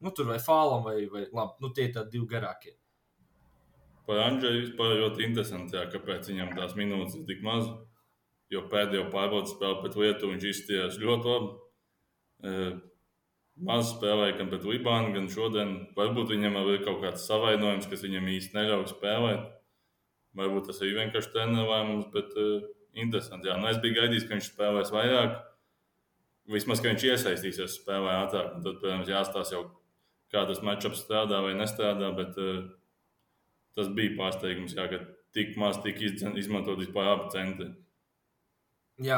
Nu, 0.06 0.14
tur 0.14 0.30
vai 0.30 0.38
Fālam, 0.44 0.86
vai, 0.86 1.08
vai 1.12 1.26
labi, 1.34 1.58
nu, 1.66 1.72
tie 1.74 1.90
ir 1.90 1.96
tādi 1.98 2.14
divi 2.14 2.30
garākie. 2.30 2.76
Par 4.06 4.22
Anģēnu 4.28 4.62
vispār 4.62 5.00
ļoti 5.02 5.26
interesanti, 5.26 5.80
jā, 5.80 5.88
kāpēc 5.90 6.30
viņam 6.30 6.54
tās 6.56 6.78
minūtes 6.78 7.18
ir 7.18 7.28
tik 7.28 7.42
maz. 7.46 7.72
Jo 8.54 8.68
pēdējo 8.70 9.08
pārbaudas 9.10 9.56
spēli 9.56 9.80
pret 9.82 9.96
Lietuvu 9.98 10.36
viņš 10.36 10.44
izstījās 10.52 11.00
ļoti 11.02 11.32
labi. 11.32 11.48
Eh, 12.46 12.76
maz 13.56 13.92
spēlēja 13.94 14.38
gan 14.40 14.52
pret 14.52 14.66
Libānu, 14.68 15.14
gan 15.16 15.28
šodien. 15.32 15.76
Varbūt 15.98 16.34
viņam 16.34 16.58
ir 16.64 16.84
kaut 16.86 17.02
kāds 17.04 17.26
savainojums, 17.30 17.88
kas 17.92 18.04
viņam 18.06 18.32
īsti 18.36 18.58
neļauj 18.58 18.88
spēlēt. 18.92 19.52
Varbūt 20.36 20.68
tas 20.68 20.82
ir 20.84 20.98
vienkārši 20.98 21.46
lēmums, 21.56 22.10
bet 22.12 22.34
uh, 22.36 22.66
interesanti. 23.00 23.48
Jā, 23.48 23.56
nu, 23.60 23.70
es 23.72 23.80
biju 23.84 23.96
gaidījis, 24.02 24.26
ka 24.28 24.36
viņš 24.36 24.50
spēlēs 24.52 24.92
vairāk. 24.92 25.38
Vismaz, 26.52 26.82
ka 26.82 26.92
viņš 26.92 27.06
iesaistīsies 27.08 27.80
spēlē 27.80 28.20
ātrāk. 28.26 28.58
Tad, 28.60 28.82
protams, 28.82 29.10
jāstāsta 29.10 29.56
jau, 29.56 29.64
kā 30.34 30.44
tas 30.50 30.62
matčups 30.66 31.06
strādā 31.06 31.40
vai 31.46 31.56
nestrādā. 31.58 32.12
Bet 32.18 32.36
uh, 32.42 32.66
tas 33.78 33.90
bija 33.96 34.18
pārsteigums, 34.20 34.76
jā, 34.76 34.90
ka 34.92 35.02
tik 35.36 35.56
maz 35.60 35.80
tika 35.84 36.12
izmantot 36.36 36.80
vispār 36.84 37.14
abi 37.14 37.32
centri. 37.34 37.72
Jā, 39.04 39.18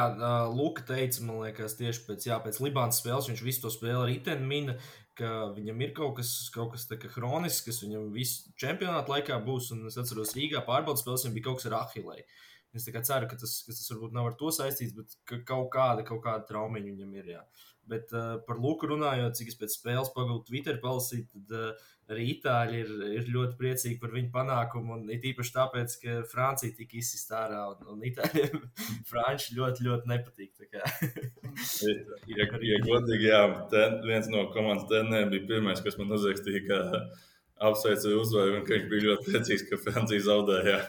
Luka 0.50 0.82
teica, 0.82 1.22
man 1.22 1.44
liekas, 1.44 1.76
tieši 1.78 2.00
pēc, 2.08 2.24
jā, 2.26 2.38
pēc 2.42 2.56
Libānas 2.64 2.98
spēles 2.98 3.28
viņš 3.30 3.42
visu 3.46 3.62
to 3.62 3.70
spēli 3.70 4.00
ar 4.00 4.10
itenu 4.10 4.48
mina, 4.50 4.74
ka 5.18 5.52
viņam 5.54 5.84
ir 5.84 5.92
kaut 5.94 6.16
kas, 6.18 6.32
kaut 6.54 6.72
kas 6.74 6.88
tā 6.90 6.98
kā 6.98 7.10
hronisks, 7.14 7.62
kas 7.66 7.78
viņam 7.84 8.08
visu 8.14 8.50
čempionātu 8.58 9.14
laikā 9.14 9.38
būs. 9.46 9.70
Un 9.74 9.86
es 9.86 9.98
atceros, 10.00 10.34
Rīgā 10.34 10.64
pārbaudas 10.66 11.04
spēles 11.04 11.26
viņam 11.26 11.36
bija 11.38 11.46
kaut 11.46 11.60
kas 11.60 11.70
ar 11.70 11.78
Ahilēju. 11.84 12.26
Es 12.76 12.84
ceru, 12.84 13.30
ka 13.30 13.38
tas, 13.38 13.54
ka 13.64 13.72
tas 13.72 13.90
varbūt 13.94 14.18
nav 14.18 14.28
ar 14.28 14.34
to 14.38 14.50
saistīts, 14.54 14.94
bet 14.98 15.14
ka 15.30 15.38
kaut 15.46 15.70
kāda, 15.74 16.04
kaut 16.06 16.24
kāda 16.26 16.46
traumiņa 16.50 16.90
viņam 16.90 17.14
ir. 17.20 17.30
Jā. 17.36 17.44
Bet 17.88 18.12
uh, 18.12 18.36
par 18.46 18.58
Luku 18.60 18.90
runājot, 18.90 19.36
cik 19.38 19.52
es 19.52 19.58
pēc 19.60 19.78
spēles 19.78 20.10
pagūstu 20.14 20.50
Twitter 20.50 20.76
palasīt, 20.82 21.28
tad 21.32 21.54
uh, 21.56 21.86
arī 22.12 22.24
itāļi 22.34 22.80
ir, 22.82 22.90
ir 23.18 23.30
ļoti 23.34 23.56
priecīgi 23.60 23.98
par 24.00 24.12
viņu 24.14 24.30
panākumu. 24.32 24.96
Un 24.96 25.12
it 25.12 25.24
īpaši 25.28 25.54
tāpēc, 25.54 25.96
ka 26.02 26.16
Francija 26.30 26.76
tika 26.76 26.98
izsista 27.00 27.42
ārā 27.44 27.62
un, 27.72 27.92
un 27.94 28.06
itāļiem 28.08 28.56
franči 29.10 29.56
ļoti, 29.58 29.86
ļoti 29.88 30.12
nepatīk. 30.12 30.64
ja, 32.38 32.48
ja 32.70 32.80
godīgi, 32.86 33.28
jā, 33.28 33.42
ten, 33.72 34.00
viens 34.08 34.30
no 34.32 34.48
komandas 34.54 34.88
treneriem 34.90 35.32
bija 35.34 35.48
pirmais, 35.52 35.84
kas 35.84 36.00
man 36.00 36.16
uzrakstīja, 36.16 36.64
ka 36.68 36.80
apsveicu 37.68 38.16
uzvaru 38.20 38.60
un 38.60 38.66
ka 38.66 38.76
viņš 38.76 38.90
bija 38.90 39.08
ļoti 39.10 39.30
priecīgs, 39.32 39.68
ka 39.68 39.80
Francija 39.82 40.28
zaudēja. 40.30 40.82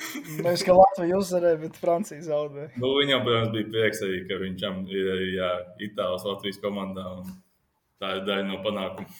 Nevis, 0.44 0.64
ka 0.66 0.74
Latvija 0.76 1.18
uzvarēja, 1.20 1.60
bet 1.60 1.78
Francija 1.80 2.22
zaudēja. 2.24 2.72
Nu, 2.80 2.92
viņam, 2.98 3.24
protams, 3.26 3.52
bija 3.54 3.70
prieks 3.72 4.02
arī, 4.06 4.20
ka 4.28 4.38
viņam 4.40 4.84
ir 4.88 5.10
Itālijas 5.86 6.26
Latvijas 6.28 6.60
komandā. 6.62 7.06
Tā 8.00 8.14
ir 8.16 8.22
daļa 8.28 8.46
no 8.48 8.60
panākuma. 8.64 9.18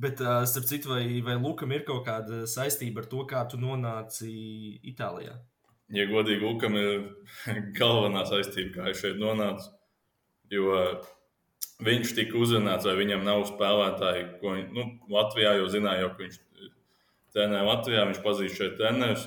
Bet, 0.00 0.18
uh, 0.24 0.42
starp 0.48 0.66
citu, 0.66 0.90
vai, 0.90 1.04
vai 1.22 1.36
Lukam 1.38 1.70
ir 1.76 1.84
kaut 1.86 2.02
kāda 2.08 2.44
saistība 2.50 3.04
ar 3.04 3.10
to, 3.10 3.20
kā 3.30 3.44
tu 3.50 3.60
nonāci 3.62 4.30
Itālijā? 4.90 5.36
Ja 5.94 6.06
godīgi, 6.10 6.42
Lukam 6.42 6.78
ir 6.80 7.04
galvenā 7.78 8.24
saistība, 8.26 8.72
kā 8.78 8.88
viņš 8.88 9.04
šeit 9.04 9.20
nonāca. 9.20 9.70
Jo 10.52 10.72
viņš 11.84 12.14
tika 12.16 12.38
uzrunāts, 12.40 12.86
vai 12.88 12.96
viņam 12.98 13.22
nav 13.26 13.44
spēlētāji, 13.52 14.26
ko 14.40 14.56
viņš, 14.56 14.74
nu, 14.74 14.88
Latvijā 15.12 15.54
jau 15.60 15.70
zināja, 15.72 16.06
jo 16.06 16.10
viņš 16.18 16.40
trenē 17.34 17.62
Latvijā, 17.66 18.04
viņš 18.08 18.20
pazīst 18.24 18.58
šeit 18.60 18.76
trenerus. 18.78 19.26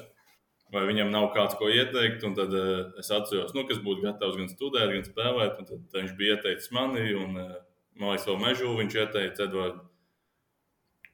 Vai 0.74 0.84
viņam 0.90 1.14
nav 1.14 1.30
kāds, 1.32 1.56
ko 1.56 1.70
ieteikt, 1.72 2.26
un 2.28 2.34
tad 2.36 2.52
uh, 2.52 2.90
es 3.00 3.08
atceros, 3.14 3.54
nu, 3.56 3.64
kas 3.70 3.80
būtu 3.84 4.04
gatavs 4.04 4.36
gan 4.36 4.50
studēt, 4.52 4.90
gan 4.92 5.06
spēlēt. 5.06 5.62
Tad, 5.62 5.86
tad 5.88 6.02
viņš 6.02 6.18
bija 6.20 6.36
ieteicis 6.36 6.74
mani, 6.76 7.06
un 7.16 7.40
uh, 7.40 7.54
man 7.96 8.12
liekas, 8.12 8.28
vēl 8.28 8.42
mežu 8.42 8.74
viņš 8.76 8.98
ieteica 9.00 9.48
Edvardu. 9.48 9.86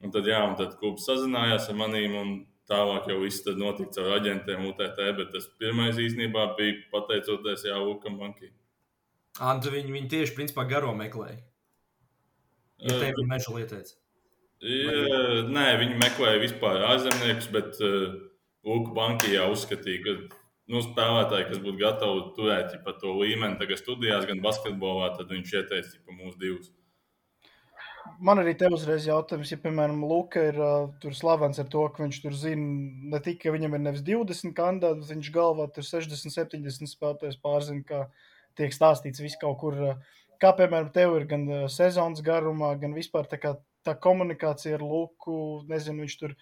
Un 0.04 0.12
tad, 0.12 0.26
jā, 0.28 0.42
un 0.48 0.58
tad 0.58 0.74
klubs 0.80 1.06
sazinājās 1.06 1.70
ar 1.70 1.78
maniem, 1.78 2.18
un 2.18 2.34
tālāk 2.68 3.06
jau 3.12 3.20
viss 3.22 3.46
notika 3.56 4.02
ar 4.02 4.18
aģentiem 4.18 4.66
UTT. 4.72 5.00
Bet 5.20 5.32
tas 5.36 5.48
pirmais 5.60 6.02
īstenībā 6.02 6.50
bija 6.58 6.82
pateicoties 6.92 7.66
Jā, 7.68 7.78
Lukam 7.78 8.18
Bankī. 8.20 8.50
Antu 9.42 9.72
viņi, 9.74 9.90
viņi 9.94 10.10
tieši 10.12 10.36
principā 10.36 10.66
garo 10.70 10.92
meklēja. 10.98 11.38
Ja 12.84 12.98
tev 13.00 13.22
ir 13.22 13.28
meža 13.30 13.54
lietēts. 13.54 13.96
Nē, 14.64 15.64
viņi 15.80 15.98
meklēja 16.00 16.40
vispār 16.42 16.84
ārzemniekus, 16.88 17.48
bet 17.52 17.80
uh, 17.84 18.14
Lūk, 18.64 18.94
Bankijā 18.96 19.44
uzskatīja, 19.52 20.00
ka 20.04 20.14
nu, 20.72 20.80
spēlētāji, 20.84 21.50
kas 21.50 21.60
būtu 21.64 21.80
gatavi 21.82 22.22
turēt 22.36 22.72
ja 22.76 22.94
to 23.00 23.12
līmeni, 23.18 23.58
tagad 23.60 23.80
studijās, 23.80 24.24
gan 24.30 24.40
basketbolā, 24.44 25.12
tad 25.18 25.32
viņš 25.32 25.52
ieteica 25.60 26.00
pa 26.00 26.16
mūsu 26.16 26.40
divus. 26.40 26.72
Man 28.24 28.38
arī 28.40 28.52
te 28.56 28.68
uzreiz 28.72 29.06
jautājums, 29.08 29.50
ja, 29.52 29.58
piemēram, 29.60 30.02
Luka 30.06 30.42
ir 30.50 30.58
uh, 30.60 31.12
slavens 31.16 31.58
ar 31.60 31.68
to, 31.72 31.86
ka 31.92 32.04
viņš 32.04 32.18
tur 32.22 32.36
zina 32.36 33.14
ne 33.14 33.20
tikai, 33.20 33.48
ka 33.48 33.54
viņam 33.54 33.76
ir 33.76 33.82
nevis 33.86 34.04
20 34.06 34.52
kandidāti, 34.56 35.00
bet 35.00 35.12
viņš 35.14 35.30
galvā 35.34 35.66
tur 35.72 35.86
60, 35.88 36.32
70 36.36 36.92
spēlētājs 36.92 37.40
pārzina, 37.44 37.84
kā 37.88 38.02
tiek 38.60 38.76
stāstīts 38.76 39.24
viss 39.24 39.40
kaut 39.40 39.58
kur. 39.62 39.80
Uh, 39.80 40.20
kā, 40.40 40.52
piemēram, 40.56 40.90
tev 40.94 41.16
ir 41.18 41.28
gan 41.30 41.46
sezonas 41.72 42.22
garumā, 42.24 42.74
gan 42.80 42.94
vispār 42.96 43.28
tā, 43.30 43.40
kā, 43.40 43.54
tā 43.86 43.96
komunikācija 44.06 44.78
ar 44.78 44.84
Luku, 44.84 45.64
nezinu, 45.70 46.04
viņš 46.04 46.16
tur 46.20 46.36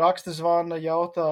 raksta, 0.00 0.32
zvana, 0.34 0.78
jautā, 0.82 1.26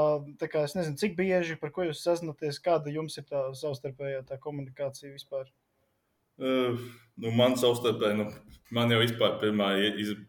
kā, 0.51 0.65
nezinu, 0.77 0.99
cik 1.01 1.17
bieži, 1.19 1.59
par 1.61 1.73
ko 1.75 1.87
jūs 1.89 2.03
sazināties, 2.05 2.61
kāda 2.65 2.93
jums 2.93 3.19
ir 3.21 3.27
tā 3.29 3.47
savstarpējā 3.59 4.25
tā 4.29 4.39
komunikācija 4.43 5.13
vispār? 5.13 5.49
Uh, 6.35 6.81
nu, 7.23 7.31
man 7.39 7.55
savstarpēji, 7.59 8.19
nu, 8.19 8.27
man 8.75 8.91
jau 8.91 8.99
vispār 9.05 9.37
pirmā 9.43 9.71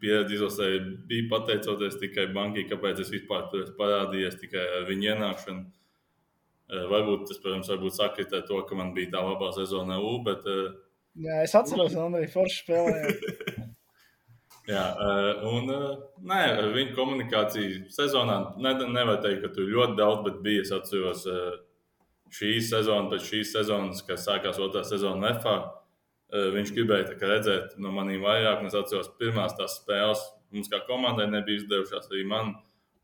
pieredze 0.02 0.36
izlasē 0.36 0.68
bija 1.10 1.26
pateicoties 1.32 1.98
tikai 2.02 2.28
bankai, 2.34 2.68
kāpēc 2.70 3.02
es 3.02 3.10
vispār 3.10 3.48
tur 3.50 3.64
esmu 3.64 3.78
parādījies 3.80 4.38
tikai 4.44 4.64
ar 4.78 4.86
viņu 4.90 5.10
ienākšanu. 5.14 5.66
Uh, 6.66 6.86
varbūt 6.90 7.28
tas, 7.30 7.42
protams, 7.42 7.70
varbūt 7.74 7.98
sakritē 7.98 8.42
to, 8.46 8.62
ka 8.66 8.78
man 8.78 8.94
bija 8.94 9.16
tā 9.16 9.26
labā 9.26 9.52
sezona 9.54 9.98
U, 10.02 10.18
bet... 10.26 10.46
Uh, 10.46 10.74
Jā, 11.16 11.40
es 11.46 11.54
atceros, 11.56 11.94
ka 11.96 12.02
Andrija 12.10 12.28
Forša 12.34 12.58
spēlēja. 12.60 13.14
Jā, 14.66 14.82
eh, 14.98 15.44
un 15.46 15.70
eh, 15.70 15.98
nē, 16.26 16.40
viņa 16.74 16.94
komunikācija 16.96 17.86
sezonā 17.94 18.38
ne, 18.58 18.72
nevar 18.90 19.20
teikt, 19.22 19.44
ka 19.44 19.52
tur 19.54 19.68
ļoti 19.70 19.94
daudz, 19.98 20.24
bet 20.26 20.40
bija. 20.42 20.64
Es 20.66 20.72
atceros 20.74 21.22
eh, 21.30 21.58
šīs 22.34 22.72
sezonas, 22.72 23.12
pēc 23.12 23.28
šīs 23.30 23.52
sezonas, 23.54 24.02
kas 24.06 24.26
sākās 24.26 24.58
otrā 24.62 24.82
sezona 24.86 25.36
FA. 25.40 25.58
Viņš 26.26 26.72
gribēja 26.74 27.14
redzēt 27.22 27.76
no 27.78 27.92
maniem 27.94 28.24
vairāk, 28.26 28.58
un 28.58 28.66
es 28.66 28.74
atceros, 28.74 29.12
pirmās 29.20 29.54
tās 29.54 29.76
spēles 29.78 30.24
mums 30.50 30.70
kā 30.72 30.80
komandai 30.88 31.28
nebija 31.30 31.62
izdevušās 31.62 32.10
arī 32.10 32.24
man. 32.26 32.54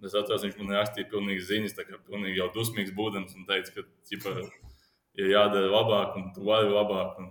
Es 0.03 0.17
atceros, 0.19 0.43
viņš 0.43 0.57
man 0.59 0.75
rakstīja 0.75 1.11
pilnīgi 1.13 1.45
ziņas, 1.47 1.77
tā 1.79 1.87
kā 1.87 2.01
pilnīgi 2.09 2.41
jau 2.41 2.49
dusmīgs 2.57 2.91
būdams 2.97 3.37
un 3.39 3.47
teica, 3.47 3.77
ka, 3.77 3.85
ķipa, 4.11 4.33
ir 5.23 5.31
jādara 5.31 5.71
labāk, 5.71 6.17
un 6.19 6.33
tu 6.35 6.43
vari 6.49 6.73
labāk. 6.73 7.21
Un, 7.23 7.31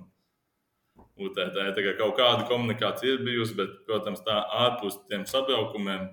UTT. 1.20 1.58
Tā 1.76 1.94
kaut 2.00 2.16
kāda 2.20 2.46
komunikācija 2.50 3.18
ir 3.18 3.26
bijusi, 3.26 3.58
bet, 3.60 3.74
protams, 3.88 4.24
tā 4.26 4.40
ārpus 4.66 5.00
tiem 5.12 5.26
sabraukumiem, 5.30 6.12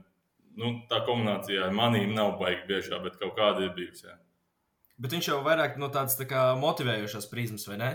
nu, 0.58 0.72
tā 0.90 1.02
komunikācija 1.06 1.68
ar 1.68 1.76
maniem 1.76 2.14
nav 2.16 2.36
baigta 2.40 2.66
biežā, 2.70 2.98
bet 3.04 3.20
kaut 3.20 3.36
kāda 3.38 3.66
ir 3.68 3.74
bijusi. 3.76 4.08
Jā. 4.08 4.18
Bet 4.98 5.14
viņš 5.14 5.30
jau 5.30 5.38
vairāk 5.46 5.78
no 5.78 5.92
tādas 5.94 6.18
tā 6.18 6.26
kā, 6.26 6.48
motivējošas 6.58 7.28
prizmas, 7.30 7.68
vai 7.70 7.78
ne? 7.78 7.90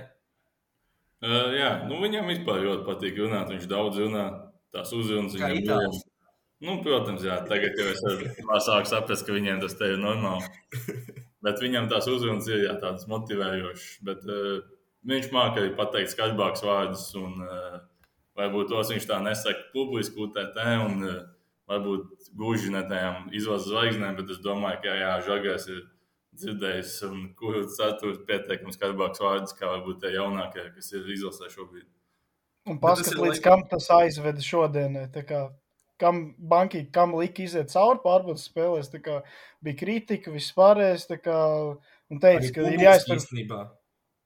Uh, 1.23 1.51
jā, 1.55 1.69
nu, 1.87 1.99
viņam 2.03 2.29
vispār 2.31 2.63
ļoti 2.63 2.83
patīk 2.87 3.19
runāt. 3.19 3.51
Viņš 3.51 3.67
daudz 3.71 3.99
runā, 4.03 4.23
tās 4.75 4.91
uzrunas 4.95 5.35
viņam 5.35 5.59
ir. 5.59 6.01
Nu, 6.63 6.77
protams, 6.83 7.23
jā, 7.27 7.41
tagad 7.47 7.75
jau 7.75 7.89
es 7.91 8.01
sāku 8.63 8.87
saprast, 8.87 9.25
ka 9.27 9.35
viņiem 9.35 9.59
tas 9.59 9.75
te 9.79 9.89
ir 9.91 9.99
normāli. 9.99 10.47
Bet 11.43 11.59
viņam 11.59 11.89
tās 11.91 12.07
uzrunas 12.07 12.47
ir 12.47 12.65
jā, 12.69 12.75
tādas 12.79 13.03
motivējošas. 13.11 13.87
Bet, 14.07 14.23
uh, 14.27 14.63
viņš 15.07 15.29
māca 15.35 15.61
arī 15.61 15.73
pateikt 15.77 16.13
skaļākus 16.13 16.65
vārdus, 16.67 17.07
un 17.19 17.43
uh, 17.45 17.79
varbūt 18.39 18.71
tos 18.71 18.91
viņš 18.93 19.07
tā 19.09 19.19
nesaka 19.23 19.69
publiski, 19.75 20.19
UTT, 20.25 20.59
un 20.87 21.07
uh, 21.07 21.17
varbūt 21.71 22.29
gluži 22.37 22.71
ne 22.73 22.83
tādām 22.87 23.27
izvases 23.35 23.71
zvaigznēm, 23.71 24.15
bet 24.19 24.31
es 24.35 24.43
domāju, 24.43 24.83
ka 24.83 24.95
jā, 24.99 25.11
Žagars 25.27 25.67
ir 25.71 25.81
dzirdējis, 26.39 26.95
un 27.07 27.27
kurš 27.37 27.75
ceturks 27.77 28.23
pietiekami 28.27 28.73
skaļākus 28.73 29.23
vārdus, 29.23 29.57
kā 29.57 29.69
varbūt 29.69 30.01
tie 30.03 30.15
jaunākie, 30.15 30.65
kas 30.75 30.89
ir 30.95 31.11
izlasē 31.13 31.51
šobrīd. 31.53 31.87
Un 32.69 32.79
paskat, 32.81 33.17
līdz 33.19 33.37
laik... 33.37 33.43
kam 33.43 33.63
tas 33.69 33.89
aizveda 33.91 34.43
šodienai. 34.43 35.07
Kam 36.01 36.21
bankai, 36.39 36.85
kam 36.95 37.13
lika 37.19 37.43
iziet 37.43 37.71
cauri 37.71 38.01
pārbaudas 38.03 38.47
spēlēs, 38.49 38.89
kā, 39.03 39.19
bija 39.63 39.79
kritika, 39.83 40.31
viss 40.33 40.55
pārējais. 40.55 41.05
Kā, 41.23 41.39
un 42.11 42.21
teica, 42.23 42.49
ka 42.55 42.69
ir 42.71 42.85
jāiztur. 42.87 43.19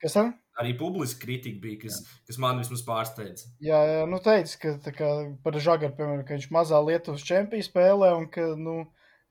Kas 0.01 0.15
tam? 0.15 0.35
Arī 0.61 0.73
publiska 0.77 1.21
kritika 1.23 1.61
bija, 1.61 1.79
kas, 1.85 2.01
jā. 2.01 2.19
kas 2.29 2.39
man 2.41 2.61
vismaz 2.61 2.83
pārsteidza. 2.87 3.49
Jā, 3.63 3.79
jā 3.91 4.03
nu 4.09 4.19
teica, 4.23 4.73
ka 4.83 4.93
kā, 4.95 5.09
par 5.43 5.57
Žagaru, 5.61 5.95
piemēram, 5.97 6.25
ka 6.27 6.37
viņš 6.37 6.49
mazā 6.53 6.81
Lietuvas 6.83 7.25
čempionā 7.27 7.65
spēlē 7.65 8.11
un 8.17 8.27
ka, 8.33 8.49
nu, 8.59 8.77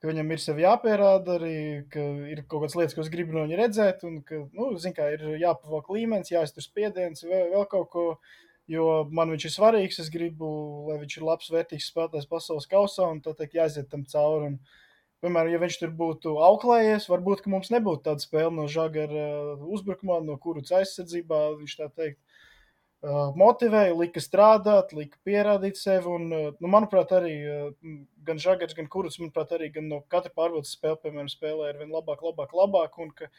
ka 0.03 0.11
viņam 0.11 0.33
ir 0.33 0.43
sev 0.43 0.63
jāpierāda 0.63 1.37
arī, 1.41 1.59
ka 1.93 2.07
ir 2.31 2.45
kaut 2.47 2.65
kādas 2.65 2.79
lietas, 2.79 2.97
ko 2.97 3.05
es 3.05 3.13
gribu 3.13 3.37
no 3.37 3.47
viņa 3.47 3.61
redzēt, 3.63 4.07
un 4.09 4.21
ka, 4.27 4.45
nu, 4.57 4.71
zin 4.83 4.95
kā, 4.97 5.11
ir 5.17 5.27
jāpavalk 5.43 5.91
līmenis, 5.97 6.35
jāiztur 6.35 6.65
spiediens, 6.65 7.25
vēl, 7.27 7.51
vēl 7.55 7.69
kaut 7.73 7.91
ko, 7.93 8.07
jo 8.71 8.89
man 9.15 9.33
viņš 9.35 9.49
ir 9.49 9.55
svarīgs, 9.57 10.01
es 10.05 10.13
gribu, 10.13 10.49
lai 10.91 11.01
viņš 11.03 11.19
ir 11.19 11.27
labs, 11.27 11.53
vērtīgs 11.55 11.91
spēlētājs 11.91 12.31
pasaules 12.31 12.71
kausā, 12.71 13.11
un 13.11 13.23
tā 13.25 13.35
teikt 13.39 13.59
jāiziet 13.59 13.91
tam 13.91 14.07
cauri. 14.11 14.53
Un, 14.53 14.85
Piemēram, 15.25 15.53
ja 15.55 15.61
viņš 15.63 15.77
tur 15.81 15.93
būtu 15.97 16.35
auklējies, 16.45 17.09
varbūt 17.09 17.47
mums 17.51 17.71
nebūtu 17.73 18.05
tāda 18.09 18.23
spēle 18.23 18.53
no 18.55 18.67
žagara 18.71 19.23
uh, 19.57 19.63
uzbrukumā, 19.77 20.21
no 20.25 20.37
kuras 20.41 20.73
aizsardzībā 20.77 21.41
viņš 21.57 21.77
tā 21.79 21.89
teikt. 21.97 22.21
Uh, 23.07 23.31
motivēja, 23.39 23.95
lika 23.97 24.21
strādāt, 24.25 24.93
lika 24.97 25.19
pierādīt 25.25 25.81
sevi. 25.81 26.11
Un, 26.11 26.27
uh, 26.33 26.51
nu, 26.61 26.73
manuprāt, 26.73 27.15
arī 27.17 27.37
gan 28.27 28.41
Žagars, 28.43 28.77
gan 28.77 28.91
Kurts, 28.93 29.21
manuprāt, 29.23 29.55
arī 29.57 29.71
no 29.85 30.03
katra 30.13 30.33
pārbaudas 30.35 30.75
spēle, 30.77 30.99
piemēram, 31.05 31.31
spēlē 31.33 31.71
ar 31.71 31.81
vien 31.81 31.95
labāk, 31.95 32.25
labāk, 32.27 32.53
labāk. 32.57 33.01
Un 33.01 33.15
ka 33.17 33.31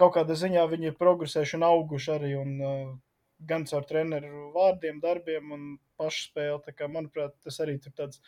kaut 0.00 0.16
kādā 0.18 0.36
ziņā 0.36 0.66
viņi 0.68 0.92
ir 0.92 1.00
progresējuši 1.00 1.58
un 1.60 1.66
auguši 1.70 2.14
arī. 2.16 2.34
Un, 2.40 3.00
gan 3.48 3.66
caur 3.68 3.84
treneru 3.88 4.50
vārdiem, 4.54 5.00
darbiem 5.02 5.52
un 5.54 5.68
pašu 6.00 6.28
spēli. 6.28 6.74
Kā, 6.76 6.88
manuprāt, 6.90 7.34
tas 7.44 7.58
arī 7.64 7.78
ir 7.78 7.94
tāds 7.96 8.20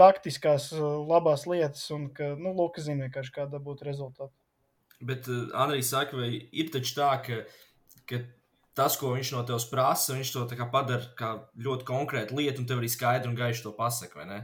taktiskās 0.00 0.70
uh, 0.74 1.00
labās 1.06 1.46
lietas, 1.50 1.84
un 1.94 2.08
ka, 2.16 2.32
nu, 2.40 2.54
Luka 2.56 2.82
zina 2.84 3.06
vienkārši, 3.06 3.36
kāda 3.36 3.60
būtu 3.62 3.86
rezultāta. 3.88 4.32
Bet 5.00 5.28
uh, 5.28 5.48
Andrijs 5.56 5.92
saka, 5.92 6.18
vai 6.18 6.32
ir 6.36 6.72
taču 6.72 6.96
tā, 6.98 7.10
ka, 7.26 7.42
ka 8.08 8.22
tas, 8.76 8.96
ko 9.00 9.12
viņš 9.14 9.34
no 9.36 9.44
tevis 9.48 9.68
prasa, 9.70 10.16
viņš 10.16 10.32
to 10.34 10.46
padara 10.72 11.12
kā 11.18 11.34
ļoti 11.60 11.86
konkrētu 11.88 12.38
lietu, 12.38 12.62
un 12.62 12.70
tev 12.70 12.82
arī 12.82 12.90
skaidri 12.92 13.30
un 13.30 13.38
gaiši 13.38 13.64
to 13.66 13.74
pasaka, 13.76 14.22
vai 14.22 14.26
ne? 14.30 14.40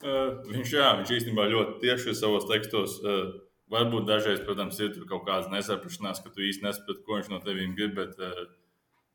Uh, 0.00 0.40
viņš, 0.48 0.72
jā, 0.72 0.90
viņš 1.00 1.10
īstenībā 1.18 1.44
ļoti 1.50 1.80
tieši 1.82 2.16
savos 2.16 2.48
tekstos. 2.48 2.96
Uh, 3.04 3.34
varbūt 3.70 4.06
dažreiz, 4.08 4.40
protams, 4.46 4.78
ir 4.82 4.96
kaut 5.08 5.26
kāda 5.26 5.52
nesaprašanās, 5.52 6.22
ka 6.24 6.32
tu 6.32 6.42
īsti 6.46 6.64
nesaproti, 6.66 7.04
ko 7.06 7.18
viņš 7.18 7.28
no 7.32 7.40
tevis 7.44 7.74
grib. 7.76 7.92
Bet 7.98 8.16
uh, 8.22 8.46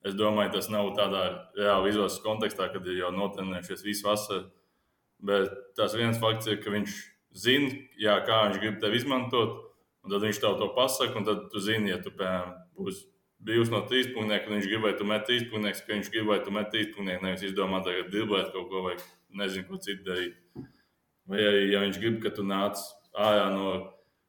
es 0.05 0.15
domāju, 0.17 0.53
tas 0.55 0.69
nav 0.69 0.91
tādā 0.97 1.23
reāli 1.57 1.91
izlases 1.91 2.21
kontekstā, 2.23 2.69
kad 2.73 2.85
ir 2.85 3.01
jau 3.01 3.11
notrenējušies 3.15 3.85
visu 3.87 4.07
vasaru. 4.07 4.45
Bet 5.23 5.51
tas 5.77 5.95
viens 5.95 6.19
fakts 6.21 6.49
ir, 6.51 6.59
ka 6.63 6.73
viņš 6.73 6.95
zina, 7.35 7.71
jā, 7.99 8.17
kā 8.27 8.45
viņš 8.47 8.61
grib 8.61 8.79
tevi 8.83 9.01
izmantot. 9.01 9.61
Un 10.05 10.13
tad 10.13 10.21
viņš 10.21 10.39
tev 10.41 10.59
to 10.59 10.69
pasaka, 10.75 11.17
un 11.17 11.25
tad 11.25 11.47
tu 11.49 11.61
zini, 11.63 11.89
ja 11.89 11.97
tu 11.97 12.11
būsi 12.13 13.07
bijusi 13.45 13.73
no 13.73 13.81
trīs 13.89 14.11
punktiem, 14.13 14.45
un 14.47 14.57
viņš 14.57 14.67
gribēja, 14.69 14.97
tu 14.99 15.07
met 15.09 15.25
trīs 15.27 15.47
punktus, 15.49 15.81
ka 15.85 15.93
viņš 15.93 16.11
gribēja, 16.13 16.43
tu 16.45 16.53
met 16.53 16.69
trīs 16.73 16.91
punktus, 16.93 17.23
nevis 17.23 17.45
izdomā 17.45 17.81
tagad 17.85 18.11
driblēt 18.13 18.51
kaut 18.53 18.69
ko 18.69 18.83
vai 18.85 18.95
nezinu, 19.41 19.67
ko 19.69 19.81
citu 19.81 20.05
darīt. 20.07 20.37
Vai 21.29 21.41
arī, 21.41 21.65
ja 21.73 21.81
viņš 21.81 21.99
grib, 22.01 22.19
ka 22.23 22.31
tu 22.37 22.45
nāc 22.45 22.81
ārā 23.17 23.49
no 23.53 23.73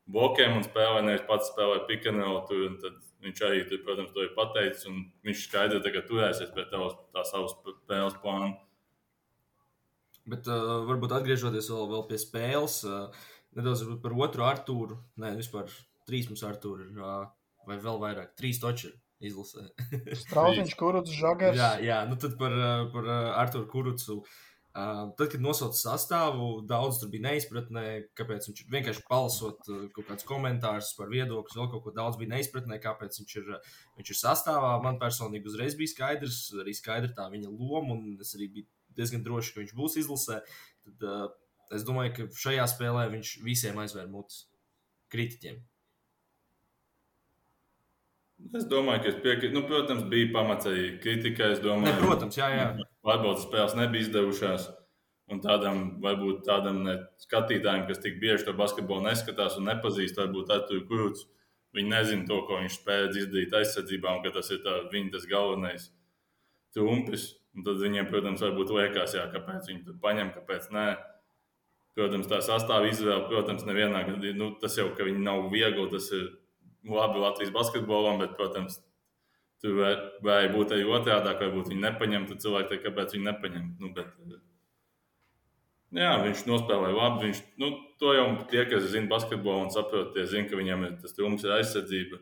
blokiem 0.08 0.56
un 0.58 0.64
spēlē, 0.64 1.02
nevis 1.04 1.26
pats 1.28 1.50
spēlē 1.52 1.82
pikanelu, 1.90 2.42
tad 2.48 3.00
viņš 3.26 3.42
arī, 3.48 3.64
tur, 3.68 3.82
protams, 3.84 4.12
to 4.14 4.24
ir 4.24 4.32
pateicis, 4.36 4.86
un 4.90 5.02
viņš 5.26 5.44
skaidri 5.48 5.82
tagad 5.84 6.08
turēsies 6.08 6.52
pie 6.56 6.66
tavas, 6.70 6.96
tā 7.12 7.24
savas 7.28 7.56
spēles 7.82 8.16
plāna. 8.22 8.54
Bet 10.26 10.48
uh, 10.50 10.82
varbūt 10.88 11.14
atgriežoties 11.20 11.70
vēl, 11.70 11.84
vēl 11.92 12.04
pie 12.08 12.18
spēles, 12.18 12.80
uh, 12.88 13.26
nedaudz 13.58 13.84
par 14.02 14.16
otru 14.26 14.46
Arthūru. 14.46 14.98
Nē, 15.22 15.36
vispār 15.38 15.70
trīs 16.08 16.26
mums 16.30 16.42
Arthūru 16.46 16.88
ir, 16.88 16.98
uh, 16.98 17.28
vai 17.68 17.78
vēl 17.82 18.00
vairāk, 18.02 18.34
trīs 18.38 18.58
toči 18.62 18.90
izlasē. 19.22 19.68
Strauziņš, 20.24 20.74
Kuruts, 20.80 21.14
Žagars. 21.14 21.56
jā, 21.58 21.70
jā, 21.84 22.02
nu 22.10 22.18
tad 22.20 22.34
par, 22.40 22.58
par 22.92 23.08
Arthūru 23.44 23.70
Kurucu. 23.70 24.20
Uh, 24.20 24.44
tad, 25.16 25.30
kad 25.32 25.40
nosauca 25.40 25.78
sastāvu, 25.78 26.48
daudz 26.68 26.98
tur 27.00 27.08
bija 27.08 27.30
neizpratnē, 27.30 27.84
kāpēc 28.18 28.50
viņš 28.50 28.64
vienkārši 28.74 29.04
palasot 29.08 29.70
kaut 29.94 30.10
kādus 30.10 30.26
komentārus 30.28 30.90
par 30.98 31.08
viedokļus, 31.08 31.56
vēl 31.56 31.70
kaut 31.72 31.84
ko 31.86 31.94
daudz 31.96 32.18
bija 32.20 32.34
neizpratnē, 32.34 32.76
kāpēc 32.82 33.16
viņš 33.22 33.36
ir, 33.40 33.54
viņš 33.96 34.12
ir 34.12 34.20
sastāvā. 34.20 34.74
Man 34.84 35.00
personīgi 35.00 35.48
uzreiz 35.48 35.78
bija 35.80 35.94
skaidrs, 35.94 36.42
arī 36.60 36.76
skaidra 36.76 37.14
tā 37.16 37.30
viņa 37.32 37.54
loma, 37.54 37.96
un 37.96 38.20
es 38.20 38.34
arī 38.36 38.50
biju 38.58 38.68
diezgan 38.98 39.24
drošs, 39.26 39.52
ka 39.54 39.62
viņš 39.62 39.76
būs 39.76 39.96
izlasē. 40.02 40.42
Tad, 40.86 41.06
uh, 41.06 41.30
es 41.76 41.86
domāju, 41.86 42.14
ka 42.16 42.28
šajā 42.42 42.66
spēlē 42.72 43.06
viņš 43.14 43.38
visiem 43.46 43.78
aizvēr 43.82 44.10
mutes 44.10 44.44
kritiķiem. 45.12 45.62
Es 48.56 48.66
domāju, 48.68 49.02
ka 49.02 49.10
es 49.12 49.20
piekrītu. 49.24 49.54
Nu, 49.56 49.62
protams, 49.68 50.04
bija 50.12 50.28
pamats 50.34 50.68
arī 50.68 50.88
kritikai. 51.02 51.54
Domāju, 51.62 51.94
ne, 51.94 52.02
protams, 52.02 52.36
jā, 52.36 52.50
jā. 52.52 52.66
Pārbaudas 53.06 53.46
spēles 53.46 53.76
nebija 53.78 54.06
izdevušās. 54.06 54.66
Un 55.32 55.40
tādam, 55.42 55.96
varbūt 56.04 56.44
tādam 56.46 56.84
skatītājam, 57.18 57.86
kas 57.88 57.98
tik 58.02 58.20
bieži 58.22 58.46
to 58.46 58.52
basketbolu 58.54 59.08
neskatās 59.08 59.56
un 59.58 59.66
nepazīst, 59.66 60.20
varbūt 60.20 60.52
Artur 60.54 60.84
Krūts, 60.86 61.24
viņi 61.74 61.90
nezina 61.90 62.28
to, 62.28 62.38
ko 62.46 62.60
viņš 62.60 62.76
spēja 62.78 63.08
izdarīt 63.10 63.56
aizsardzībā, 63.58 64.12
un 64.14 64.22
ka 64.22 64.30
tas 64.36 64.52
ir 64.54 64.60
tā, 64.62 64.76
viņa 64.92 65.16
tas 65.16 65.26
galvenais 65.26 65.88
trumpis. 66.76 67.32
Un 67.56 67.64
tad 67.64 67.78
viņiem, 67.80 68.08
protams, 68.10 68.42
varbūt 68.44 68.72
liekas, 68.76 69.14
jā, 69.16 69.26
kāpēc 69.32 69.70
viņi 69.70 69.84
to 69.86 69.94
paņem, 70.02 70.32
kāpēc 70.34 70.68
nē. 70.76 70.86
Protams, 71.96 72.28
tā 72.28 72.42
sastāvā 72.44 72.90
izvēle, 72.90 73.24
protams, 73.30 73.64
nevienā 73.64 74.02
gadījumā, 74.04 74.36
nu, 74.36 74.50
tas 74.60 74.76
jau, 74.76 74.90
ka 74.92 75.06
viņi 75.06 75.22
nav 75.24 75.46
viegli, 75.48 75.86
tas 75.88 76.10
ir 76.12 76.26
labi 76.84 77.22
Latvijas 77.22 77.54
basketbolam, 77.54 78.20
bet, 78.20 78.34
protams, 78.36 78.76
tur 79.64 79.78
varēja 79.80 80.52
būt 80.52 80.74
arī 80.76 80.84
otrādi, 80.84 81.32
varbūt 81.40 81.72
viņi 81.72 81.84
nepaņem, 81.86 82.28
tad 82.28 82.44
cilvēki 82.44 82.70
teikt, 82.74 82.84
kāpēc 82.90 83.16
viņi 83.16 83.28
nepaņem. 83.30 83.66
Nu, 83.80 83.92
bet, 83.96 84.12
jā, 85.96 86.12
viņš 86.26 86.44
nospēlēja 86.50 86.98
labi. 86.98 87.30
Viņš, 87.30 87.42
nu, 87.62 87.72
to 88.02 88.12
jau 88.18 88.28
tie, 88.52 88.66
kas 88.68 88.90
zina 88.92 89.08
basketbolu 89.10 89.64
un 89.64 89.72
saprot, 89.72 90.12
tie 90.12 90.26
zina, 90.28 90.50
ka 90.50 90.60
viņam 90.60 90.84
ir 90.84 90.96
tas 91.00 91.16
trumps 91.16 91.48
ir 91.48 91.56
aizsardzība. 91.56 92.20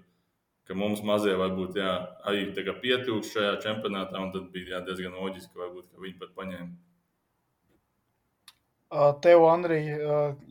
Ka 0.64 0.76
mums 0.78 1.02
mazie 1.04 1.34
varbūt 1.36 1.76
jā, 1.76 1.92
arī 2.24 2.46
pietrūkst 2.54 3.36
šajā 3.36 3.54
čempionātā, 3.60 4.16
un 4.20 4.30
tad 4.32 4.48
bija 4.54 4.78
jā, 4.78 4.84
diezgan 4.86 5.16
loģiski, 5.20 5.58
varbūt, 5.60 5.90
ka 5.92 6.00
viņi 6.00 6.20
pat 6.22 6.30
paņēma. 6.38 6.72
Tev, 9.24 9.44
Andrij, 9.50 9.90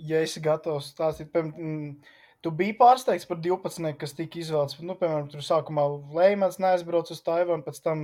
ja 0.09 0.19
esi 0.21 0.43
gatavs 0.43 0.91
stāstīt, 0.91 1.31
piemēram, 1.33 1.95
Tu 2.43 2.51
biji 2.51 2.73
pārsteigts 2.75 3.27
par 3.27 3.37
12, 3.39 3.93
kas 3.99 4.13
tika 4.17 4.41
izvēlēts. 4.41 4.81
Nu, 4.83 4.97
piemēram, 4.99 5.29
tur 5.31 5.43
sākumā 5.47 5.85
Leimans 6.11 6.59
neaizbrauca 6.59 7.15
uz 7.15 7.21
Taivānu, 7.23 7.63
pēc 7.63 7.79
tam 7.85 8.01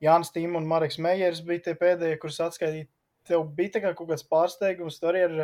Jānis 0.00 0.32
Tīm 0.32 0.56
un 0.56 0.68
Marks 0.68 0.96
Meijers 0.96 1.42
bija 1.44 1.66
tie 1.66 1.74
pēdējie, 1.76 2.16
kurus 2.22 2.40
atskaitīja. 2.40 2.88
Tev 3.28 3.44
bija 3.58 3.82
kā 3.84 3.92
kaut 3.98 4.08
kāds 4.08 4.24
pārsteigums, 4.32 4.96
tu 4.96 5.10
arī 5.10 5.26
ar 5.26 5.34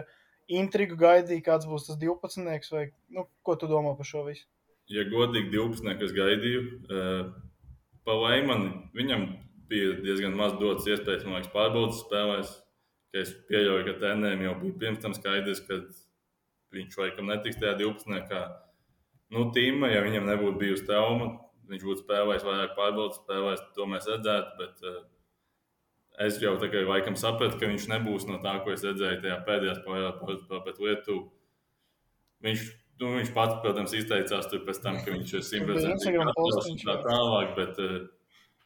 intrigu 0.49 0.97
gaidīji, 0.97 1.45
kāds 1.45 1.69
būs 1.69 1.91
tas 1.91 2.01
12. 2.01 2.73
vai 2.73 2.87
nu, 3.13 3.27
ko 3.45 3.59
tu 3.61 3.69
domā 3.69 3.93
par 3.99 4.09
šo 4.09 4.25
visu? 4.31 4.49
Ja 4.89 5.05
godīgi 5.05 5.53
12. 5.53 6.05
es 6.07 6.15
gaidīju, 6.17 6.63
uh, 6.89 7.33
pa 8.09 8.15
Leimanu 8.17 8.71
viņam 8.97 9.27
bija 9.69 9.99
diezgan 10.01 10.37
maz 10.37 10.55
dots 10.61 10.89
iespējas, 10.89 11.27
man 11.27 11.39
liekas, 11.39 11.53
pārbaudas 11.53 12.01
spēlēs. 12.07 12.55
Es 13.17 13.33
pieļauju, 13.49 13.85
ka 13.87 13.95
tenēm 14.03 14.45
jau 14.45 14.55
bija 14.63 14.79
pirms 14.81 15.03
tam 15.05 15.15
skaidrs, 15.17 15.61
ka 15.65 15.81
viņš 16.77 16.97
laikam 17.01 17.29
netiks 17.29 17.61
tajā 17.61 17.75
12. 17.81 18.25
Kā, 18.29 18.41
nu, 19.33 19.47
tīma, 19.53 19.89
ja 19.93 20.03
viņam 20.05 20.29
nebūtu 20.29 20.61
bijusi 20.61 20.89
trauma, 20.89 21.31
viņš 21.69 21.87
būtu 21.89 22.05
spēlējis 22.05 22.49
vairāk 22.49 22.75
pārbaudas 22.77 23.21
spēlēs, 23.23 23.65
to 23.77 23.89
mēs 23.93 24.09
redzētu. 24.09 24.57
Bet, 24.61 24.85
uh, 24.89 24.99
es 26.25 26.41
jau 26.43 26.57
tagad 26.61 26.89
laikam 26.89 27.17
sapratu, 27.17 27.61
ka 27.61 27.71
viņš 27.71 27.89
nebūs 27.93 28.29
no 28.29 28.41
tā, 28.45 28.57
ko 28.65 28.73
es 28.75 28.85
redzēju 28.85 29.23
tajā 29.25 29.41
pēdējā 29.49 29.79
spēlē 29.81 30.13
pret 30.65 30.81
Lietuvu. 30.85 31.23
Viņš, 32.45 32.69
nu, 33.01 33.15
viņš 33.17 33.33
pats, 33.35 33.59
protams, 33.65 33.95
izteicās 33.97 34.49
tur 34.51 34.65
pēc 34.67 34.81
tam, 34.85 34.99
ka 35.05 35.15
viņš 35.15 35.35
ir 35.35 35.45
simtprocentīgi 35.51 36.23
gatavs 36.23 36.71
un 36.73 36.81
tā 36.83 36.97
tālāk, 37.05 37.53
bet 37.59 37.83
uh, 37.85 37.99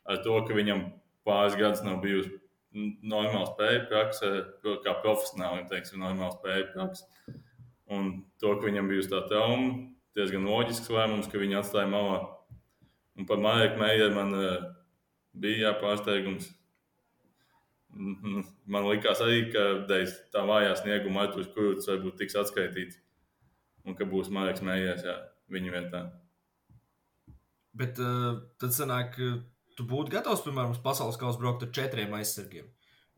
ar 0.09 0.23
to, 0.25 0.39
ka 0.49 0.57
viņam 0.57 0.87
pāris 1.27 1.59
gadus 1.59 1.85
nav 1.87 2.01
bijusi 2.05 2.39
normāla 2.73 3.47
spēja 3.51 3.85
praksa, 3.91 4.31
kā 4.63 4.95
profesionāli, 5.03 5.67
teiksim, 5.71 6.01
normāla 6.01 6.33
spēja 6.39 6.71
praksa. 6.73 7.09
Un 7.93 8.13
to, 8.41 8.55
ka 8.57 8.65
viņam 8.65 8.89
bija 8.89 9.05
tā 9.11 9.21
trauma, 9.29 9.91
diezgan 10.17 10.49
loģisks 10.49 10.89
lēmums, 10.93 11.29
ka 11.29 11.41
viņi 11.41 11.59
atstāja 11.61 11.91
malā. 11.93 12.23
Un 13.19 13.29
par 13.29 13.43
Mariju 13.45 13.77
Meijeru 13.81 14.17
man 14.17 14.33
uh, 14.39 14.67
bija 15.37 15.69
jāpārsteigums. 15.69 16.49
Man 17.93 18.87
likās 18.89 19.21
arī, 19.21 19.51
ka 19.53 19.85
tā 20.33 20.45
vājā 20.49 20.73
snieguma 20.81 21.27
Artur 21.27 21.51
Kurts 21.53 21.91
varbūt 21.91 22.23
tiks 22.23 22.39
atskaitīts. 22.41 22.97
Un 23.89 23.97
ka 23.99 24.07
būs 24.09 24.31
Marijas 24.31 24.63
Meijers 24.63 25.07
viņa 25.53 25.73
vietā. 25.75 26.03
Bet 27.77 27.99
uh, 28.03 28.45
tad 28.61 28.77
sanāk, 28.77 29.17
ka 29.17 29.31
tu 29.79 29.87
būtu 29.89 30.13
gatavs, 30.13 30.45
piemēram, 30.45 30.75
uz 30.77 30.81
pasaules 30.85 31.19
kausa 31.21 31.41
braukt 31.41 31.65
ar 31.67 31.73
četriem 31.75 32.13
aizsargiem. 32.19 32.69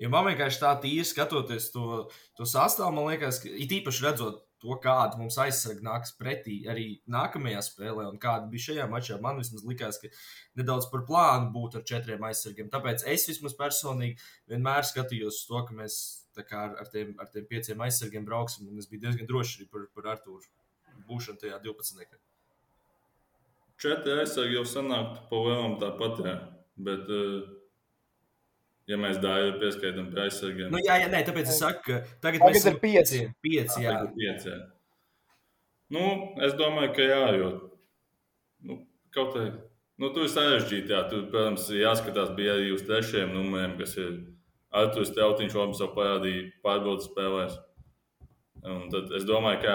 Jo 0.00 0.10
man 0.10 0.26
vienkārši 0.26 0.60
tā 0.62 0.72
tīri 0.82 1.04
skatoties 1.06 1.68
to, 1.74 2.06
to 2.38 2.46
sastāvu, 2.48 2.94
man 2.96 3.12
liekas, 3.12 3.38
ka 3.42 3.50
it 3.50 3.74
īpaši 3.76 4.06
redzot 4.06 4.40
to, 4.64 4.74
kāda 4.82 5.18
mums 5.20 5.36
aizsarga 5.42 5.84
nāks 5.84 6.14
pretī 6.18 6.56
arī 6.70 6.86
nākamajā 7.10 7.60
spēlē, 7.66 8.08
un 8.08 8.18
kāda 8.22 8.48
bija 8.50 8.70
šajā 8.70 8.88
mačā. 8.90 9.20
Man 9.22 9.38
vismaz 9.42 9.62
likās, 9.68 10.00
ka 10.02 10.10
nedaudz 10.58 10.88
par 10.90 11.04
plānu 11.08 11.52
būt 11.54 11.78
ar 11.78 11.86
četriem 11.90 12.26
aizsargiem. 12.26 12.70
Tāpēc 12.72 13.06
es 13.12 13.28
vismaz 13.30 13.54
personīgi 13.58 14.16
vienmēr 14.50 14.86
skatījos 14.88 15.42
uz 15.42 15.48
to, 15.50 15.62
ka 15.68 15.78
mēs 15.78 15.98
kā, 16.42 16.66
ar, 16.80 16.90
tiem, 16.90 17.14
ar 17.22 17.30
tiem 17.30 17.46
pieciem 17.46 17.82
aizsargiem 17.86 18.24
brauksim, 18.26 18.66
un 18.68 18.82
es 18.82 18.88
biju 18.90 19.06
diezgan 19.06 19.28
drošs 19.30 19.60
arī 19.60 19.68
par, 19.70 19.86
par 19.94 20.16
Artūru 20.16 20.42
būšanu 21.08 21.42
tajā 21.42 21.60
12. 21.62 22.16
Četri 23.84 24.16
aizsargi 24.22 24.56
jau 24.56 24.64
sanāktu 24.66 25.28
pa 25.30 25.42
lielam 25.46 25.76
tāpat, 25.82 26.24
jā. 26.24 26.34
bet 26.88 27.10
uh, 27.12 27.44
Ja 28.84 28.98
mēs 29.00 29.16
dāju 29.16 29.54
pieskaitām 29.62 30.10
pie 30.12 30.26
aizsargiem. 30.26 30.68
Nu, 30.72 30.80
jā, 30.84 30.98
jā, 31.00 31.06
nē, 31.08 31.22
tāpēc 31.24 31.48
es 31.48 31.56
saku, 31.56 31.80
ka 31.86 32.00
tagad, 32.20 32.42
tagad 32.42 32.50
mēs 32.50 32.66
ir 32.68 32.74
pieci. 32.82 33.20
Pieci, 33.40 33.78
jā. 33.80 33.94
Tagad 33.94 34.18
pieci, 34.18 34.50
jā. 34.50 34.58
Nu, 35.94 36.02
es 36.44 36.56
domāju, 36.58 36.90
ka 36.96 37.06
jā, 37.08 37.22
jo 37.38 37.48
nu, 38.68 38.76
kaut 39.14 39.32
kā 39.32 39.46
nu, 39.48 40.10
tur 40.10 40.26
ir 40.26 40.32
sarežģīti. 40.34 40.92
Jā, 40.92 41.00
tur, 41.08 41.24
protams, 41.32 41.70
jāskatās 41.72 42.34
bija 42.36 42.58
arī 42.58 42.74
uz 42.74 42.84
trešajiem 42.84 43.32
numuriem, 43.32 43.72
kas 43.80 43.96
ir 44.02 44.12
Arthurs 44.74 45.14
Teutiņš, 45.14 45.54
labi 45.60 45.78
jau 45.78 45.90
parādīja 45.94 46.48
pārbaudas 46.64 47.06
spēlēs. 47.10 47.54
Un 48.64 48.88
tad 48.92 49.12
es 49.14 49.26
domāju, 49.28 49.60
ka 49.62 49.74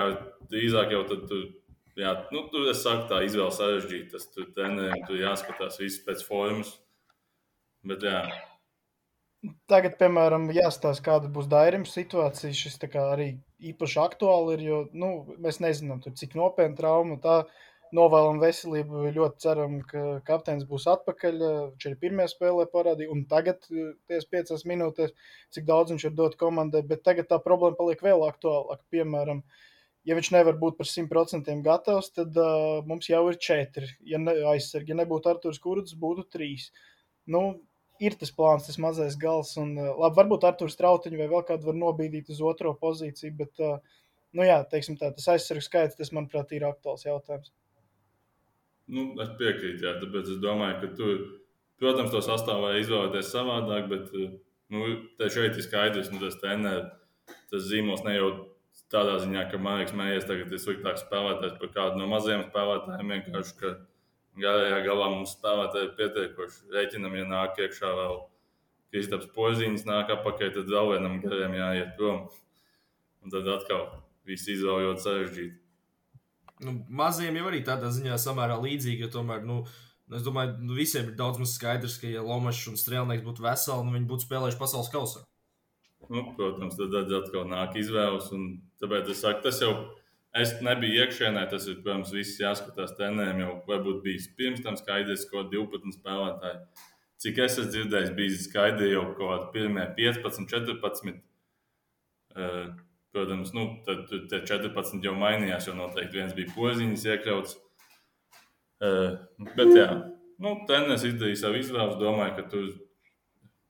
drīzāk 0.51 0.93
jau 0.95 1.03
tad 1.07 1.25
tur, 1.29 1.47
jā, 1.99 2.13
nu, 2.33 2.43
tur 2.51 2.69
es 2.71 2.83
saku, 2.83 3.07
tā 3.11 3.21
izvēle 3.27 3.53
sarežģīta. 3.55 4.11
Tas 4.15 4.29
tur 4.33 4.51
treneriem 4.55 5.07
tur 5.07 5.21
jāskatās 5.21 5.79
viss 5.81 6.03
pēc 6.05 6.25
formas. 6.27 6.75
Bet 7.87 8.03
jā, 8.03 8.23
Tagad, 9.71 9.93
piemēram, 10.01 10.49
jāstāsta, 10.51 11.03
kāda 11.05 11.29
būs 11.31 11.47
Dairijams 11.47 11.93
situācija. 11.95 12.51
Šis 12.51 12.75
arī 12.99 13.29
īpaši 13.71 13.99
aktuāli 14.03 14.57
ir, 14.57 14.63
jo 14.65 14.79
nu, 14.91 15.11
mēs 15.39 15.61
nezinām, 15.63 16.01
tur, 16.03 16.11
cik 16.19 16.35
nopietna 16.35 16.75
trauma. 16.75 17.15
Tā 17.23 17.37
novēlam 17.95 18.41
veselību. 18.41 19.05
Ļoti 19.15 19.43
ceram, 19.43 19.79
ka 19.87 20.03
kapteinis 20.27 20.67
būs 20.69 20.87
atpakaļ. 20.91 21.39
Viņš 21.73 21.87
arī 21.89 21.99
pirmajā 22.03 22.33
spēlē 22.33 22.67
parādīja, 22.73 23.11
un 23.13 23.23
tagad, 23.29 23.65
tajās 24.09 24.27
piecās 24.31 24.65
minūtēs, 24.69 25.15
cik 25.55 25.67
daudz 25.69 25.93
viņš 25.93 26.05
ir 26.09 26.17
dot 26.17 26.37
komandai. 26.39 26.83
Bet 26.89 27.05
tagad 27.07 27.29
tā 27.31 27.41
problēma 27.43 27.79
paliek 27.79 28.03
vēl 28.05 28.25
aktuālāka. 28.27 28.83
Piemēram, 28.93 29.41
ja 30.09 30.19
viņš 30.19 30.33
nevar 30.35 30.59
būt 30.61 30.77
par 30.81 30.89
100% 30.89 31.57
gatavs, 31.65 32.11
tad 32.17 32.37
uh, 32.37 32.83
mums 32.89 33.09
jau 33.11 33.25
ir 33.31 33.39
četri. 33.41 33.89
Ja 34.07 34.21
ne, 34.21 34.37
aizsargi, 34.53 34.93
ja 34.93 35.01
nebūtu 35.01 35.33
Arthurs 35.33 35.61
Kurts, 35.63 35.97
būtu 35.97 36.29
trīs. 36.33 36.69
Nu, 37.29 37.59
ir 37.99 38.15
tas 38.19 38.31
plāns, 38.35 38.67
tas 38.67 38.79
mazais 38.81 39.17
gals. 39.19 39.55
Un, 39.61 39.75
eh, 39.77 39.91
labi, 39.91 40.17
varbūt 40.21 40.47
Arthurs 40.47 40.77
Trautiņš 40.79 41.19
vai 41.19 41.29
vēl 41.31 41.45
kādu 41.47 41.69
var 41.69 41.79
nobīdīt 41.83 42.31
uz 42.33 42.41
otro 42.41 42.73
pozīciju, 42.81 43.35
bet, 43.37 43.59
eh, 43.59 43.79
nu 44.33 44.47
jā, 44.47 44.59
teiksim 44.71 44.97
tā, 44.97 45.13
tas 45.15 45.27
aizsargu 45.35 45.65
skaits, 45.65 45.97
tas, 45.99 46.11
manuprāt, 46.15 46.51
ir 46.55 46.67
aktuāls 46.69 47.05
jautājums. 47.05 47.51
Nu, 48.89 49.09
es 49.21 49.33
piekrītu, 49.39 49.85
jā, 49.85 49.95
tāpēc 50.01 50.31
es 50.33 50.39
domāju, 50.41 50.79
ka 50.81 50.91
tu, 50.97 51.09
protams, 51.81 52.13
to 52.13 52.21
sastāvā 52.25 52.75
izvēlēties 52.79 53.33
savādāk, 53.33 53.89
bet, 53.91 54.07
eh, 54.17 54.31
nu, 54.73 54.85
šeit 55.21 55.57
ir 55.57 55.65
skaidrs, 55.65 56.09
nu, 56.13 56.21
tas 56.23 56.39
treneris, 56.41 56.89
tas 57.51 57.67
zīmos 57.69 58.01
ne 58.07 58.15
jau 58.15 58.31
tādā 58.89 59.19
ziņā, 59.21 59.45
ka 59.51 59.61
Marijas 59.61 59.93
Mējas 59.93 60.25
tagad 60.25 60.51
ir 60.51 60.61
sliktāks 60.61 61.05
spēlētājs 61.05 61.59
par 61.61 61.71
kādu 61.75 62.01
no 62.01 62.09
mazajiem 62.09 62.47
spēlētājiem, 62.49 63.13
vienkārši, 63.13 63.55
ka 63.61 63.75
Garajā 64.39 64.83
galā 64.85 65.07
mums 65.11 65.33
spēlētāji 65.35 65.93
pietiekoši 65.97 66.69
rēķinam, 66.73 67.15
ja 67.17 67.25
nāk 67.27 67.57
iekšā 67.59 67.89
vēl 67.97 68.19
Kristaps 68.93 69.29
Poziņš, 69.35 69.85
nāk 69.89 70.13
apakaļ, 70.15 70.53
tad 70.55 70.69
vēl 70.71 70.93
vienam 70.93 71.17
garajam 71.23 71.55
jāiet 71.57 71.95
prom. 71.97 72.21
Un 73.19 73.33
tad 73.33 73.49
atkal 73.51 73.83
viss 74.29 74.47
izvēle 74.49 74.87
ļoti 74.87 75.05
sarežģīti. 75.05 75.58
Nu, 76.59 76.73
maziem 76.91 77.37
jau 77.39 77.47
arī 77.47 77.61
tādā 77.63 77.91
ziņā 77.95 78.17
samērā 78.19 78.57
līdzīgi, 78.59 79.05
jo 79.05 79.11
tomēr, 79.13 79.45
nu, 79.47 79.61
es 80.11 80.25
domāju, 80.25 80.57
nu, 80.65 80.75
visiem 80.75 81.07
ir 81.07 81.15
daudz 81.19 81.39
maz 81.39 81.53
skaidrs, 81.55 81.95
ka, 82.01 82.09
ja 82.11 82.23
Lomačs 82.25 82.65
un 82.71 82.75
Strēlnieks 82.79 83.23
būtu 83.23 83.45
veseli, 83.45 83.85
nu, 83.87 83.95
viņi 83.95 84.09
būtu 84.09 84.27
spēlējuši 84.27 84.59
pasaules 84.59 84.91
kausā. 84.91 85.23
nu, 86.09 86.25
protams, 86.35 86.75
tad, 86.79 86.91
tad 86.95 87.15
atkal 87.21 87.47
nāk 87.47 87.77
izvēles. 87.79 88.27
Tāpēc 88.81 89.13
es 89.13 89.23
saku, 89.23 89.43
tas 89.45 89.61
jau 89.63 89.71
es 90.35 90.55
nebiju 90.65 91.03
iekšienē. 91.03 91.45
Tas 91.51 91.67
ir, 91.69 91.79
protams, 91.83 92.13
viss 92.15 92.39
jāskatās 92.41 92.95
tenēm. 92.99 93.43
Jau 93.43 93.55
varbūt 93.69 94.03
bijis 94.05 94.29
pirms 94.37 94.63
tam 94.65 94.77
skaidrs, 94.79 95.27
ko 95.31 95.45
12 95.51 95.95
spēlētāji. 95.99 96.85
Cik 97.19 97.41
es 97.43 97.57
esmu 97.57 97.71
dzirdējis, 97.73 98.13
bija 98.15 98.43
skaidrs 98.43 98.93
jau 98.93 99.05
kaut 99.11 99.25
kādi 99.25 99.49
pirmie 99.55 99.87
15, 99.97 100.47
14. 100.51 101.19
Uh, 102.39 102.69
protams, 103.15 103.53
nu, 103.55 103.65
tad 103.87 104.05
tie 104.09 104.41
14 104.45 105.05
jau 105.05 105.15
mainījās, 105.17 105.69
jo 105.69 105.75
noteikti 105.77 106.21
viens 106.21 106.35
bija 106.37 106.53
poziņas 106.55 107.07
iekļauts. 107.13 107.57
Uh, 108.79 109.17
bet, 109.57 109.73
jā, 109.75 109.87
nu, 110.43 110.53
tenis 110.69 111.03
izdarīja 111.07 111.41
savu 111.41 111.59
izvēli. 111.59 111.97
Domāju, 111.99 112.35
ka 112.37 112.45
tur 112.51 112.69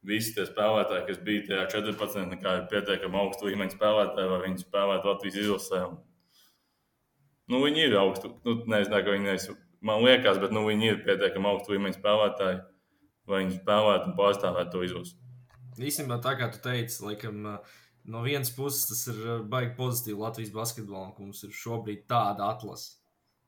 visi 0.05 0.35
tie 0.35 0.45
spēlētāji, 0.47 1.07
kas 1.07 1.23
bija 1.25 1.45
tajā 1.47 1.65
14, 1.79 2.35
ir 2.35 2.67
pietiekami 2.71 3.19
augstu 3.23 3.49
līmeņa 3.49 3.75
spēlētāji, 3.75 4.31
vai 4.31 4.43
viņi 4.45 4.63
spēlētu 4.63 5.11
Latvijas 5.11 5.39
izlasē. 5.43 5.81
Nu, 7.49 7.63
viņi 7.65 7.87
ir 7.87 7.97
augstu. 7.97 8.35
Nu, 8.45 8.59
nezinu, 8.69 9.01
ka 9.01 9.15
viņi 9.15 9.33
ir. 9.33 9.57
Man 9.85 10.03
liekas, 10.03 10.37
bet 10.41 10.51
nu, 10.51 10.65
viņi 10.67 10.91
ir 10.91 11.01
pietiekami 11.05 11.47
augstu 11.49 11.73
līmeņa 11.73 11.97
spēlētāji, 11.97 12.61
lai 13.31 13.43
viņi 13.45 13.59
spēlētu 13.61 14.09
un 14.11 14.15
pārstāvētu 14.17 14.75
to 14.75 14.83
izlasi. 14.85 15.15
Īstenībā 15.79 16.17
tā 16.23 16.33
kā 16.35 16.49
tu 16.51 16.59
teici, 16.63 16.99
laikam, 17.05 17.45
no 18.05 18.23
vienas 18.25 18.51
puses 18.55 18.87
tas 18.89 19.03
ir 19.11 19.43
baigi 19.49 19.75
pozitīvi 19.77 20.21
Latvijas 20.21 20.53
basketbolam, 20.55 21.11
ka 21.15 21.25
mums 21.25 21.43
ir 21.43 21.55
šobrīd 21.55 22.05
tāda 22.09 22.51
atlase, 22.53 22.97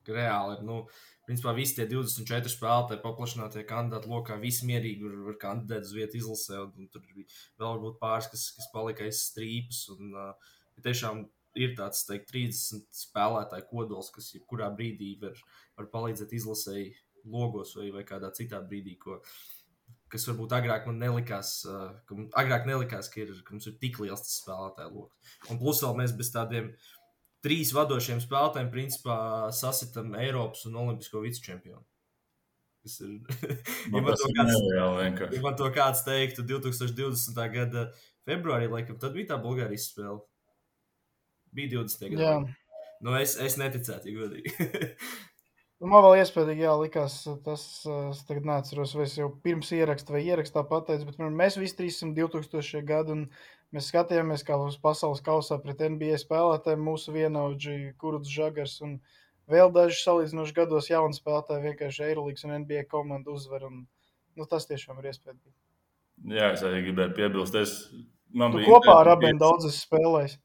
reāli 0.08 0.58
ir. 0.58 0.66
Nu, 0.68 0.82
Principā 1.22 1.52
visi 1.54 1.76
tie 1.76 1.84
24 1.86 2.50
spēlētāji, 2.50 3.00
paplašinātie 3.04 3.62
kandidāti 3.68 4.10
lokā, 4.10 4.34
visi 4.42 4.66
mierīgi 4.66 5.06
var, 5.06 5.12
var 5.28 5.36
kandidēt 5.44 5.86
uz 5.86 5.92
vietu 5.94 6.18
izlasē. 6.18 6.58
Un, 6.64 6.72
un 6.82 6.88
tur 6.90 7.04
bija 7.14 7.28
vēl 7.62 7.76
varbūt 7.76 8.00
pāris, 8.00 8.26
kas, 8.32 8.48
kas 8.56 8.66
palika 8.74 9.06
aiz 9.06 9.20
strīpas. 9.28 9.84
Un, 9.94 10.10
uh, 10.18 10.50
tiešām 10.82 11.22
ir 11.62 11.76
tāds 11.78 12.02
teikt, 12.08 12.32
30 12.32 12.90
spēlētāju 13.04 13.68
kodols, 13.70 14.10
kas 14.14 14.32
jebkurā 14.34 14.72
brīdī 14.74 15.14
var, 15.22 15.38
var 15.78 15.90
palīdzēt 15.94 16.34
izlasēji 16.40 16.90
logos 17.30 17.76
vai, 17.78 17.92
vai 17.94 18.02
kādā 18.08 18.32
citā 18.34 18.58
brīdī. 18.66 18.96
Ko, 18.98 19.20
kas 20.12 20.26
varbūt 20.28 20.52
agrāk 20.56 20.88
man 20.88 20.98
nelikās, 21.00 21.54
uh, 21.68 21.92
ka, 22.08 22.16
agrāk 22.42 22.66
nelikās, 22.68 23.08
ka, 23.12 23.22
ir, 23.24 23.32
ka 23.46 23.54
mums 23.56 23.68
ir 23.70 23.78
tik 23.80 24.00
liels 24.02 24.24
tas 24.24 24.40
spēlētāju 24.42 24.92
lokus. 24.92 25.38
Un 25.50 25.60
plus 25.62 25.80
vēl 25.84 25.96
mēs 26.02 26.12
bez 26.18 26.32
tādiem 26.34 26.68
trīs 27.42 27.72
vadošiem 27.74 28.20
spēlētājiem 28.22 28.70
principā 28.72 29.16
sasitam 29.56 30.12
Eiropas 30.18 30.66
un 30.68 30.78
Olimpisko 30.84 31.24
vicečempionu. 31.24 31.82
Tas 32.82 32.98
ir. 33.04 33.18
ja, 33.94 33.94
man 33.94 34.10
kāds, 34.10 34.26
nereāli, 34.34 35.10
ja 35.36 35.42
man 35.44 35.58
to 35.58 35.68
kāds 35.74 36.02
teiktu 36.06 36.44
2020. 36.46 37.42
gada 37.54 37.86
februārī, 38.28 38.68
laikam, 38.70 38.98
tad 39.02 39.14
bija 39.16 39.32
tā 39.32 39.40
Bulgārijas 39.42 39.88
spēle. 39.92 40.20
Bija 41.54 41.78
20. 41.78 42.08
gada. 42.14 42.56
Nu, 43.02 43.14
es, 43.18 43.34
es 43.42 43.58
neticētu, 43.58 44.10
ja 44.10 44.22
godīgi. 44.22 44.54
Man 45.82 46.04
vēl 46.04 46.20
iespējams, 46.20 46.60
jā, 46.62 46.72
likās, 46.78 47.14
tas, 47.42 47.62
es 48.12 48.20
tagad 48.28 48.44
neatceros, 48.46 48.92
vai 48.94 49.08
es 49.08 49.16
jau 49.18 49.32
pirms 49.42 49.72
ierakstu 49.74 50.14
vai 50.14 50.20
ierakstā 50.22 50.62
pateicu, 50.68 51.08
bet 51.08 51.18
mēs 51.34 51.58
visi 51.58 51.74
trīs 51.80 51.96
esam 51.98 52.12
2000. 52.14 52.84
gadu, 52.86 53.16
un 53.16 53.24
Mēs 53.72 53.88
skatījāmies, 53.88 54.42
kā 54.44 54.58
uz 54.60 54.74
pasaules 54.80 55.22
kausā 55.24 55.56
pret 55.62 55.80
NBA 55.80 56.18
spēlētājiem, 56.20 56.82
mūsu 56.84 57.14
vienaudži, 57.14 57.94
kurus 58.00 58.28
žagars 58.28 58.74
un 58.84 58.98
vēl 59.48 59.72
daži 59.72 59.96
salīdzinoši 60.02 60.56
gados 60.58 60.90
jauni 60.90 61.16
spēlētāji 61.16 61.64
vienkārši 61.70 62.04
Eirolandes 62.10 62.44
un 62.44 62.52
NBA 62.58 62.84
komandu 62.90 63.32
uzvar. 63.32 63.64
Un, 63.70 63.86
nu, 64.36 64.48
tas 64.50 64.68
tiešām 64.68 65.00
ir 65.00 65.08
iespējams. 65.08 65.56
Jā, 66.36 66.52
es 66.52 66.66
arī 66.68 66.82
gribēju 66.90 67.16
piebilst. 67.16 67.56
Es, 67.56 67.74
man 68.28 68.52
tu 68.52 68.60
bija 68.60 68.74
kopā 68.74 68.98
ar 69.06 69.14
abiem 69.14 69.40
daudzas 69.40 69.80
spēlēs. 69.86 70.36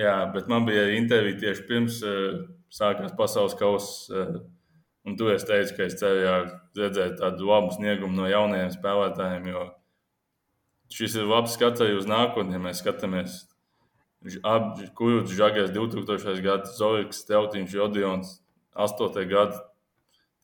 Jā, 0.00 0.16
bet 0.32 0.48
man 0.48 0.64
bija 0.64 0.88
intervija 0.96 1.42
tieši 1.44 1.68
pirms 1.68 2.00
uh, 2.00 2.46
sākās 2.72 3.12
pasaules 3.18 3.60
kausa. 3.60 4.24
Uh, 4.24 4.40
un 5.04 5.16
tu 5.20 5.28
es 5.32 5.44
teicu, 5.46 5.76
ka 5.76 5.88
es 5.88 5.96
ceru 6.00 6.44
redzēt 6.78 7.18
tādu 7.20 7.48
labu 7.48 7.72
sniegumu 7.76 8.16
no 8.16 8.28
jaunajiem 8.30 8.72
spēlētājiem. 8.74 9.50
Jo 9.52 9.66
šis 10.94 11.18
ir 11.18 11.28
labs 11.28 11.56
skats 11.56 11.82
arī 11.84 11.98
uz 11.98 12.08
nākotni. 12.10 12.56
Ja 12.56 12.62
mēs 12.62 12.80
skatāmies, 12.82 13.42
kurš 14.96 15.34
žagars 15.36 15.74
2000. 15.74 16.40
gads, 16.44 16.76
Zorigs, 16.78 17.24
Teutiņš, 17.28 17.76
Jodions, 17.80 18.38
8. 18.74 19.24
gads. 19.30 19.60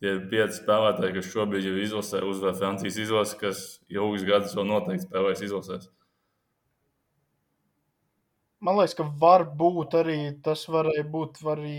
Tie 0.00 0.14
ir 0.16 0.20
pieci 0.32 0.62
spēlētāji, 0.62 1.12
kas 1.18 1.26
šobrīd 1.28 1.66
ir 1.68 1.80
izlasē, 1.82 2.22
uzvar 2.24 2.54
Francijas 2.56 2.96
izlasi, 3.02 3.34
kas 3.36 3.58
ilgus 3.92 4.22
gadus 4.24 4.54
vēl 4.56 4.64
noteikti 4.70 5.04
spēlēs 5.04 5.42
izlasēs. 5.44 5.90
Man 8.64 8.78
liekas, 8.78 8.94
ka 8.96 9.04
var 9.20 9.44
būt 9.60 9.96
arī 10.00 10.16
tas 10.44 10.64
varēja 10.72 11.04
būt 11.08 11.42
arī 11.52 11.76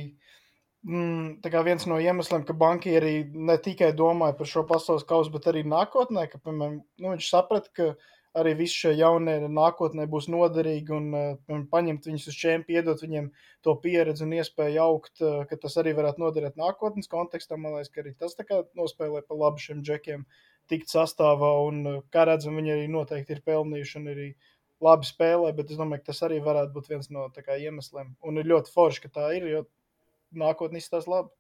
mm, 0.88 1.52
viens 1.66 1.86
no 1.90 2.00
iemesliem, 2.02 2.46
ka 2.48 2.54
bankieri 2.58 3.26
ne 3.34 3.58
tikai 3.58 3.92
domāja 3.98 4.38
par 4.38 4.50
šo 4.50 4.66
pasaules 4.70 5.06
kausu, 5.08 5.34
bet 5.34 5.48
arī 5.52 5.64
nākotnē, 5.68 6.28
ka 6.32 6.42
piemēram, 6.42 6.82
nu, 6.82 7.14
viņš 7.14 7.30
saprata, 7.30 7.72
ka 7.76 7.94
arī 8.38 8.54
visi 8.62 8.86
šie 8.86 8.94
jaunie 8.96 9.36
nākotnē 9.52 10.06
būs 10.12 10.30
noderīgi 10.32 10.94
un, 10.96 11.08
un 11.52 11.66
paņemt 11.72 12.08
viņus 12.08 12.30
uz 12.32 12.38
čempionu, 12.40 12.78
iedot 12.80 13.04
viņiem 13.04 13.28
to 13.66 13.76
pieredzi 13.84 14.24
un 14.26 14.38
iespēju 14.38 14.84
augt, 14.84 15.14
uh, 15.20 15.42
ka 15.50 15.60
tas 15.60 15.76
arī 15.82 15.94
varētu 15.98 16.24
noderēt 16.24 16.56
nākotnes 16.60 17.12
kontekstā. 17.12 17.60
Man 17.60 17.76
liekas, 17.76 17.92
ka 17.92 18.06
arī 18.06 18.16
tas 18.16 18.38
nospēlē 18.80 19.26
pa 19.28 19.36
labu 19.36 19.60
šiem 19.60 19.84
džekiem 19.84 20.24
tikt 20.72 20.94
sastāvā 20.94 21.52
un, 21.68 21.84
uh, 21.84 22.00
kā 22.14 22.24
redzam, 22.30 22.56
viņi 22.60 22.76
arī 22.78 22.88
noteikti 22.94 23.36
ir 23.36 23.44
pelnījuši 23.48 24.00
un 24.00 24.10
arī 24.14 24.30
labi 24.82 25.06
spēlē, 25.06 25.52
bet 25.58 25.70
es 25.70 25.78
domāju, 25.78 26.02
ka 26.02 26.14
tas 26.14 26.24
arī 26.26 26.40
varētu 26.42 26.74
būt 26.74 26.90
viens 26.90 27.12
no 27.14 27.28
kā, 27.36 27.60
iemesliem. 27.60 28.16
Un 28.26 28.40
ir 28.42 28.48
ļoti 28.50 28.72
forši, 28.74 29.04
ka 29.04 29.12
tā 29.20 29.28
ir, 29.38 29.46
jo 29.52 29.66
nākotnē 30.38 30.82
izstāsta 30.82 31.12
labi. 31.12 31.32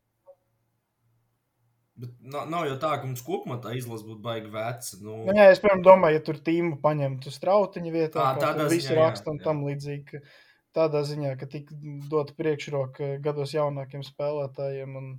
Bet 2.02 2.14
nav, 2.34 2.48
nav 2.50 2.66
jau 2.66 2.78
tā, 2.82 2.92
ka 2.98 3.08
mums 3.08 3.22
kopumā 3.26 3.60
tā 3.62 3.76
izlase 3.78 4.08
būtu 4.08 4.24
baigi 4.26 4.50
veca. 4.54 5.00
Nu... 5.04 5.18
Nu, 5.28 5.36
jā, 5.38 5.50
es 5.54 5.60
piemēram 5.62 5.84
domāju, 5.86 6.18
ja 6.18 6.24
tur 6.26 6.39
tīmu 6.48 6.80
paņemtu 6.82 7.34
strautiņu 7.34 7.92
vietā, 7.94 8.32
tā, 8.39 8.46
tādā 8.48 8.70
visi 8.72 8.88
ziņā, 8.88 8.98
raksta 9.02 9.34
un 9.34 9.42
tam 9.44 9.62
līdzīgi. 9.68 10.24
Tādā 10.72 11.02
ziņā, 11.04 11.36
ka 11.36 11.50
tik 11.52 11.68
dot 12.10 12.32
priekšroku 12.38 13.18
gados 13.24 13.52
jaunākiem 13.54 14.06
spēlētājiem. 14.08 14.96
Un, 14.98 15.10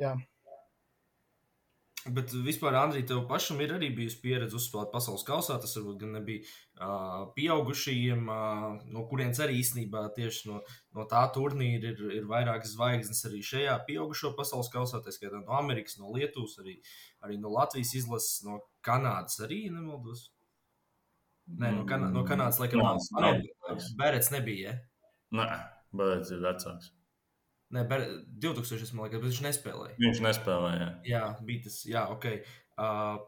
jā. 0.00 0.14
Bet 2.08 2.32
vispār, 2.32 2.72
Andrija, 2.80 3.04
tev 3.10 3.26
pašam 3.28 3.58
ir 3.60 3.74
arī 3.76 3.90
bijusi 3.92 4.22
pieredze 4.22 4.56
uzspēlēt 4.56 4.88
pasaules 4.92 5.24
kausā. 5.26 5.58
Tas 5.60 5.74
varbūt 5.76 5.98
gan 6.00 6.14
nebija 6.16 6.40
uh, 6.46 7.26
pieaugušajiem, 7.34 8.22
uh, 8.32 8.78
no 8.94 9.02
kurienes 9.10 9.40
arī 9.44 9.58
īstenībā 9.60 10.06
tieši 10.16 10.48
no, 10.48 10.62
no 10.96 11.04
tā 11.10 11.26
turnīra 11.34 11.92
ir, 11.92 12.00
ir 12.16 12.28
vairākas 12.30 12.72
zvaigznes 12.72 13.20
arī 13.28 13.42
šajā 13.44 13.74
pieaugušo 13.88 14.32
pasaules 14.38 14.72
kausā. 14.72 15.02
Tā 15.04 15.12
skaitā 15.12 15.42
no 15.42 15.58
Amerikas, 15.58 15.98
no 16.00 16.12
Lietuvas, 16.14 16.56
arī, 16.64 16.78
arī 17.26 17.36
no 17.42 17.52
Latvijas 17.52 17.92
izlases, 18.00 18.40
no 18.48 18.62
Kanādas 18.86 19.36
arī 19.44 19.66
nemaldos. 19.68 20.30
Nē, 21.50 21.74
no, 21.74 21.84
Kan 21.90 22.08
no 22.14 22.24
Kanādas 22.24 22.62
laikam 22.62 22.80
nav. 22.80 23.04
nav. 23.20 23.84
Berets 24.00 24.32
nebija. 24.32 24.72
Ja? 24.72 24.78
Nē, 25.36 25.46
Berets 26.00 26.32
ir 26.32 26.40
vecāks. 26.48 26.94
Nē, 27.70 27.84
2000. 27.86 28.94
man 28.98 29.06
liekas, 29.06 29.20
bet 29.20 29.28
viņš 29.28 29.42
nespēlēja. 29.44 29.96
Viņš 30.02 30.20
nespēlēja. 30.24 30.86
Jā, 31.06 31.10
jā 31.12 31.26
bija 31.46 31.66
tas, 31.68 31.76
jā, 31.86 32.02
ok. 32.10 32.24
Uh, 32.80 33.20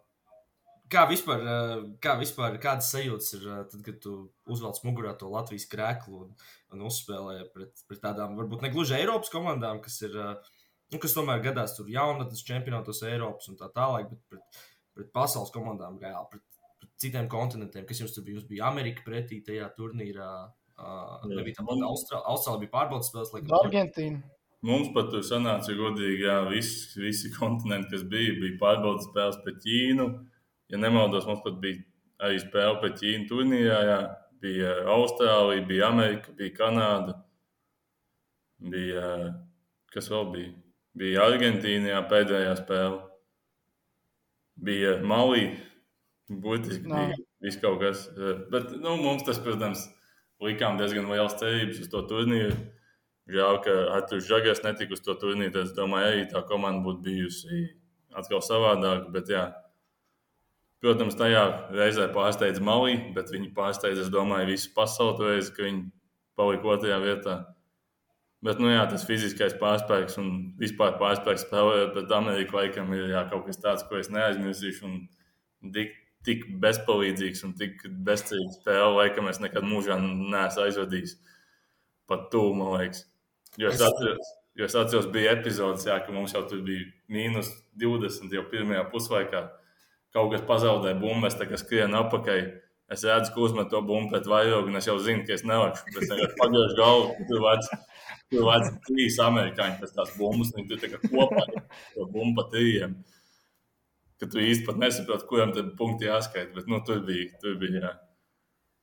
kā 0.90 1.04
vispār, 1.10 1.44
uh, 1.46 1.74
kā 2.02 2.16
vispār 2.18 2.58
kādas 2.62 2.88
sajūtas 2.90 3.36
ir, 3.38 3.44
uh, 3.46 3.60
tad, 3.70 3.84
kad 3.86 4.00
tu 4.02 4.14
uzvelc 4.50 4.80
mugurā 4.86 5.12
to 5.18 5.30
Latvijas 5.30 5.68
krēklu 5.70 6.24
un, 6.24 6.32
un 6.74 6.82
uzspēlē 6.88 7.36
pret, 7.54 7.84
pret 7.86 8.02
tādām, 8.02 8.34
varbūt 8.40 8.64
ne 8.66 8.72
gluži 8.74 8.98
Eiropas 8.98 9.30
komandām, 9.30 9.78
kas 9.84 10.00
ir, 10.08 10.16
uh, 10.18 10.56
nu, 10.90 10.98
kas 11.02 11.14
tomēr 11.14 11.44
gadās 11.44 11.76
tur 11.78 11.90
jaunatnes 11.92 12.42
čempionātos 12.48 13.04
Eiropas 13.06 13.46
un 13.52 13.60
tā 13.60 13.70
tālāk, 13.76 14.10
bet 14.10 14.24
pret, 14.32 14.64
pret 14.98 15.12
pasaules 15.14 15.54
komandām 15.54 16.02
reāli, 16.02 16.32
pret, 16.34 16.66
pret 16.82 16.92
citiem 17.04 17.30
kontinentiem, 17.30 17.86
kas 17.86 18.02
jums 18.02 18.16
tur 18.16 18.26
bija, 18.26 18.40
jums 18.40 18.50
bija 18.50 18.66
Amerika 18.72 19.06
pretī 19.06 19.38
tajā 19.46 19.70
turnīrā. 19.78 20.32
Uh, 20.48 20.58
nebija 21.30 21.58
tā 21.58 21.66
pati 21.66 21.84
Austrālija, 21.86 22.24
Austrālija 22.32 22.62
bija 22.64 22.72
pārbaudas 22.72 23.10
spēles. 23.12 23.32
Laikam, 23.36 23.56
Argentīna. 23.60 24.22
Mums 24.62 24.92
pat 24.94 25.08
tur 25.10 25.24
sanāca, 25.26 25.74
godīgi, 25.74 26.22
jā, 26.22 26.36
visi, 26.46 27.00
visi 27.02 27.32
kontinenti, 27.34 27.90
kas 27.96 28.04
bija, 28.06 28.36
bija 28.38 28.58
pārbaudas 28.60 29.08
spēles 29.08 29.40
pret 29.42 29.58
Ķīnu. 29.64 30.06
Ja 30.70 30.78
nemaldos, 30.78 31.26
mums 31.26 31.42
pat 31.44 31.56
bija 31.62 31.82
arī 32.22 32.38
spēle 32.42 32.78
pret 32.82 33.00
Ķīnu 33.00 33.30
turnīrā. 33.30 33.80
Jā. 33.88 34.02
Bija 34.42 34.74
Austrālija, 34.90 35.62
bija 35.66 35.88
Amerika, 35.92 36.34
bija 36.38 36.54
Kanāda. 36.56 37.16
Bija, 38.72 39.08
kas 39.94 40.10
vēl 40.10 40.30
bija? 40.34 40.54
Bija 40.98 41.26
Argentīna, 41.26 41.92
jā, 41.94 42.00
pēdējā 42.10 42.56
spēle. 42.58 43.00
Bija 44.62 44.96
Malī, 45.06 45.44
būtiski 46.30 46.90
no. 46.90 46.98
bija 46.98 47.18
viss 47.42 47.60
kaut 47.62 47.80
kas. 47.82 48.04
Bet 48.52 48.74
nu, 48.78 48.96
mums 49.00 49.22
tas, 49.26 49.38
protams, 49.42 49.86
likām 50.42 50.78
diezgan 50.80 51.10
liels 51.10 51.38
cerības 51.40 51.82
uz 51.84 51.90
to 51.92 52.04
turnīru. 52.10 52.56
Žēl, 53.32 53.58
ka 53.64 53.74
Arthurs 53.96 54.26
Žagars 54.26 54.64
netika 54.66 54.96
uz 54.96 55.02
to 55.04 55.14
turnīru. 55.18 55.62
Es 55.62 55.74
domāju, 55.76 56.10
arī 56.10 56.24
tā 56.30 56.42
komanda 56.48 56.82
būtu 56.84 57.04
bijusi 57.06 57.64
atkal 58.18 58.42
savādāka. 58.44 59.12
Bet, 59.14 59.30
jā, 59.30 59.46
Protams, 60.82 61.14
tajā 61.14 61.42
reizē 61.70 62.08
pārsteidza 62.10 62.62
Malī, 62.66 62.96
bet 63.14 63.28
viņi 63.30 63.52
pārsteidza, 63.54 64.02
es 64.02 64.10
domāju, 64.10 64.48
visu 64.50 64.72
pasauli 64.74 65.14
toreiz, 65.20 65.50
ka 65.54 65.62
viņi 65.62 65.84
palika 66.34 66.72
otrajā 66.72 66.96
vietā. 67.04 67.36
Bet, 68.42 68.58
nu, 68.58 68.66
jā, 68.72 68.80
tas 68.90 69.04
fiziskais 69.06 69.54
pārspēks 69.60 70.18
un 70.18 70.32
vispār 70.58 70.96
pārspēks 70.98 71.44
spēlējot 71.46 71.92
pret 71.94 72.14
Ameriku 72.16 72.58
laikam 72.58 72.90
ir 72.96 73.12
jā, 73.12 73.22
kaut 73.30 73.46
kas 73.46 73.62
tāds, 73.62 73.84
ko 73.86 74.00
es 74.00 74.10
neaizmirsīšu. 74.10 74.90
Un 75.62 75.76
tik, 75.76 75.94
tik 76.26 76.44
bezpalīdzīgs 76.62 77.42
un 77.46 77.54
tik 77.58 77.82
bezcerīgs 78.06 78.60
spēle, 78.60 78.92
laikam 78.98 79.30
es 79.30 79.40
nekad 79.42 79.66
mūžā 79.66 79.98
neesmu 80.02 80.66
aizvadījis 80.66 81.16
pat 82.10 82.28
tuvu, 82.32 82.54
man 82.58 82.76
liekas. 82.78 83.06
Jo 83.60 83.72
es 83.72 83.82
atceros, 83.84 84.32
jo 84.58 84.68
es 84.68 84.76
atceros 84.78 85.08
bija 85.12 85.36
epizodes, 85.36 85.86
jā, 85.88 85.98
ka 86.04 86.14
mums 86.14 86.34
jau 86.36 86.44
tur 86.48 86.62
bija 86.66 86.88
mīnus 87.12 87.52
20 87.80 88.32
jau 88.32 88.44
pirmajā 88.52 88.84
puslaikā. 88.92 89.46
Kaut 90.12 90.32
kas 90.34 90.44
pazaudēja 90.48 90.98
bumbu, 91.00 91.28
es 91.28 91.38
tā 91.38 91.48
kā 91.48 91.60
skrienu 91.60 92.00
apakaļ. 92.02 92.42
Es 92.92 93.04
redzu, 93.08 93.32
ka 93.32 93.40
uzmet 93.40 93.70
to 93.72 93.80
bumbu 93.80 94.12
pret 94.12 94.26
vairogu, 94.28 94.68
un 94.68 94.76
es 94.76 94.88
jau 94.88 94.98
zinu, 95.00 95.24
ka 95.24 95.32
es 95.32 95.46
nevaru. 95.48 95.78
Es 95.88 96.10
vienkārši 96.10 96.36
pagriežu 96.36 96.76
galvu, 96.76 97.28
tur 97.30 97.40
vajag 97.46 97.70
Tur 98.32 98.46
vajag 98.48 98.78
trīs 98.86 99.18
amerikāņu 99.20 99.80
pēc 99.82 99.90
tās 99.96 100.12
bumbas, 100.16 100.52
un 100.56 100.64
viņi 100.64 100.78
tur 100.80 101.02
kopā 101.04 101.42
to 101.52 102.06
bumbu 102.14 102.38
pa 102.38 102.46
trījiem. 102.54 102.94
Ka 104.22 104.28
tu 104.30 104.38
pat 104.66 104.76
nesaproti, 104.78 105.26
kuram 105.26 105.50
tad 105.50 105.72
punkti 105.74 106.06
jāskaita, 106.06 106.54
bet 106.54 106.68
nu, 106.70 106.78
tur 106.86 107.00
bija. 107.02 107.26
Tur 107.42 107.56
bija 107.58 107.80
jā. 107.82 107.88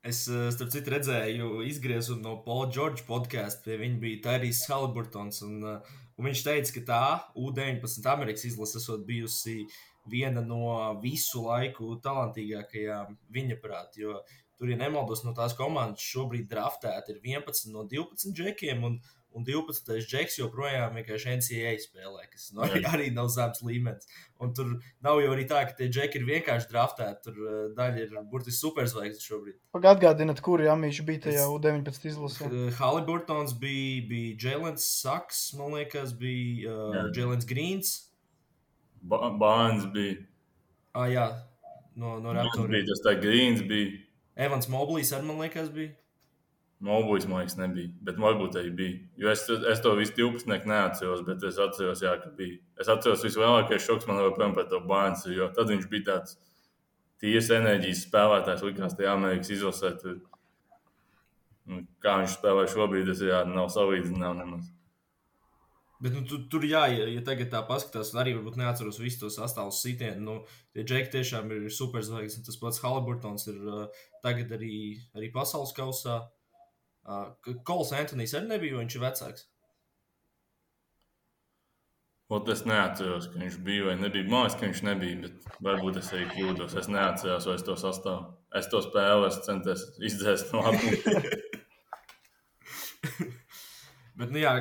Es, 0.10 0.26
eh, 0.28 0.50
starp 0.52 0.74
citu, 0.74 0.92
redzēju, 0.92 1.62
izgriezu 1.64 2.18
no 2.20 2.34
Paula 2.44 2.68
Čorģa 2.76 3.06
podkāstu. 3.08 3.70
Pie 3.70 3.78
viņa 3.80 4.00
bija 4.02 4.20
Tērijs 4.26 4.66
Haliburtons. 4.68 5.40
Un, 5.48 5.64
eh, 5.64 5.96
un 6.18 6.28
viņš 6.28 6.44
teica, 6.44 6.74
ka 6.74 6.82
tā 6.92 7.06
U-19 7.40 8.06
Amerikas 8.12 8.44
izlase 8.52 8.82
esot 8.82 9.06
bijusi 9.08 9.64
viena 10.12 10.44
no 10.46 11.00
visu 11.00 11.46
laiku 11.46 12.02
talantīgākajām 12.04 13.16
viņa 13.32 13.62
prāt. 13.64 13.96
Jo 13.96 14.20
tur, 14.58 14.68
ja 14.68 14.76
nemaldos, 14.76 15.24
no 15.24 15.32
tās 15.32 15.56
komandas 15.56 16.04
šobrīd 16.04 16.50
draftēta 16.52 17.16
ir 17.16 17.22
11 17.24 17.72
no 17.72 17.88
12 17.88 18.36
džekiem. 18.36 18.84
Un, 18.84 19.00
un 19.38 19.46
12. 19.46 19.92
džeks 20.10 20.40
joprojām 20.40 20.96
vienkārši 20.98 21.36
NCAA 21.38 21.74
spēlē, 21.84 22.26
kas 22.32 22.50
nu, 22.56 22.64
arī, 22.66 22.82
arī 22.90 23.10
nav 23.16 23.30
zems 23.34 23.62
līmenis. 23.66 24.10
Un 24.42 24.54
tur 24.58 24.72
nav 25.06 25.22
jau 25.22 25.32
arī 25.36 25.46
tā, 25.50 25.62
ka 25.70 25.76
tie 25.78 25.90
džeki 25.92 26.22
ir 26.22 26.26
vienkārši 26.30 26.70
draftēti. 26.72 27.22
Tur 27.28 27.38
uh, 27.44 27.60
daļa 27.78 28.06
ir 28.06 28.18
burtiski 28.32 28.58
superzvaigznes 28.58 29.28
šobrīd. 29.30 29.60
Atgādiniet, 29.80 30.42
kur 30.46 30.64
Jāmīši 30.64 31.06
bija 31.08 31.26
tajā 31.28 31.46
U-19 31.54 32.10
izlasē. 32.12 32.50
Uh, 32.50 32.74
Haliburtons 32.80 33.56
bija, 33.62 34.02
bija 34.10 34.36
Jēlens 34.48 34.88
Saks, 35.04 35.46
man 35.60 35.78
liekas, 35.78 36.16
bija 36.20 36.74
uh, 36.74 37.00
Jēlens 37.16 37.48
Grīns. 37.50 37.96
Ba 39.00 39.30
Bāns 39.40 39.86
bija. 39.94 40.18
Ah, 40.98 41.08
jā, 41.08 41.30
no, 41.96 42.18
no 42.24 42.34
Raptoriem. 42.36 42.74
Bija 42.80 42.90
tas 42.90 43.06
tā 43.06 43.16
Grīns 43.22 43.62
bija. 43.68 44.00
Evans 44.40 44.70
Moblijs 44.72 45.12
arī, 45.16 45.28
man 45.28 45.44
liekas, 45.44 45.70
bija. 45.76 45.94
Mobuļs, 46.80 47.26
man 47.28 47.42
liekas, 47.42 47.58
nebija. 47.60 47.92
Bet 48.08 48.20
varbūt 48.24 48.56
arī 48.62 48.70
bija. 48.72 49.00
Jo 49.20 49.32
es, 49.34 49.42
es 49.68 49.82
to 49.84 49.92
visu 49.98 50.14
12. 50.16 50.68
neatceros, 50.70 51.26
bet 51.28 51.44
es 51.44 51.60
atceros, 51.60 52.04
jā, 52.06 52.14
ka 52.22 52.32
bija. 52.38 52.56
Es 52.80 52.88
atceros, 52.92 53.26
vislielākais 53.28 53.84
šoks 53.84 54.08
man 54.08 54.22
joprojām 54.24 54.56
par 54.56 54.70
to 54.72 54.80
bērnu, 54.88 55.34
jo 55.36 55.50
tad 55.58 55.74
viņš 55.74 55.90
bija 55.92 56.06
tāds 56.14 56.38
tīrs 57.20 57.52
enerģijas 57.52 58.06
spēlētājs, 58.08 58.64
likās, 58.64 58.96
tajā 58.96 59.18
Amerikas 59.18 59.52
izlasē. 59.58 59.92
Tur, 60.00 60.22
kā 62.00 62.16
viņš 62.22 62.40
spēlē 62.40 62.66
šobrīd, 62.72 63.12
tas 63.12 63.26
jā, 63.28 63.44
nav 63.52 63.68
salīdzināms. 63.76 64.72
Bet 66.00 66.16
nu, 66.16 66.24
tu, 66.24 66.40
tur, 66.48 66.64
jā, 66.64 66.86
ja, 66.96 67.12
ja 67.12 67.28
tagad 67.28 67.52
tā 67.52 67.60
paskatās, 67.68 68.14
arī 68.16 68.38
varbūt 68.38 68.56
neatceros 68.56 69.04
visus 69.04 69.20
tos 69.20 69.42
astāvus 69.44 69.84
sitienus. 69.84 70.24
Nu, 70.24 70.40
tie 70.72 70.88
džeki 70.88 71.12
tiešām 71.18 71.52
ir 71.52 71.68
superzvaigznes. 71.76 72.48
Tas 72.48 72.60
pats 72.62 72.80
Haliburtons 72.86 73.50
ir 73.52 73.60
uh, 73.68 74.04
tagad 74.24 74.56
arī, 74.56 74.78
arī 75.12 75.28
pasaules 75.36 75.76
kausā. 75.76 76.22
Uh, 76.24 76.36
Kols 77.66 77.94
Antonius 77.96 78.36
arī 78.38 78.52
nebija, 78.52 78.76
jo 78.76 78.84
viņš 78.84 78.98
ir 78.98 79.04
vecāks. 79.06 79.48
Ot, 82.30 82.50
es 82.54 82.62
neatceros, 82.70 83.26
ka 83.34 83.40
viņš 83.42 83.56
bija 83.66 83.88
vai 83.88 83.96
nebija. 83.98 84.28
Man 84.30 84.46
liekas, 84.46 84.60
ka 84.60 84.68
viņš 84.68 84.82
nebija, 84.86 85.22
bet 85.24 85.48
varbūt 85.66 85.98
es 85.98 86.12
arī 86.14 86.28
kļūdos. 86.30 86.76
Es 86.78 86.90
neatceros, 86.94 87.48
vai 87.50 87.56
es 87.58 87.66
to 87.66 87.78
sastāvu. 87.82 88.36
Es 88.60 88.70
to 88.70 88.82
spēlu, 88.86 89.26
es 89.26 89.40
centos 89.48 89.88
izdzēst 89.98 90.54
no 90.54 90.62
atmiņas. 90.70 91.06
Bet, 94.20 94.34
nu, 94.36 94.42
jā, 94.42 94.52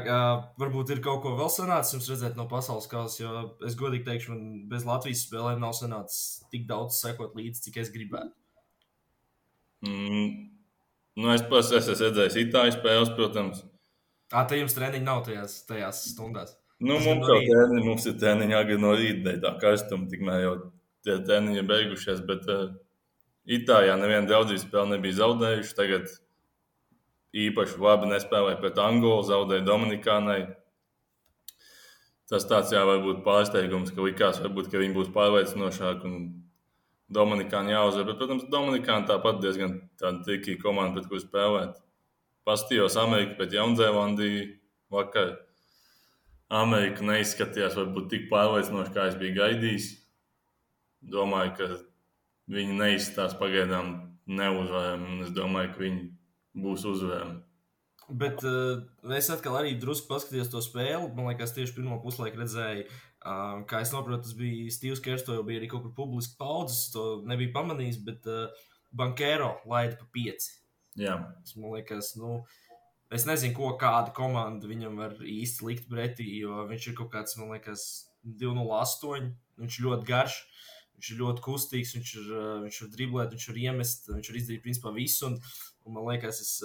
varbūt 0.61 0.93
ir 0.95 1.01
kaut 1.03 1.25
ko 1.25 1.33
vēl 1.35 1.49
sanācis 1.51 1.97
jums 1.97 2.09
redzēt 2.13 2.37
no 2.39 2.45
pasaules 2.47 2.87
kausa, 2.87 3.17
jo 3.25 3.41
es 3.67 3.75
godīgi 3.79 4.07
teikšu, 4.07 4.31
man 4.31 4.69
bez 4.71 4.85
Latvijas 4.87 5.25
spēlēm 5.27 5.59
nav 5.65 5.73
sanācis 5.75 6.45
tik 6.53 6.69
daudz 6.69 7.01
sekot 7.03 7.35
līdzi, 7.35 7.65
cik 7.65 7.81
es 7.83 7.91
gribētu. 7.91 8.31
Mm, 9.83 10.29
Nu, 11.19 11.33
es 11.35 11.43
pats 11.51 11.73
esmu 11.75 11.97
redzējis 11.99 12.37
itāļu 12.45 12.77
spēles, 12.77 13.13
protams. 13.19 13.65
Tā 14.31 14.45
jums 14.55 14.77
treniņi 14.77 15.07
nav 15.07 15.25
tajās, 15.27 15.63
tajās 15.67 16.05
stundās. 16.13 16.53
Nu, 16.79 17.01
mums, 17.03 17.25
no 17.27 17.39
treniņi, 17.43 17.87
mums 17.89 18.05
ir 18.07 18.19
treniņi 18.23 18.55
agri 18.55 18.77
no 18.79 18.93
rīta, 18.95 19.35
tā 19.43 19.51
karstuma, 19.59 20.07
tikmēr 20.13 20.45
jau 20.45 20.53
tie 21.03 21.17
treniņi 21.27 21.59
ir 21.59 21.67
beigušies. 21.67 22.23
Bet 22.29 22.47
uh, 22.55 22.69
Itālijā 23.49 23.97
neviena 23.99 24.29
draudzības 24.29 24.67
spēle 24.69 24.93
nebija 24.93 25.19
zaudējuši. 25.23 25.75
Tagad 25.75 26.15
īpaši 27.49 27.83
labi 27.83 28.13
nespēlēja 28.13 28.61
pret 28.61 28.79
Angolu, 28.85 29.25
zaudēja 29.27 29.67
Dominikānai. 29.67 30.43
Tas 32.29 32.45
tāds 32.47 32.71
jā, 32.77 32.85
varbūt 32.85 33.25
pārsteigums, 33.25 33.91
ka 33.97 34.05
likās, 34.05 34.39
varbūt, 34.45 34.69
ka 34.71 34.83
viņi 34.83 34.95
būs 34.95 35.11
pārliecinošāki 35.15 36.07
un 36.07 36.27
Dominikāna 37.09 37.73
jāuzvar. 37.73 38.07
Bet, 38.11 38.19
protams, 38.21 38.47
Dominikāna 38.53 39.09
tāpat 39.09 39.41
diezgan 39.43 39.79
tāda 40.01 40.21
trikīga 40.27 40.61
komanda, 40.61 40.99
pret 40.99 41.09
kuru 41.09 41.23
spēlēt. 41.23 41.79
Pastījos 42.49 42.97
Ameriku 43.01 43.39
pret 43.39 43.57
Jaunzēlandiju 43.57 44.45
vakar. 44.93 45.35
Amerika 46.53 47.05
neizskatījās 47.05 47.77
varbūt 47.77 48.09
tik 48.13 48.29
pārliecinoši, 48.31 48.95
kā 48.95 49.09
es 49.09 49.19
biju 49.21 49.37
gaidījis. 49.41 49.89
Domāju, 51.13 51.53
ka 51.59 51.69
viņi 52.53 52.79
neizstās 52.79 53.37
pagaidām 53.41 53.99
neuzvarami, 54.29 55.13
un 55.13 55.27
es 55.27 55.35
domāju, 55.37 55.75
ka 55.75 55.85
viņi 55.85 56.07
būs 56.65 56.87
uzvarami. 56.89 57.43
Bet 58.09 58.41
uh, 58.49 58.81
es 59.13 59.29
atkal 59.29 59.59
arī 59.59 59.75
drusku 59.77 60.09
paskatījos 60.09 60.49
to 60.49 60.63
spēli. 60.65 61.11
Man 61.13 61.29
liekas, 61.29 61.53
tieši 61.57 61.77
pirmo 61.77 62.01
puslaiku 62.01 62.41
redzēju 62.41 62.87
Uh, 62.89 63.08
kā 63.23 63.83
es 63.83 63.91
saprotu, 63.93 64.23
tas 64.25 64.37
bija 64.39 64.71
Steve's 64.73 65.03
Kers, 65.05 65.25
to 65.27 65.37
jau 65.37 65.45
bija 65.47 65.61
arī 65.63 65.69
kaut 65.71 65.85
kur 65.87 65.95
publiski 65.97 66.39
paudzes, 66.39 66.89
to 66.95 67.23
nebija 67.29 67.55
pamanījis, 67.57 68.01
bet 68.07 68.29
uh, 68.31 68.69
Bankero 68.95 69.57
laida 69.69 69.99
pa 69.99 70.09
pieci. 70.15 70.55
Jā. 70.99 71.19
Tas, 71.43 71.57
man 71.59 71.77
liekas, 71.77 72.15
nu, 72.19 72.41
es 73.15 73.27
nezinu, 73.29 73.57
ko 73.59 73.75
kāda 73.81 74.15
komanda 74.17 74.71
viņam 74.71 74.99
var 75.03 75.19
īsti 75.23 75.67
likt 75.67 75.91
pretī, 75.91 76.29
jo 76.43 76.65
viņš 76.71 76.91
ir 76.91 76.99
kaut 76.99 77.13
kāds, 77.15 77.37
man 77.41 77.53
liekas, 77.57 77.87
208, 78.39 79.33
viņš 79.61 79.79
ir 79.79 79.89
ļoti 79.89 80.09
garš. 80.09 80.43
Viņš 80.99 81.09
ir 81.15 81.19
ļoti 81.21 81.43
kustīgs, 81.45 81.93
viņš, 81.95 82.13
ir, 82.19 82.31
viņš 82.65 82.79
var 82.83 82.89
driblēt, 82.91 83.35
viņš 83.35 83.45
var 83.53 83.59
iemest, 83.63 84.09
viņš 84.11 84.31
var 84.33 84.39
izdarīt 84.41 84.65
principā 84.65 84.91
visu. 84.97 85.29
Un, 85.29 85.37
un 85.87 85.95
man 85.95 86.09
liekas, 86.09 86.41
es 86.43 86.57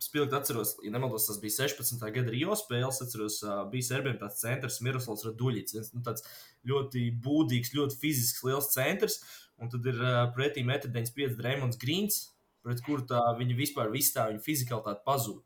spilgti 0.00 0.36
atceros, 0.36 0.74
ja 0.84 0.92
nemaldos, 0.94 1.26
tas 1.28 1.38
bija 1.42 1.66
16. 1.66 2.00
gada 2.14 2.32
Rio 2.32 2.56
spēles. 2.58 3.02
Atceros, 3.04 3.40
bija 3.72 3.88
Serbijam 3.90 4.18
tāds 4.22 4.40
centrs, 4.40 4.80
Miroslavs 4.84 5.26
Raduļits. 5.28 5.76
Viens 5.76 5.92
nu, 5.94 6.02
tāds 6.06 6.24
ļoti 6.68 7.06
būdīgs, 7.24 7.74
ļoti 7.76 7.98
fizisks, 8.00 8.42
liels 8.46 8.72
centrs. 8.72 9.20
Un 9.60 9.72
tad 9.72 9.84
ir 9.90 10.00
pretī 10.36 10.64
1,95 10.64 11.28
m 11.28 11.36
Dreamlands 11.36 11.80
Grīns, 11.80 12.20
pret 12.64 12.80
kuru 12.86 13.04
tā 13.08 13.20
viņa 13.36 13.56
vispār 13.58 13.92
viss 13.92 14.14
tā 14.14 14.30
viņa 14.30 14.44
fizikalitāte 14.44 15.04
pazūd. 15.04 15.42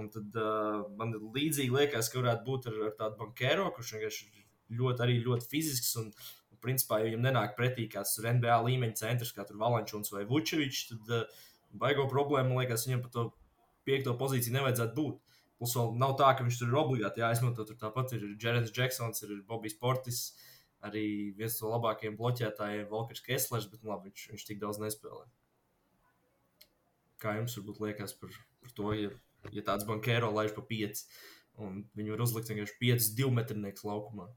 Un 0.00 0.10
tad 0.12 0.36
uh, 0.36 0.84
man 0.98 1.14
līdzīgi 1.14 1.72
liekas, 1.72 2.10
ka 2.10 2.20
varētu 2.20 2.44
būt 2.48 2.68
ar, 2.70 2.80
ar 2.88 2.96
tādu 2.98 3.20
bankēro, 3.20 3.68
kurš 3.76 3.94
vienkārši 3.94 4.26
ļoti, 4.74 5.04
arī 5.06 5.20
ļoti 5.22 5.48
fizisks. 5.52 5.94
Un, 6.02 6.10
principā, 6.64 6.96
ja 7.00 7.10
viņam 7.10 7.26
nenāk 7.26 7.58
pretī 7.58 7.84
kāds 7.92 8.16
NBA 8.16 8.54
līmeņa 8.64 8.96
centrs, 8.96 9.34
kā 9.36 9.44
Valančuns 9.50 10.08
vai 10.14 10.22
Vučevičs, 10.28 10.86
tad 10.90 11.10
uh, 11.12 11.42
baigo 11.76 12.06
problēmu, 12.08 12.54
man 12.54 12.62
liekas, 12.62 12.86
viņam 12.88 13.02
par 13.04 13.12
to 13.12 13.24
piekto 13.86 14.14
pozīciju 14.20 14.56
nevajadzētu 14.56 14.96
būt. 14.96 15.20
Plus 15.60 15.74
vēl 15.78 15.94
nav 16.00 16.16
tā, 16.18 16.32
ka 16.34 16.44
viņš 16.46 16.58
tur 16.60 16.72
ir 16.72 16.80
obligāti 16.80 17.22
jāizmanto. 17.22 17.66
Tur 17.68 17.78
tāpat 17.80 18.16
ir 18.16 18.26
Jerens 18.40 18.72
Džeksons, 18.74 19.22
ir 19.24 19.36
Bobijs 19.48 19.76
Portis, 19.80 20.24
arī 20.84 21.04
viens 21.38 21.56
no 21.62 21.70
labākajiem 21.72 22.18
bloķētājiem, 22.18 22.88
Volkers 22.90 23.22
Kesslers, 23.24 23.68
bet 23.70 23.84
nu, 23.84 23.92
labi, 23.92 24.10
viņš, 24.10 24.26
viņš 24.32 24.46
tik 24.48 24.60
daudz 24.60 24.80
nespēlē. 24.82 25.24
Kā 27.22 27.36
jums 27.38 27.54
varbūt 27.56 27.80
liekas 27.86 28.16
par, 28.20 28.34
par 28.60 28.74
to, 28.76 28.90
ja, 28.98 29.12
ja 29.54 29.64
tāds 29.64 29.86
bankēro 29.88 30.32
laiž 30.34 30.52
pa 30.56 30.64
pieci, 30.66 31.06
un 31.62 31.84
viņi 31.96 32.12
var 32.12 32.24
uzlikt 32.26 32.50
vienkārši 32.50 32.80
piecus 32.82 33.12
divmetrnieks 33.16 33.86
laukumā? 33.86 34.28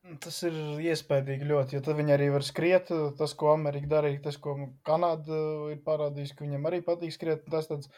Tas 0.00 0.38
ir 0.48 0.54
iespaidīgi 0.80 1.44
ļoti, 1.44 1.76
jo 1.76 1.82
tad 1.84 1.98
viņi 1.98 2.14
arī 2.14 2.30
var 2.32 2.44
skriet. 2.46 2.88
Tas, 3.18 3.34
ko 3.36 3.50
Amerika 3.52 3.90
darīja, 3.90 4.22
tas, 4.24 4.38
ko 4.40 4.54
Kanāda 4.88 5.40
ir 5.74 5.82
parādījusi, 5.84 6.36
ka 6.36 6.46
viņiem 6.46 6.68
arī 6.70 6.80
patīk 6.86 7.12
skriet. 7.12 7.44
Tas 7.52 7.68
tāds, 7.68 7.90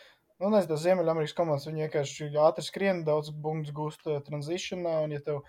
nu, 0.43 0.51
nezinu, 0.51 0.73
tas 0.73 0.83
Ziemeļamerikas 0.83 1.37
komandas, 1.39 1.69
viņi 1.71 1.87
vienkārši 1.87 2.29
ātri 2.43 2.67
skrien, 2.67 3.05
daudz 3.07 3.31
punktus 3.45 3.77
gūst 3.77 4.11
tranzīšanā, 4.27 4.97
un 5.07 5.15
ja 5.15 5.23
tev 5.23 5.45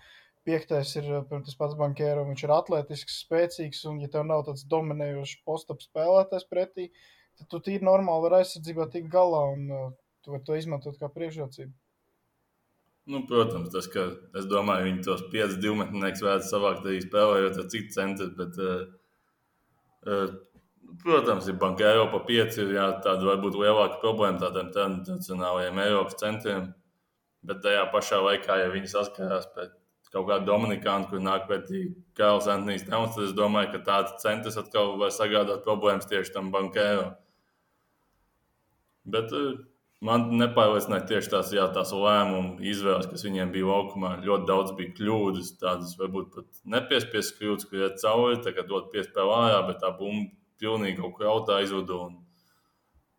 piektais 0.46 0.94
ir 1.00 1.08
piemēram, 1.10 1.44
tas 1.48 1.58
pats 1.58 1.76
bankēro, 1.80 2.24
viņš 2.30 2.46
ir 2.46 2.54
atletisks, 2.54 3.20
spēcīgs, 3.26 3.82
un 3.90 4.00
ja 4.04 4.12
tev 4.12 4.26
nav 4.30 4.46
tāds 4.46 4.66
dominējošs 4.70 5.40
postap 5.48 5.82
spēlētājs 5.82 6.46
pretī, 6.50 6.90
tad 7.40 7.50
tu 7.50 7.60
tīri 7.66 7.86
normāli 7.88 8.28
vari 8.28 8.42
aizsardzībā 8.42 8.92
tikt 8.94 9.10
galā, 9.12 9.46
un 9.56 9.66
uh, 9.72 9.88
tu 10.22 10.36
vari 10.36 10.46
to 10.46 10.60
izmantot 10.60 11.00
kā 11.00 11.10
priekšrocību. 11.10 11.72
Nu, 13.06 13.20
protams, 13.28 13.68
tas, 13.68 13.86
ka 13.92 14.06
es 14.38 14.46
domāju, 14.48 14.86
viņi 14.88 15.02
tos 15.04 15.26
piecus 15.32 15.58
divmetniekus 15.60 16.22
vērts 16.24 16.52
savākt 16.54 16.86
arī 16.86 17.02
spēlējot 17.04 17.58
ar 17.60 17.66
citu 17.74 17.92
centru, 17.92 18.30
bet, 18.38 18.56
uh, 18.64 18.86
uh, 20.08 20.32
protams, 21.02 21.50
ir 21.52 21.58
banka 21.60 21.84
Eiropa 21.90 22.22
pieci, 22.24 22.62
ir 22.64 22.72
jā, 22.78 22.86
tāda 23.04 23.28
varbūt 23.28 23.58
lielāka 23.60 24.00
problēma 24.00 24.40
tādiem 24.40 24.72
tradicionālajiem 24.72 25.82
Eiropas 25.84 26.16
centriem, 26.22 26.70
bet 27.44 27.60
tajā 27.66 27.84
pašā 27.92 28.22
laikā, 28.24 28.56
ja 28.62 28.72
viņi 28.72 28.94
saskarās 28.94 29.50
pēc 29.52 29.76
kaut 30.14 30.28
kāda 30.30 30.46
Dominikāna, 30.46 31.08
kur 31.10 31.20
nāk 31.20 31.44
pretī 31.50 31.88
Kāls 32.16 32.48
Antonius 32.48 32.86
Towns, 32.86 33.16
tad 33.18 33.26
es 33.26 33.36
domāju, 33.36 33.72
ka 33.74 33.82
tāds 33.88 34.16
centrs 34.22 34.56
atkal 34.60 34.94
var 35.00 35.12
sagādāt 35.12 35.64
problēmas 35.66 36.08
tieši 36.08 36.32
tam 36.36 36.52
bankēram. 36.54 37.12
Bet 39.04 39.34
uh, 39.36 39.58
man 40.04 40.26
nepārliecināja 40.40 41.06
tieši 41.10 41.30
tās, 41.32 41.52
jā, 41.54 41.64
tās 41.74 41.92
lēmumu 41.94 42.58
izvēles, 42.64 43.08
kas 43.10 43.24
viņiem 43.26 43.52
bija 43.54 43.70
laukumā. 43.70 44.16
Ļoti 44.24 44.48
daudz 44.50 44.74
bija 44.78 44.94
kļūdas, 44.98 45.54
tādas 45.62 45.94
varbūt 46.00 46.32
pat 46.34 46.62
nepiespiestas 46.76 47.36
kļūdas, 47.38 47.68
kur 47.70 47.84
iet 47.84 48.00
cauri, 48.02 48.40
tagad 48.44 48.70
dot 48.70 48.90
piespēlē 48.94 49.40
ārā, 49.46 49.62
bet 49.68 49.82
tā 49.84 49.92
bumba 49.98 50.32
pilnīgi 50.62 51.00
kaut 51.00 51.16
kur 51.18 51.30
autā 51.32 51.60
izvuda 51.64 51.98
un 52.06 52.18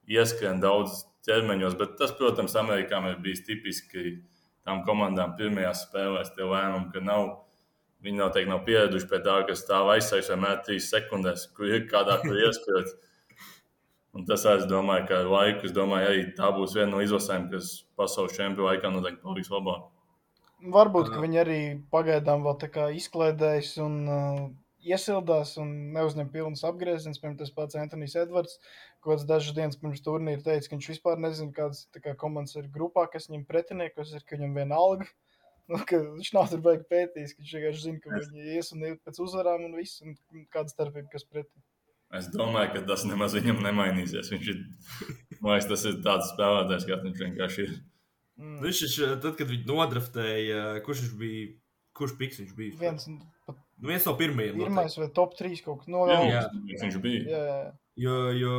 ieskrien 0.09 0.61
daudz 0.63 1.03
ķermeņos. 1.27 1.77
Bet 1.79 1.97
tas, 1.99 2.13
protams, 2.17 2.55
Amerikām 2.59 3.09
ir 3.09 3.19
bijis 3.23 3.43
tipiski 3.47 4.19
tām 4.65 4.83
komandām 4.85 5.35
pirmajās 5.39 5.85
spēlēs, 5.87 6.33
tie 6.35 6.45
lēmumi, 6.45 6.91
ka 6.93 7.03
nav. 7.03 7.33
Viņi 8.05 8.19
noteikti 8.21 8.51
nav 8.51 8.61
pieraduši 8.67 9.07
pie 9.09 9.19
tā, 9.25 9.39
ka 9.47 9.55
stāv 9.57 9.87
aizsargs 9.95 10.29
vienmēr 10.29 10.59
trīs 10.65 10.91
sekundēs, 10.91 11.47
kur 11.57 11.71
ir 11.71 11.87
kādā 11.89 12.19
tur 12.21 12.37
ieskrīt. 12.37 12.91
Un 14.15 14.23
tas, 14.27 14.45
es 14.47 14.63
domāju, 14.71 15.09
ka 15.09 15.17
ar 15.21 15.31
laiku, 15.31 15.67
es 15.67 15.73
domāju, 15.75 16.07
arī 16.11 16.27
tā 16.37 16.47
būs 16.55 16.75
viena 16.77 16.93
no 16.93 17.01
izlasēm, 17.03 17.49
kas 17.51 17.81
pasaules 17.99 18.35
čempionu 18.37 18.69
laikā 18.69 18.91
noteikti 18.93 19.25
paliks 19.25 19.51
labāk. 19.51 19.89
Varbūt, 20.75 21.09
ka 21.11 21.19
viņi 21.19 21.41
arī 21.41 21.57
pagaidām 21.91 22.45
vēl 22.45 22.55
tā 22.61 22.69
kā 22.71 22.85
izklaidējas 22.95 23.73
un 23.83 23.97
uh, 24.07 24.45
iesildās 24.85 25.55
un 25.61 25.73
neuzņem 25.97 26.29
pilnas 26.31 26.63
apgrieziens. 26.69 27.19
Piemēram, 27.19 27.37
tas 27.41 27.51
pats 27.57 27.77
Antonius 27.81 28.15
Edvards, 28.21 28.55
kurš 29.03 29.27
dažas 29.29 29.57
dienas 29.57 29.79
pirms 29.81 30.03
turnīra 30.05 30.43
teica, 30.45 30.69
ka 30.69 30.77
viņš 30.77 30.89
vispār 30.93 31.21
nezina, 31.21 31.53
kādas 31.59 31.85
kā, 31.97 32.15
komandas 32.21 32.55
ir 32.59 32.71
grupā, 32.71 33.07
kas 33.11 33.29
viņam 33.29 33.45
pretiniekos 33.51 34.15
ir, 34.15 34.25
ka 34.25 34.39
viņam 34.39 34.57
viena 34.61 34.81
alga. 34.81 35.11
Nu, 35.65 35.79
viņš 35.81 36.27
nav 36.35 36.51
tur 36.51 36.59
baigi 36.61 36.83
pētījis, 36.91 37.31
ka 37.33 37.41
viņš 37.41 37.53
vienkārši 37.55 37.79
zina, 37.81 38.01
ka 38.03 38.11
viņi 38.13 38.51
ies 38.53 38.67
un 38.75 38.83
iet 38.85 38.99
pēc 39.01 39.17
uzvarām 39.23 39.63
un 39.65 39.71
viss, 39.73 40.03
un 40.05 40.13
kāda 40.53 40.69
starpība, 40.69 41.07
kas 41.09 41.25
pretī. 41.25 41.63
Es 42.15 42.29
domāju, 42.31 42.71
ka 42.75 42.85
tas 42.87 43.03
nemaz 43.09 43.33
viņam 43.35 43.63
nemainīsies. 43.65 44.31
Viņš 44.31 44.49
ir, 44.53 44.63
man 45.41 45.55
liekas, 45.55 45.69
tas 45.71 45.85
ir 45.89 45.99
tāds 46.05 46.31
spēlētājs, 46.31 46.87
kāds 46.87 47.07
viņš 47.07 47.23
vienkārši 47.25 47.65
ir. 47.65 47.75
Mm. 48.39 48.57
Viņš 48.63 48.81
ir, 48.87 49.15
tad, 49.23 49.33
kad 49.39 49.49
viņi 49.51 49.67
nodraftēja, 49.69 50.63
kurš 50.85 51.05
viņš 51.05 51.15
bija, 51.19 51.45
kurš 51.95 52.17
piks 52.19 52.41
viņš 52.43 52.55
bija? 52.55 52.77
Viens, 52.83 53.07
pat 53.47 53.59
Nu, 53.75 53.89
viens 53.91 54.05
no 54.07 54.15
pirmajiem. 54.15 54.57
Pirmais 54.57 54.97
vai 54.97 55.07
top 55.11 55.35
3 55.35 55.63
kaut 55.63 55.81
kas 55.81 55.91
no 55.91 56.05
jā, 56.07 56.19
jā. 56.31 56.43
Viņš 56.81 56.99
bija. 57.03 57.23
Jā, 57.27 57.41
jā. 57.49 57.71
Jo, 58.05 58.15
jo 58.35 58.53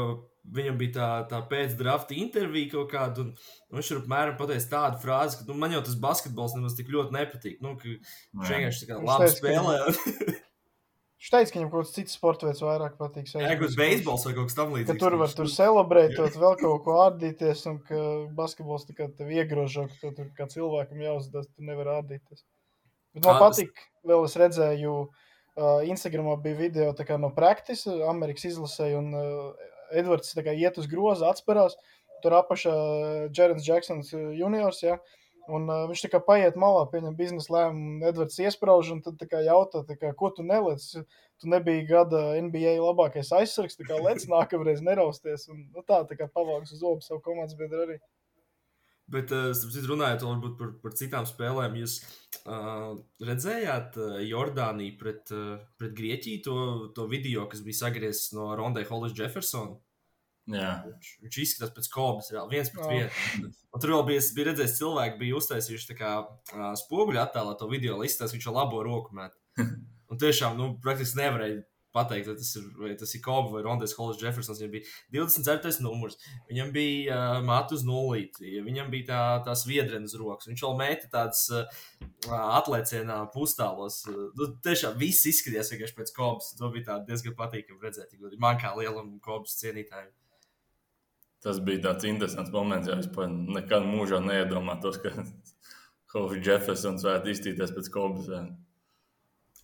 viņam 0.56 0.76
bija 0.80 0.92
tā, 0.94 1.08
tā 1.30 1.40
pēcdrafta 1.50 2.16
intervija 2.16 2.70
kaut 2.76 2.90
kāda, 2.92 3.24
un, 3.24 3.32
un 3.72 3.80
viņš 3.80 3.90
ir 3.92 4.02
apmēram 4.02 4.36
pateicis 4.38 4.68
tādu 4.70 5.00
frāzi, 5.02 5.40
ka 5.40 5.48
nu, 5.48 5.56
man 5.60 5.74
jau 5.74 5.82
tas 5.84 5.96
basketbols 6.00 6.54
nemaz 6.56 6.76
tik 6.78 6.92
ļoti 6.92 7.16
nepatīk. 7.16 7.58
Nu, 7.64 7.74
viņš 7.80 8.52
vienkārši 8.52 8.84
tā 8.84 8.90
kā 8.92 9.00
labi 9.02 9.32
spēlē. 9.32 9.78
Viņš 11.26 11.32
teica, 11.34 11.50
ka 11.50 11.58
viņam 11.58 11.70
kaut 11.72 11.80
kāds 11.82 11.94
cits 11.96 12.12
sports 12.14 12.44
veids 12.46 12.60
vairāk 12.62 12.92
patīk. 13.00 13.24
Jā, 13.34 13.48
kaut 13.48 13.64
kāds 13.64 13.76
beisbols 13.80 14.24
vai 14.28 14.34
kaut 14.36 14.44
kas 14.46 14.56
tamlīdzīgs. 14.60 14.92
Ka 14.92 15.02
tur 15.02 15.14
var 15.18 15.32
tur 15.34 15.48
celebrētot, 15.50 16.36
vēl 16.38 16.52
kaut 16.60 16.84
ko 16.84 16.98
ārdīties, 17.02 17.62
un 17.66 17.80
ka 17.88 18.02
basketbols 18.38 18.84
tikai 18.86 19.08
tev 19.18 19.32
iegrožo, 19.34 19.88
ka 19.98 20.12
tur 20.14 20.28
kā 20.38 20.46
cilvēkam 20.52 21.00
jāuzdod, 21.02 21.48
tu 21.50 21.66
nevar 21.66 21.90
ārdīties. 21.96 22.44
Bet 23.16 23.26
man 23.26 23.40
patīk, 23.42 23.82
vēl 24.06 24.22
es 24.28 24.38
redzēju, 24.38 24.94
uh, 25.02 25.82
Instagramā 25.90 26.36
bija 26.46 26.60
video 26.60 27.18
no 27.18 27.32
praktikas, 27.34 27.82
Amerikas 28.06 28.46
izlasē, 28.52 28.92
un 28.94 29.10
uh, 29.18 29.68
Edvards 29.98 30.30
iet 30.38 30.78
uz 30.78 30.86
groza, 30.86 31.34
atspērās. 31.34 31.74
Tur 32.22 32.38
apakšā 32.38 32.76
Jērens 33.34 33.66
Džeksons 33.66 34.14
juniors. 34.14 34.78
Ja? 34.86 35.00
Un, 35.46 35.68
uh, 35.70 35.84
viņš 35.86 36.02
tā 36.02 36.10
kā 36.10 36.20
paiet 36.26 36.56
malā, 36.58 36.82
pieņem 36.90 37.14
biznesa 37.18 37.52
lēmumu, 37.54 38.00
Edvards 38.08 38.40
iesprāž 38.42 38.90
un 38.94 39.02
tad 39.04 39.20
kā, 39.30 39.44
jautā, 39.46 39.84
kā, 39.94 40.10
ko 40.18 40.32
tu 40.34 40.46
neliec. 40.46 40.82
Tu 41.36 41.50
nebija 41.52 41.84
gada 41.86 42.22
NBA 42.40 42.78
labākais 42.80 43.30
aizsargs, 43.36 43.76
tā 43.78 43.86
kā 43.86 44.00
lec 44.00 44.24
nākamreiz 44.32 44.82
nerausties. 44.82 45.46
Un, 45.52 45.68
nu, 45.70 45.86
tā, 45.86 46.02
tā 46.08 46.18
kā 46.18 46.26
pavāks 46.32 46.74
uz 46.74 46.82
obu 46.82 47.04
savu 47.06 47.22
komandas 47.22 47.58
biedru 47.58 47.86
arī. 47.86 47.98
Bet, 49.06 49.30
uh, 49.30 49.52
runājot 49.86 50.24
par, 50.58 50.70
par 50.82 50.94
citām 50.98 51.26
spēlēm, 51.30 51.76
jūs 51.78 52.00
uh, 52.42 52.96
redzējāt 53.22 54.00
uh, 54.02 54.16
Jordāniju 54.26 54.96
pret, 54.98 55.30
uh, 55.30 55.60
pret 55.78 55.94
Grieķiju 55.94 56.42
to, 56.42 56.56
to 56.96 57.06
video, 57.06 57.46
kas 57.46 57.62
bija 57.62 57.84
sagriezts 57.84 58.34
no 58.34 58.50
Rondeja 58.58 58.90
Hollis 58.90 59.14
Jeffersona. 59.14 59.78
Viņš, 60.86 61.12
viņš 61.24 61.38
izskatās 61.42 61.74
pēc 61.74 61.88
kobas, 61.90 62.30
reāli 62.30 62.58
viens 62.58 62.70
pret 62.74 62.90
vienu. 62.92 63.52
Un 63.74 63.82
tur 63.82 63.96
vēl 63.96 64.04
bija, 64.12 64.26
bija 64.36 64.50
redzējis, 64.52 64.76
cilvēki 64.78 65.20
bija 65.22 65.38
uztaisījuši 65.40 65.96
kā, 65.98 66.12
uh, 66.54 66.68
spoguļu 66.78 67.22
attēlā 67.22 67.56
to 67.58 67.70
video, 67.70 67.98
lai 67.98 68.10
izstāsta, 68.10 68.36
viņš 68.36 68.50
ar 68.52 68.60
labo 68.60 68.82
roku 68.86 69.16
met. 69.16 69.34
Un 70.10 70.20
tiešām, 70.22 70.54
nu, 70.54 70.76
praktiski 70.82 71.18
nevarēja 71.18 71.64
pateikt, 71.96 72.28
vai 72.28 72.36
tas 72.38 72.50
ir, 72.58 72.64
vai 72.78 72.90
tas 73.00 73.14
ir 73.16 73.22
Kobe 73.24 73.54
vai 73.54 73.62
Rondes 73.64 73.94
Hollis 73.96 74.20
Jeffersons. 74.20 74.60
Viņam 74.60 74.74
bija 74.74 74.90
24. 75.16 75.72
numurs, 75.84 76.18
viņam 76.50 76.72
bija 76.74 77.16
uh, 77.16 77.38
matu 77.46 77.74
uz 77.78 77.86
nulīti, 77.88 78.60
viņam 78.66 78.92
bija 78.92 79.08
tā, 79.08 79.22
tās 79.48 79.64
viedrenes 79.68 80.16
rokas. 80.20 80.50
Viņš 80.50 80.64
vēl 80.66 80.76
mēta 80.78 81.10
tādas 81.14 81.46
uh, 81.50 81.88
atlēcienā 82.60 83.18
pustālos. 83.34 84.02
Nu, 84.06 84.50
tiešām 84.66 84.98
viss 85.00 85.26
izskatījās 85.32 85.72
vienkārši 85.72 85.98
pēc 85.98 86.14
Kobas. 86.16 86.52
To 86.60 86.70
bija 86.74 87.00
diezgan 87.08 87.34
patīkami 87.38 87.82
redzēt. 87.88 88.14
Man 88.42 88.60
kā 88.62 88.76
lielam 88.78 89.16
Kobas 89.24 89.58
cienītājam. 89.62 90.12
Tas 91.44 91.58
bija 91.62 91.82
tāds 91.90 92.06
interesants 92.08 92.52
moments, 92.54 92.88
ja 92.90 92.96
es 92.98 93.10
nekad 93.56 93.84
mūžā 93.86 94.22
neiedomājos, 94.24 95.00
ka 95.02 95.12
Hovis 96.14 96.46
Jeffersons 96.46 97.04
varētu 97.06 97.32
iztīties 97.32 97.74
pēc 97.76 97.90
Kobas. 97.92 98.30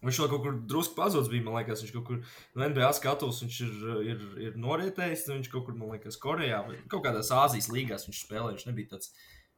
Viņš 0.02 0.18
vēl 0.18 0.30
kaut 0.32 0.42
kur 0.42 0.56
drusku 0.66 0.96
pazudis. 0.98 1.30
Bija, 1.30 1.44
man 1.46 1.60
liekas, 1.60 1.84
viņš 1.84 1.92
kaut 1.94 2.08
kur 2.08 2.18
no 2.58 2.66
NBA 2.66 2.88
skatos, 2.98 3.38
viņš 3.44 3.58
ir, 3.62 3.76
ir, 4.10 4.24
ir 4.48 4.58
norietējis. 4.60 5.28
Viņš 5.30 5.50
kaut 5.52 5.68
kur, 5.68 5.76
man 5.78 5.94
liekas, 5.94 6.18
Korejā 6.22 6.58
vai 6.66 6.80
kaut 6.90 7.04
kādās 7.06 7.30
Āzijas 7.34 7.70
līgās 7.72 8.08
viņš 8.08 8.24
spēlēja. 8.26 8.56
Viņš 8.56 8.68
nebija 8.68 8.96
tāds. 8.96 9.12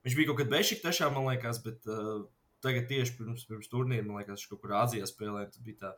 Viņš 0.04 0.18
bija 0.18 0.30
kaut 0.30 0.42
kad 0.42 0.52
tešā, 0.84 1.08
man 1.14 1.30
liekas, 1.30 1.62
bet 1.64 1.88
uh, 1.88 2.26
tagad 2.64 2.90
tieši 2.90 3.16
pirms, 3.16 3.46
pirms 3.48 3.70
turnīra, 3.72 4.04
man 4.04 4.20
liekas, 4.20 4.42
viņš 4.42 4.50
kaut 4.52 4.60
kur 4.60 4.76
Āzijā 4.82 5.08
spēlēja. 5.08 5.48
Tas 5.54 5.64
bija 5.64 5.80
tā 5.80 5.94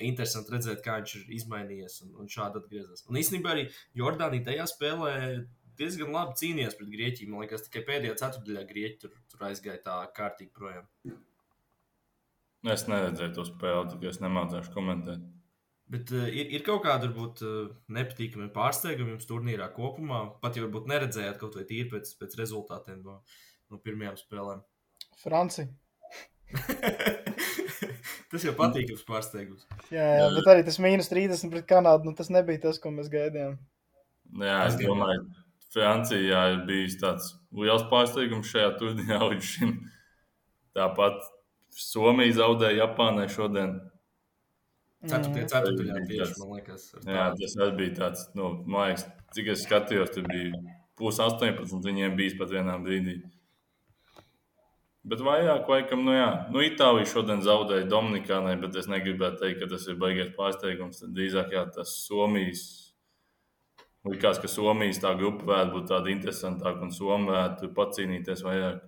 interesanti 0.00 0.54
redzēt, 0.54 0.80
kā 0.84 0.96
viņš 1.02 1.16
ir 1.18 1.34
izmainījies 1.36 2.00
un, 2.06 2.14
un 2.22 2.32
šādi 2.32 2.60
atgriezies. 2.62 3.04
Un 3.08 3.20
īstenībā 3.20 3.52
arī 3.52 3.66
Jordānija 4.00 4.48
tajā 4.48 4.68
spēlē 4.72 5.14
diezgan 5.80 6.12
labi 6.14 6.38
cīnījās 6.40 6.76
pret 6.78 6.92
Grieķiju. 6.92 7.32
Man 7.32 7.44
liekas, 7.44 7.66
tikai 7.66 7.82
pēdējā 7.88 8.16
ceturdaļā 8.20 8.64
Grieķi 8.68 9.02
tur, 9.02 9.18
tur 9.32 9.44
aizgāja 9.48 9.80
tā 9.84 9.98
kārtīgi 10.16 10.52
projām. 10.56 10.88
Es 12.70 12.84
neredzēju 12.90 13.36
to 13.38 13.46
spēli, 13.48 13.92
tikai 13.94 14.10
es 14.12 14.20
nemācīšu 14.20 14.74
komentēt. 14.74 15.22
Bet 15.90 16.12
uh, 16.14 16.28
ir, 16.28 16.52
ir 16.54 16.62
kaut 16.66 16.84
kāda 16.84 17.08
varbūt 17.08 17.40
uh, 17.42 17.70
nepatīkama 17.90 18.50
pārsteiguma 18.54 19.16
jums 19.16 19.26
turnīrā 19.26 19.66
kopumā. 19.74 20.22
Pat 20.42 20.58
ja 20.58 20.66
varbūt 20.66 20.86
neredzējāt 20.90 21.40
kaut 21.40 21.56
vai 21.58 21.64
tīri 21.66 21.88
pēc, 21.90 22.12
pēc 22.20 22.36
rezultātiem 22.38 23.00
no, 23.02 23.18
no 23.72 23.80
pirmajām 23.82 24.20
spēlēm. 24.20 24.62
Francija. 25.18 25.66
tas 28.30 28.46
jau 28.46 28.54
patīkams 28.58 29.02
pārsteigums. 29.08 29.66
Jā, 29.90 30.06
jā, 30.20 30.30
bet 30.36 30.52
arī 30.52 30.64
tas 30.66 30.78
mīnus 30.82 31.10
30 31.10 31.50
pret 31.56 31.66
Kanādu, 31.70 32.06
nu, 32.06 32.14
tas 32.18 32.30
nebija 32.30 32.62
tas, 32.68 32.78
ko 32.82 32.94
mēs 32.94 33.10
gaidījām. 33.10 33.58
Jā, 34.38 34.56
es 34.68 34.78
domāju, 34.78 35.24
Francijā 35.74 36.42
ir 36.54 36.64
bijis 36.66 36.98
tāds 37.00 37.34
liels 37.54 37.84
pārsteigums 37.90 38.50
šajā 38.50 38.72
turnīrā 38.80 39.20
līdz 39.32 39.52
šim. 39.52 39.76
Tāpat 40.76 41.22
Somija 41.70 42.34
zaudēja 42.40 42.84
Japānai 42.84 43.28
šodien. 43.30 43.76
Ceturtajā, 45.00 45.46
ceturtajā 45.48 46.00
tieši, 46.08 46.34
man 46.42 46.56
liekas. 46.58 46.88
Jā, 47.06 47.30
tas 47.38 47.54
arī 47.56 47.76
bija 47.78 47.92
tāds, 48.02 48.26
nu, 48.36 48.50
man 48.66 48.90
liekas, 48.90 49.06
cik 49.36 49.52
es 49.54 49.62
skatījos, 49.64 50.10
tur 50.12 50.26
bija 50.28 50.50
pus 51.00 51.20
18, 51.22 51.78
viņiem 51.86 52.18
bijis 52.18 52.36
pat 52.36 52.52
vienā 52.52 52.74
brīdī. 52.82 53.20
Bet 55.10 55.22
vairāk, 55.24 55.64
laikam, 55.72 56.02
nu 56.04 56.12
jā, 56.12 56.28
nu 56.52 56.60
Itālija 56.60 57.08
šodien 57.08 57.40
zaudēja 57.40 57.88
Dominikānai, 57.88 58.58
bet 58.60 58.76
es 58.76 58.90
negribētu 58.90 59.40
teikt, 59.40 59.62
ka 59.62 59.70
tas 59.70 59.86
ir 59.88 59.96
baigais 60.02 60.34
pārsteigums. 60.36 61.00
Tad 61.00 61.14
drīzāk, 61.16 61.54
jā, 61.56 61.64
tas 61.72 61.94
Somijas. 62.04 62.89
Likās, 64.08 64.38
ka 64.40 64.48
Somijas 64.48 65.00
tā 65.02 65.10
grupa 65.18 65.44
varētu 65.44 65.74
būt 65.74 65.90
tāda 65.90 66.08
interesantāka 66.12 66.86
un 66.86 66.92
Somija 66.94 67.32
varētu 67.34 67.68
pacīnīties 67.76 68.44
vairāk. 68.46 68.86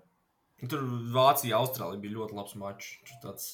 Tur 0.62 0.86
Vācija, 1.12 1.58
Austrālija 1.58 2.00
bija 2.00 2.16
ļoti 2.16 2.38
labs 2.38 2.54
mačs. 2.56 2.94
Tāds... 3.20 3.50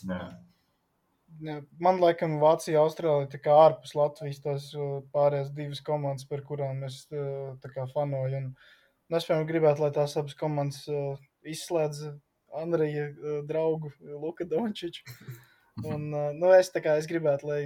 Jā, 1.42 1.56
man 1.82 1.98
liekas, 2.02 2.36
Vācija, 2.42 2.84
Austrālija 2.84 3.32
tā 3.32 3.40
kā 3.42 3.56
ārpus 3.64 3.96
Latvijas 3.98 4.38
tās 4.44 4.68
pārējās 5.14 5.50
divas 5.56 5.82
komandas, 5.84 6.28
par 6.30 6.44
kurām 6.46 6.84
es 6.86 7.00
fanoju. 7.10 8.38
Un, 8.38 8.48
un 9.08 9.18
es 9.18 9.26
piemēram 9.26 9.50
gribētu, 9.50 9.82
lai 9.82 9.90
tās 9.98 10.14
abas 10.20 10.38
komandas 10.38 10.84
izslēdz 11.42 12.06
Andrija 12.62 13.10
draugu 13.48 13.90
Luka 14.22 14.46
Dončiču. 14.48 15.02
Un, 15.86 16.08
nu, 16.10 16.48
es, 16.56 16.70
kā, 16.74 16.96
es 16.98 17.06
gribētu, 17.10 17.46
lai 17.46 17.60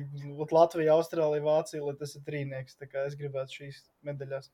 Latvija, 0.53 0.97
Austrālija, 0.99 1.45
Vācija, 1.47 1.85
lai 1.85 1.95
tas 1.97 2.17
ir 2.19 2.25
trīnieks. 2.27 2.77
Es 3.07 3.17
gribētu 3.17 3.61
šīs 3.61 3.81
medaļas. 4.05 4.51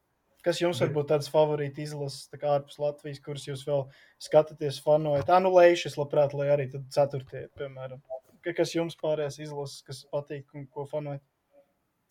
Kas 0.47 0.61
jums 0.63 0.79
varbūt 0.79 1.09
tādas 1.11 1.31
favorīti 1.33 1.83
izlases 1.83 2.29
tā 2.31 2.39
ārpus 2.47 2.79
Latvijas, 2.79 3.19
kuras 3.25 3.47
jūs 3.49 3.65
vēl 3.67 3.89
skatāties, 4.23 4.79
fanojat? 4.85 5.27
Tā 5.27 5.41
nu 5.43 5.51
lēšas, 5.57 5.99
labprāt, 5.99 6.37
lai 6.39 6.47
arī 6.55 6.69
tad 6.71 6.87
ceturtie, 6.95 7.49
piemēram. 7.59 8.05
Kas 8.47 8.73
jums 8.77 8.95
pārējās 9.01 9.41
izlases, 9.43 9.83
kas 9.85 10.05
patīk 10.13 10.55
un 10.55 10.69
ko 10.71 10.87
fanojat? 10.89 11.25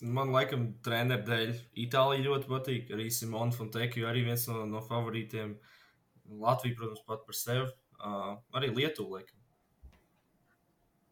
Man 0.04 0.30
laikam, 0.36 0.68
treneru 0.86 1.26
dēļ 1.26 1.56
Itālija 1.88 2.28
ļoti 2.28 2.52
patīk. 2.52 2.92
Arī 2.94 3.08
Simona 3.10 3.56
Fonteki, 3.56 4.04
arī 4.06 4.28
viens 4.28 4.44
no, 4.52 4.68
no 4.70 4.84
favorītiem. 4.86 5.56
Latvija, 6.44 6.78
protams, 6.78 7.02
pat 7.08 7.24
par 7.26 7.40
sevi. 7.40 7.66
Uh, 7.98 8.36
arī 8.60 8.70
Lietuva, 8.76 9.18
laikam. 9.18 9.40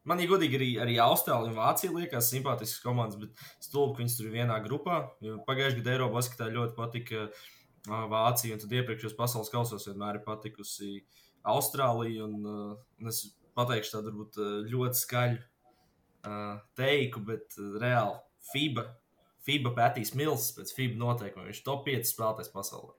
Man 0.06 0.22
ir 0.22 0.30
godīgi 0.30 0.60
arī, 0.60 0.70
arī 0.84 0.96
Austrālija 1.02 1.50
un 1.50 1.58
Vācija 1.58 1.94
liekas 1.94 2.30
simpātiskas 2.30 2.84
komandas, 2.84 3.18
bet 3.22 3.46
stulbi, 3.64 3.96
ka 3.96 4.04
viņas 4.04 4.18
tur 4.20 4.28
ir 4.28 4.36
vienā 4.36 4.60
grupā. 4.66 5.00
Pagājušajā 5.48 5.80
gadā 5.80 5.96
Eiropā 5.96 6.20
basketā 6.20 6.50
ļoti 6.54 6.78
patika 6.78 7.24
uh, 7.26 8.04
Vācija, 8.12 8.58
un 8.58 8.62
tad 8.62 8.76
iepriekšējos 8.78 9.18
pasaules 9.18 9.50
kausos 9.54 9.88
vienmēr 9.90 10.20
ir 10.20 10.28
patikusi 10.28 10.92
Austrālija. 11.56 12.28
Un, 12.28 12.38
uh, 12.46 13.02
un 13.02 13.14
es 13.14 13.24
pateikšu 13.58 13.98
tādu 13.98 14.12
varbūt 14.12 14.40
ļoti 14.74 15.02
skaļu 15.02 15.42
uh, 15.42 16.62
teiku, 16.78 17.24
bet 17.26 17.58
uh, 17.58 17.80
reāli 17.82 18.20
FIBA, 18.52 18.86
FIBA 19.46 19.74
pētīs 19.78 20.14
Mills 20.18 20.52
pēc 20.58 20.74
FIBA 20.76 21.02
noteikumiem. 21.02 21.50
Viņš 21.50 21.62
ir 21.62 21.68
top 21.68 21.86
5 21.88 22.12
spēlētājs 22.12 22.54
pasaulē. 22.54 22.94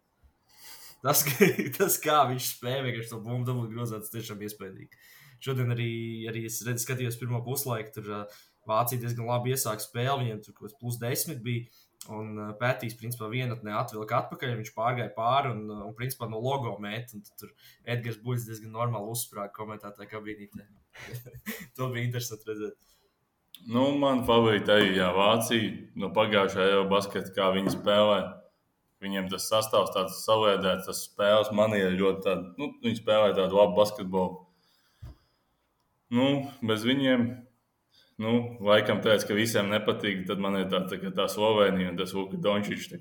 Tas, 1.04 1.22
tas 1.78 1.98
kā 2.02 2.22
viņš 2.30 2.50
spēja 2.57 2.84
vienkārši 2.86 3.12
to 3.12 3.20
bumbu 3.22 3.46
dabūt 3.46 3.74
grozā, 3.74 4.00
tas 4.02 4.14
tiešām 4.14 4.42
iespaidīgi. 4.46 5.07
Šodien 5.43 5.72
arī, 5.74 5.91
arī 6.30 6.47
es 6.49 6.61
redzu, 6.66 6.84
skatījos 6.84 7.18
pirmo 7.20 7.43
puslaiku. 7.47 7.93
Tur 7.97 8.12
Vācija 8.66 9.01
diezgan 9.03 9.28
labi 9.28 9.53
iesāka 9.55 9.84
spēli. 9.84 10.24
Viņiem 10.24 10.41
tur 10.45 10.57
kaut 10.57 10.70
kas 10.70 10.78
plus 10.80 11.01
desmit 11.03 11.43
bija. 11.45 11.66
Un 12.12 12.39
pētījis, 12.61 12.97
principā, 13.01 13.28
vienotnē 13.30 13.74
atvilka 13.78 14.20
atpakaļ. 14.22 14.57
Viņš 14.61 14.72
pārgāja 14.76 15.11
pāri 15.16 15.53
un, 15.55 15.64
un 15.89 15.95
principā, 15.99 16.28
no 16.30 16.41
logo 16.43 16.76
meta. 16.82 17.18
Tur 17.41 17.53
Edgars 17.84 18.18
Buļs 18.22 18.47
diezgan 18.49 18.74
normāli 18.74 19.11
uzsprāga 19.14 19.55
komentētāju 19.57 20.12
kabinītē. 20.12 20.66
to 21.76 21.91
bija 21.95 22.07
interesanti 22.07 22.53
redzēt. 22.53 22.78
Nu, 23.66 23.89
man 23.99 24.22
favorīta 24.28 24.76
arī 24.76 24.97
jā, 24.99 25.09
Vācija. 25.16 25.70
No 25.99 26.12
pagājušā 26.14 26.68
jau 26.70 26.82
basketā, 26.91 27.32
kā 27.34 27.51
viņi 27.57 27.74
spēlē. 27.78 28.18
Viņiem 29.05 29.28
tas 29.28 29.49
sastāvs 29.51 29.93
tāds 29.93 30.22
savādāks, 30.24 30.87
tas 30.89 31.03
spēles 31.05 31.53
manija 31.57 31.91
ļoti 31.93 32.22
tāda. 32.24 32.53
Nu, 32.61 32.70
viņi 32.84 33.01
spēlē 33.03 33.34
tādu 33.37 33.59
labu 33.59 33.76
basketbolu. 33.76 34.45
Nu, 36.14 36.26
bez 36.62 36.84
viņiem, 36.86 37.24
nu, 38.22 38.34
laikam 38.62 39.00
tāds, 39.02 39.26
ka 39.26 39.34
visiem 39.34 39.72
nepatīk, 39.72 40.22
tad 40.28 40.42
man 40.42 40.61
ir 40.61 40.68
tā, 40.70 40.84
tā, 40.86 41.00
tā 41.14 41.26
Slovenija 41.30 41.90
un 41.90 41.98
tas 41.98 42.14
Luka 42.14 42.38
Dončičs. 42.38 42.92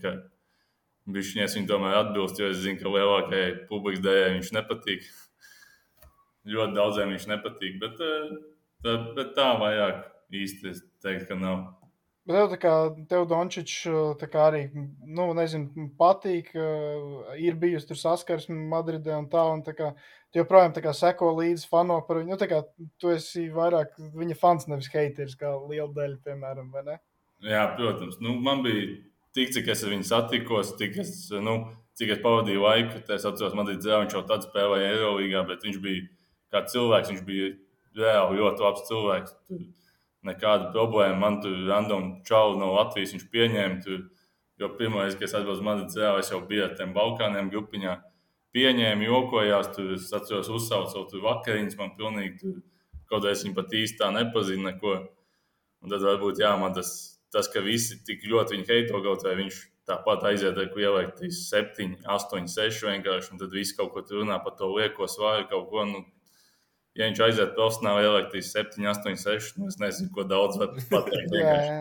Bišķiņas 1.05 1.53
viņa 1.53 1.69
tomēr 1.69 1.99
atbilst, 1.99 2.39
jo 2.41 2.49
es 2.49 2.63
zinu, 2.63 2.79
ka 2.81 2.89
lielākajai 2.89 3.51
publikas 3.69 4.01
daļai 4.01 4.31
viņš 4.39 4.51
nepatīk. 4.57 5.05
Ļoti 6.49 6.77
daudziem 6.77 7.13
viņš 7.13 7.27
nepatīk, 7.29 7.77
bet 7.81 8.01
eh, 8.01 8.33
bet 8.85 9.33
tā 9.37 9.51
vajag 9.61 10.03
īsti 10.33 10.73
teikt, 11.01 11.27
ka 11.29 11.37
nav. 11.39 11.63
Bet 12.25 12.33
tev, 12.33 12.53
kā, 12.57 12.73
tev 13.05 13.27
Dončičs, 13.29 13.85
arī, 14.41 14.63
nu, 14.73 15.27
nezinu, 15.37 15.89
patīk, 15.99 16.47
ir 17.37 17.57
bijusi 17.61 17.91
tur 17.91 17.99
saskarsme 18.01 18.55
Madridē 18.71 19.13
un 19.19 19.27
tā, 19.29 19.43
un 19.53 19.61
tā 19.65 19.75
kā, 19.77 19.91
tu 20.33 20.41
joprojām 20.41 20.73
tā 20.73 20.81
kā 20.81 20.93
seko 20.97 21.35
līdzi 21.37 21.69
fano 21.69 21.99
par 22.07 22.23
viņu, 22.23 22.33
nu, 22.33 22.39
tā 22.41 22.47
kā 22.49 22.63
tu 23.01 23.13
esi 23.13 23.45
vairāk 23.53 23.93
viņa 24.17 24.39
fans, 24.41 24.65
nevis 24.71 24.89
heiteris, 24.89 25.37
kā 25.37 25.53
liela 25.69 25.91
daļa, 25.93 26.17
piemēram, 26.25 26.73
vai 26.73 26.83
ne? 26.87 26.97
Jā, 27.45 27.67
protams, 27.77 28.17
nu, 28.25 28.33
man 28.41 28.65
bija 28.65 28.87
tik, 29.37 29.53
cik 29.53 29.69
es 29.75 29.85
ar 29.85 29.93
viņu 29.93 30.09
satikos, 30.09 30.73
tik 30.81 30.97
es, 31.05 31.13
nu, 31.29 31.59
cik 31.99 32.17
es 32.17 32.25
pavadīju 32.25 32.65
laiku, 32.65 33.05
tad 33.05 33.19
es 33.19 33.29
atceros, 33.29 33.53
Madridā 33.53 34.01
viņš 34.01 34.17
jau 34.17 34.25
tad 34.33 34.49
spēlēja 34.49 34.95
Eiroligā, 34.95 35.45
bet 35.45 35.61
viņš 35.67 35.77
bija 35.83 36.09
kā 36.55 36.65
cilvēks, 36.73 37.13
viņš 37.13 37.25
bija 37.29 37.53
reāli 38.01 38.41
ļoti 38.41 38.65
labs 38.65 38.87
cilvēks. 38.89 39.37
Tur, 39.45 39.65
nekāda 40.25 40.71
problēma. 40.73 41.17
Man 41.21 41.39
tur 41.43 41.55
random 41.69 42.09
čau 42.27 42.55
no 42.59 42.73
Latvijas 42.75 43.15
viņš 43.15 43.25
pieņēma. 43.33 43.79
Tur, 43.85 44.05
jo 44.61 44.69
pirmā 44.79 45.05
reize, 45.05 45.19
kad 45.19 45.29
es 45.29 45.35
atbraucu 45.37 45.65
Madridē, 45.65 46.11
es 46.19 46.31
jau 46.31 46.41
biju 46.49 46.67
ar 46.67 46.75
tiem 46.79 46.93
Balkāniem 46.95 47.51
grupiņā. 47.53 47.97
Pieņēma, 48.55 49.03
jokojās, 49.09 49.73
tur 49.75 49.93
es 49.97 50.07
atceros, 50.15 50.49
uzsaucu 50.53 51.05
tur 51.11 51.25
vakariņas. 51.25 51.77
Man 51.79 51.93
pilnīgi 51.99 52.39
tur 52.41 52.57
kaut 53.11 53.25
kā 53.25 53.33
es 53.35 53.43
viņu 53.45 53.57
pat 53.57 53.77
īsti 53.81 54.01
tā 54.01 54.11
nepazinu. 54.15 54.69
Neko. 54.69 54.97
Un 55.85 55.91
tad 55.91 56.01
varbūt 56.01 56.41
jā, 56.41 56.55
man 56.57 56.73
tas, 56.73 56.89
tas, 57.33 57.49
ka 57.51 57.61
visi 57.61 57.99
tik 58.07 58.23
ļoti 58.25 58.55
viņu 58.55 58.69
heito, 58.71 59.01
kaut 59.05 59.25
vai 59.27 59.35
viņš 59.43 59.59
tāpat 59.85 60.23
aiziet 60.31 60.57
ar 60.57 60.71
ielikt 60.81 61.21
7, 61.21 61.99
8, 62.09 62.47
6 62.49 62.87
vienkārši. 62.89 63.33
Un 63.35 63.41
tad 63.43 63.53
viss 63.53 63.75
kaut 63.77 63.93
ko 63.93 64.01
tur 64.01 64.23
runā 64.23 64.39
par 64.41 64.55
to 64.57 64.71
lieko 64.73 65.05
svāru, 65.11 65.45
kaut 65.51 65.69
ko. 65.69 65.85
Nu, 65.89 66.01
ja 66.95 67.09
viņš 67.09 67.21
aiziet 67.27 67.53
profesionāli, 67.57 68.07
ieliktīs 68.07 68.51
7, 68.55 68.81
8, 68.91 69.21
6. 69.21 69.55
Nu, 69.59 69.69
es 69.71 69.79
nezinu, 69.81 70.11
ko 70.15 70.25
daudz 70.27 70.59
var 70.61 70.73
pateikt. 70.93 71.35
jā, 71.35 71.55
jā. 71.69 71.79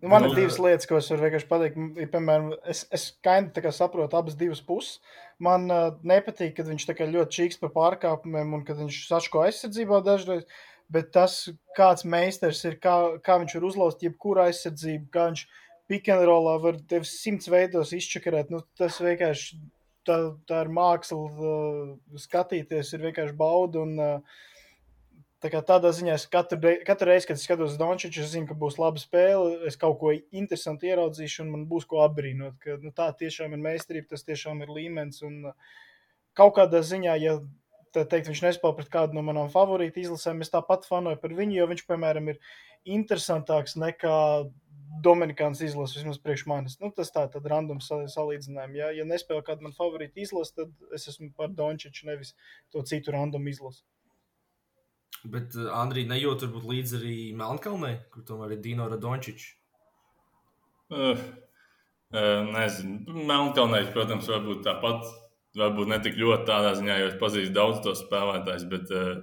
Nu, 0.00 0.08
man 0.08 0.24
ir 0.24 0.32
divas 0.32 0.56
lietas, 0.56 0.88
ko 0.88 0.96
es 0.96 1.10
varu 1.12 1.26
vienkārši 1.26 1.48
pateikt. 1.48 1.80
Piemēram, 2.12 2.54
es, 2.72 2.86
es 2.96 3.10
kaini 3.24 3.72
saprotu 3.76 4.16
abas 4.16 4.36
divas 4.40 4.62
puses. 4.64 4.96
Man 5.44 5.68
uh, 5.68 5.90
nepatīk, 6.08 6.54
kad 6.56 6.70
viņš 6.70 6.86
ļoti 6.88 7.36
čīks 7.36 7.60
par 7.60 7.74
pārkāpumiem 7.74 8.54
un 8.56 8.64
kad 8.64 8.80
viņš 8.80 9.02
saško 9.10 9.44
aizsardzībā 9.44 10.00
dažreiz. 10.06 10.46
Bet 10.90 11.12
tas, 11.14 11.50
kāds 11.76 12.06
meistars 12.08 12.64
ir, 12.64 12.80
kā, 12.82 12.94
kā 13.22 13.36
viņš 13.38 13.58
var 13.58 13.66
uzlauzt 13.68 14.00
jebkuru 14.02 14.42
aizsardzību, 14.48 15.10
kā 15.12 15.28
viņš 15.28 15.44
pikantrolā 15.90 16.56
var 16.64 16.80
tevi 16.90 17.06
simts 17.06 17.50
veidos 17.50 17.92
izčakarēt, 17.94 18.50
nu, 18.50 18.62
tas 18.78 18.98
vienkārši 19.02 19.60
tā, 20.08 20.20
tā 20.48 20.62
ir 20.64 20.72
māksla, 20.76 21.18
uh, 21.18 22.20
skatīties, 22.20 22.94
ir 22.94 23.04
vienkārši 23.08 23.36
bauda. 23.36 23.84
Un, 23.84 23.98
uh, 23.98 24.46
Tā 25.40 25.48
kā 25.48 25.62
tādā 25.64 25.88
ziņā 25.96 26.18
es 26.18 26.26
katru, 26.28 26.58
katru 26.84 27.06
reizi, 27.08 27.30
kad 27.30 27.38
skatos 27.40 27.78
Dončiču, 27.80 28.20
es 28.20 28.34
zinu, 28.34 28.44
ka 28.50 28.54
būs 28.60 28.74
laba 28.76 29.00
spēle, 29.00 29.54
es 29.70 29.78
kaut 29.80 29.96
ko 30.02 30.10
interesantu 30.12 30.90
ieraudzīšu, 30.90 31.46
un 31.46 31.54
man 31.54 31.62
būs 31.70 31.86
ko 31.88 32.02
apbrīnot. 32.04 32.58
Ka, 32.60 32.76
nu, 32.82 32.92
tā 32.92 33.06
tiešām 33.16 33.56
ir 33.56 33.62
meistarība, 33.64 34.10
tas 34.10 34.26
tiešām 34.28 34.60
ir 34.60 34.74
līmenis. 34.76 35.22
Un 35.24 35.54
kaut 36.36 36.58
kādā 36.58 36.82
ziņā, 36.84 37.14
ja 37.24 37.38
teikt, 37.96 38.28
viņš 38.28 38.42
nespēlē 38.44 38.76
pret 38.76 38.92
kādu 38.92 39.16
no 39.16 39.24
manām 39.24 39.48
favorītu 39.52 40.04
izlasēm, 40.04 40.44
es 40.44 40.52
tāpat 40.52 40.84
fanoju 40.90 41.16
par 41.24 41.32
viņu, 41.40 41.56
jo 41.56 41.70
viņš, 41.72 41.86
piemēram, 41.88 42.28
ir 42.34 42.52
interesantāks 42.98 43.78
nekā 43.80 44.18
Dominikāns 45.04 45.60
izlases, 45.62 46.00
vismaz 46.00 46.18
priekš 46.22 46.44
manis. 46.50 46.76
Nu, 46.82 46.90
tas 46.94 47.12
tā 47.14 47.22
tad 47.30 47.46
random 47.48 47.78
salīdzinājumi. 47.84 48.80
Ja, 48.80 48.90
ja 48.94 49.06
nespēlē 49.06 49.44
kādu 49.46 49.66
man 49.66 49.76
favorītu 49.76 50.24
izlasi, 50.24 50.56
tad 50.58 50.96
es 50.96 51.06
esmu 51.12 51.30
par 51.36 51.52
Dončiču, 51.54 52.08
nevis 52.08 52.34
to 52.74 52.82
citu 52.88 53.14
random 53.14 53.46
izlasi. 53.52 53.84
Bet 55.22 55.56
uh, 55.58 55.70
Andrija 55.76 56.08
nejūt 56.10 56.46
varbūt 56.46 56.68
līdzi 56.70 56.98
arī 57.00 57.16
Melnkalnē, 57.36 57.92
kur 58.12 58.24
tomēr 58.26 58.56
ir 58.56 58.62
Dino 58.64 58.88
Radončičs. 58.90 59.48
Uh, 60.90 61.18
uh, 62.14 62.46
nezinu. 62.50 63.20
Melnkalnē, 63.30 63.84
protams, 63.94 64.30
varbūt 64.32 64.64
tāpat. 64.66 65.10
Varbūt 65.58 65.90
ne 65.90 65.98
tik 66.02 66.14
ļoti 66.18 66.46
tādā 66.46 66.74
ziņā, 66.78 66.96
jo 67.00 67.10
es 67.10 67.18
pazīstu 67.18 67.54
daudz 67.56 67.80
tos 67.82 68.04
spēlētājus, 68.04 68.66
bet 68.70 68.92
uh, 68.94 69.22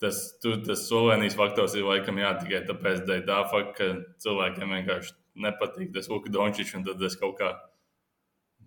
tas, 0.00 0.20
tu, 0.42 0.54
tas 0.64 0.86
Slovenijas 0.88 1.36
faktors 1.38 1.74
ir 1.76 1.88
laikam 1.88 2.20
jā, 2.20 2.34
tikai 2.40 2.62
tāpēc, 2.68 3.02
tā 3.28 3.40
fakta, 3.52 3.74
ka 3.76 4.22
cilvēkiem 4.24 4.76
vienkārši 4.78 5.16
nepatīk 5.44 5.92
tas 5.94 6.08
Luka 6.12 6.32
Dončičs, 6.32 6.76
un 6.78 6.86
tad 6.86 7.02
es 7.06 7.18
kaut 7.20 7.36
kā 7.40 7.52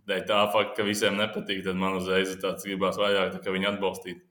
dēļ 0.10 0.28
tā 0.30 0.44
fakta, 0.54 0.78
ka 0.80 0.88
visiem 0.88 1.18
nepatīk, 1.20 1.64
tad 1.66 1.80
man 1.80 1.98
uzreiz 2.00 2.36
tāds 2.42 2.68
gribās 2.68 3.00
vairāk 3.00 3.42
viņu 3.48 3.74
atbalstīt. 3.74 4.24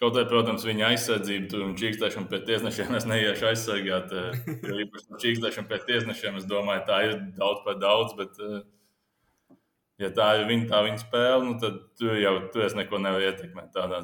Kaut 0.00 0.16
arī, 0.16 0.30
protams, 0.30 0.62
viņa 0.64 0.94
aizsardzība 0.94 1.58
un 1.60 1.74
čīkstēšana 1.76 2.28
pret 2.30 2.46
tiesnešiem 2.48 2.94
es 2.96 3.06
neiešu 3.08 3.50
aizsargāt. 3.50 4.14
Eh, 4.16 4.38
īpaši 4.86 5.18
čīkstēšana 5.24 5.68
pret 5.68 5.84
tiesnešiem, 5.88 6.38
es 6.40 6.46
domāju, 6.48 6.86
tā 6.86 7.00
ir 7.04 7.18
daudz 7.36 7.60
par 7.66 7.76
daudz. 7.82 8.14
Bet, 8.16 8.38
eh, 8.40 9.58
ja 10.00 10.08
tā 10.16 10.30
ir 10.38 10.46
viņa, 10.48 10.70
tā 10.70 10.80
viņa 10.86 11.02
spēle, 11.02 11.42
nu, 11.44 11.58
tad 11.60 11.76
tu 12.00 12.16
jau 12.16 12.32
tu 12.48 12.64
neko 12.78 12.96
nevari 13.04 13.28
ietekmēt 13.28 13.74
tādā 13.76 13.98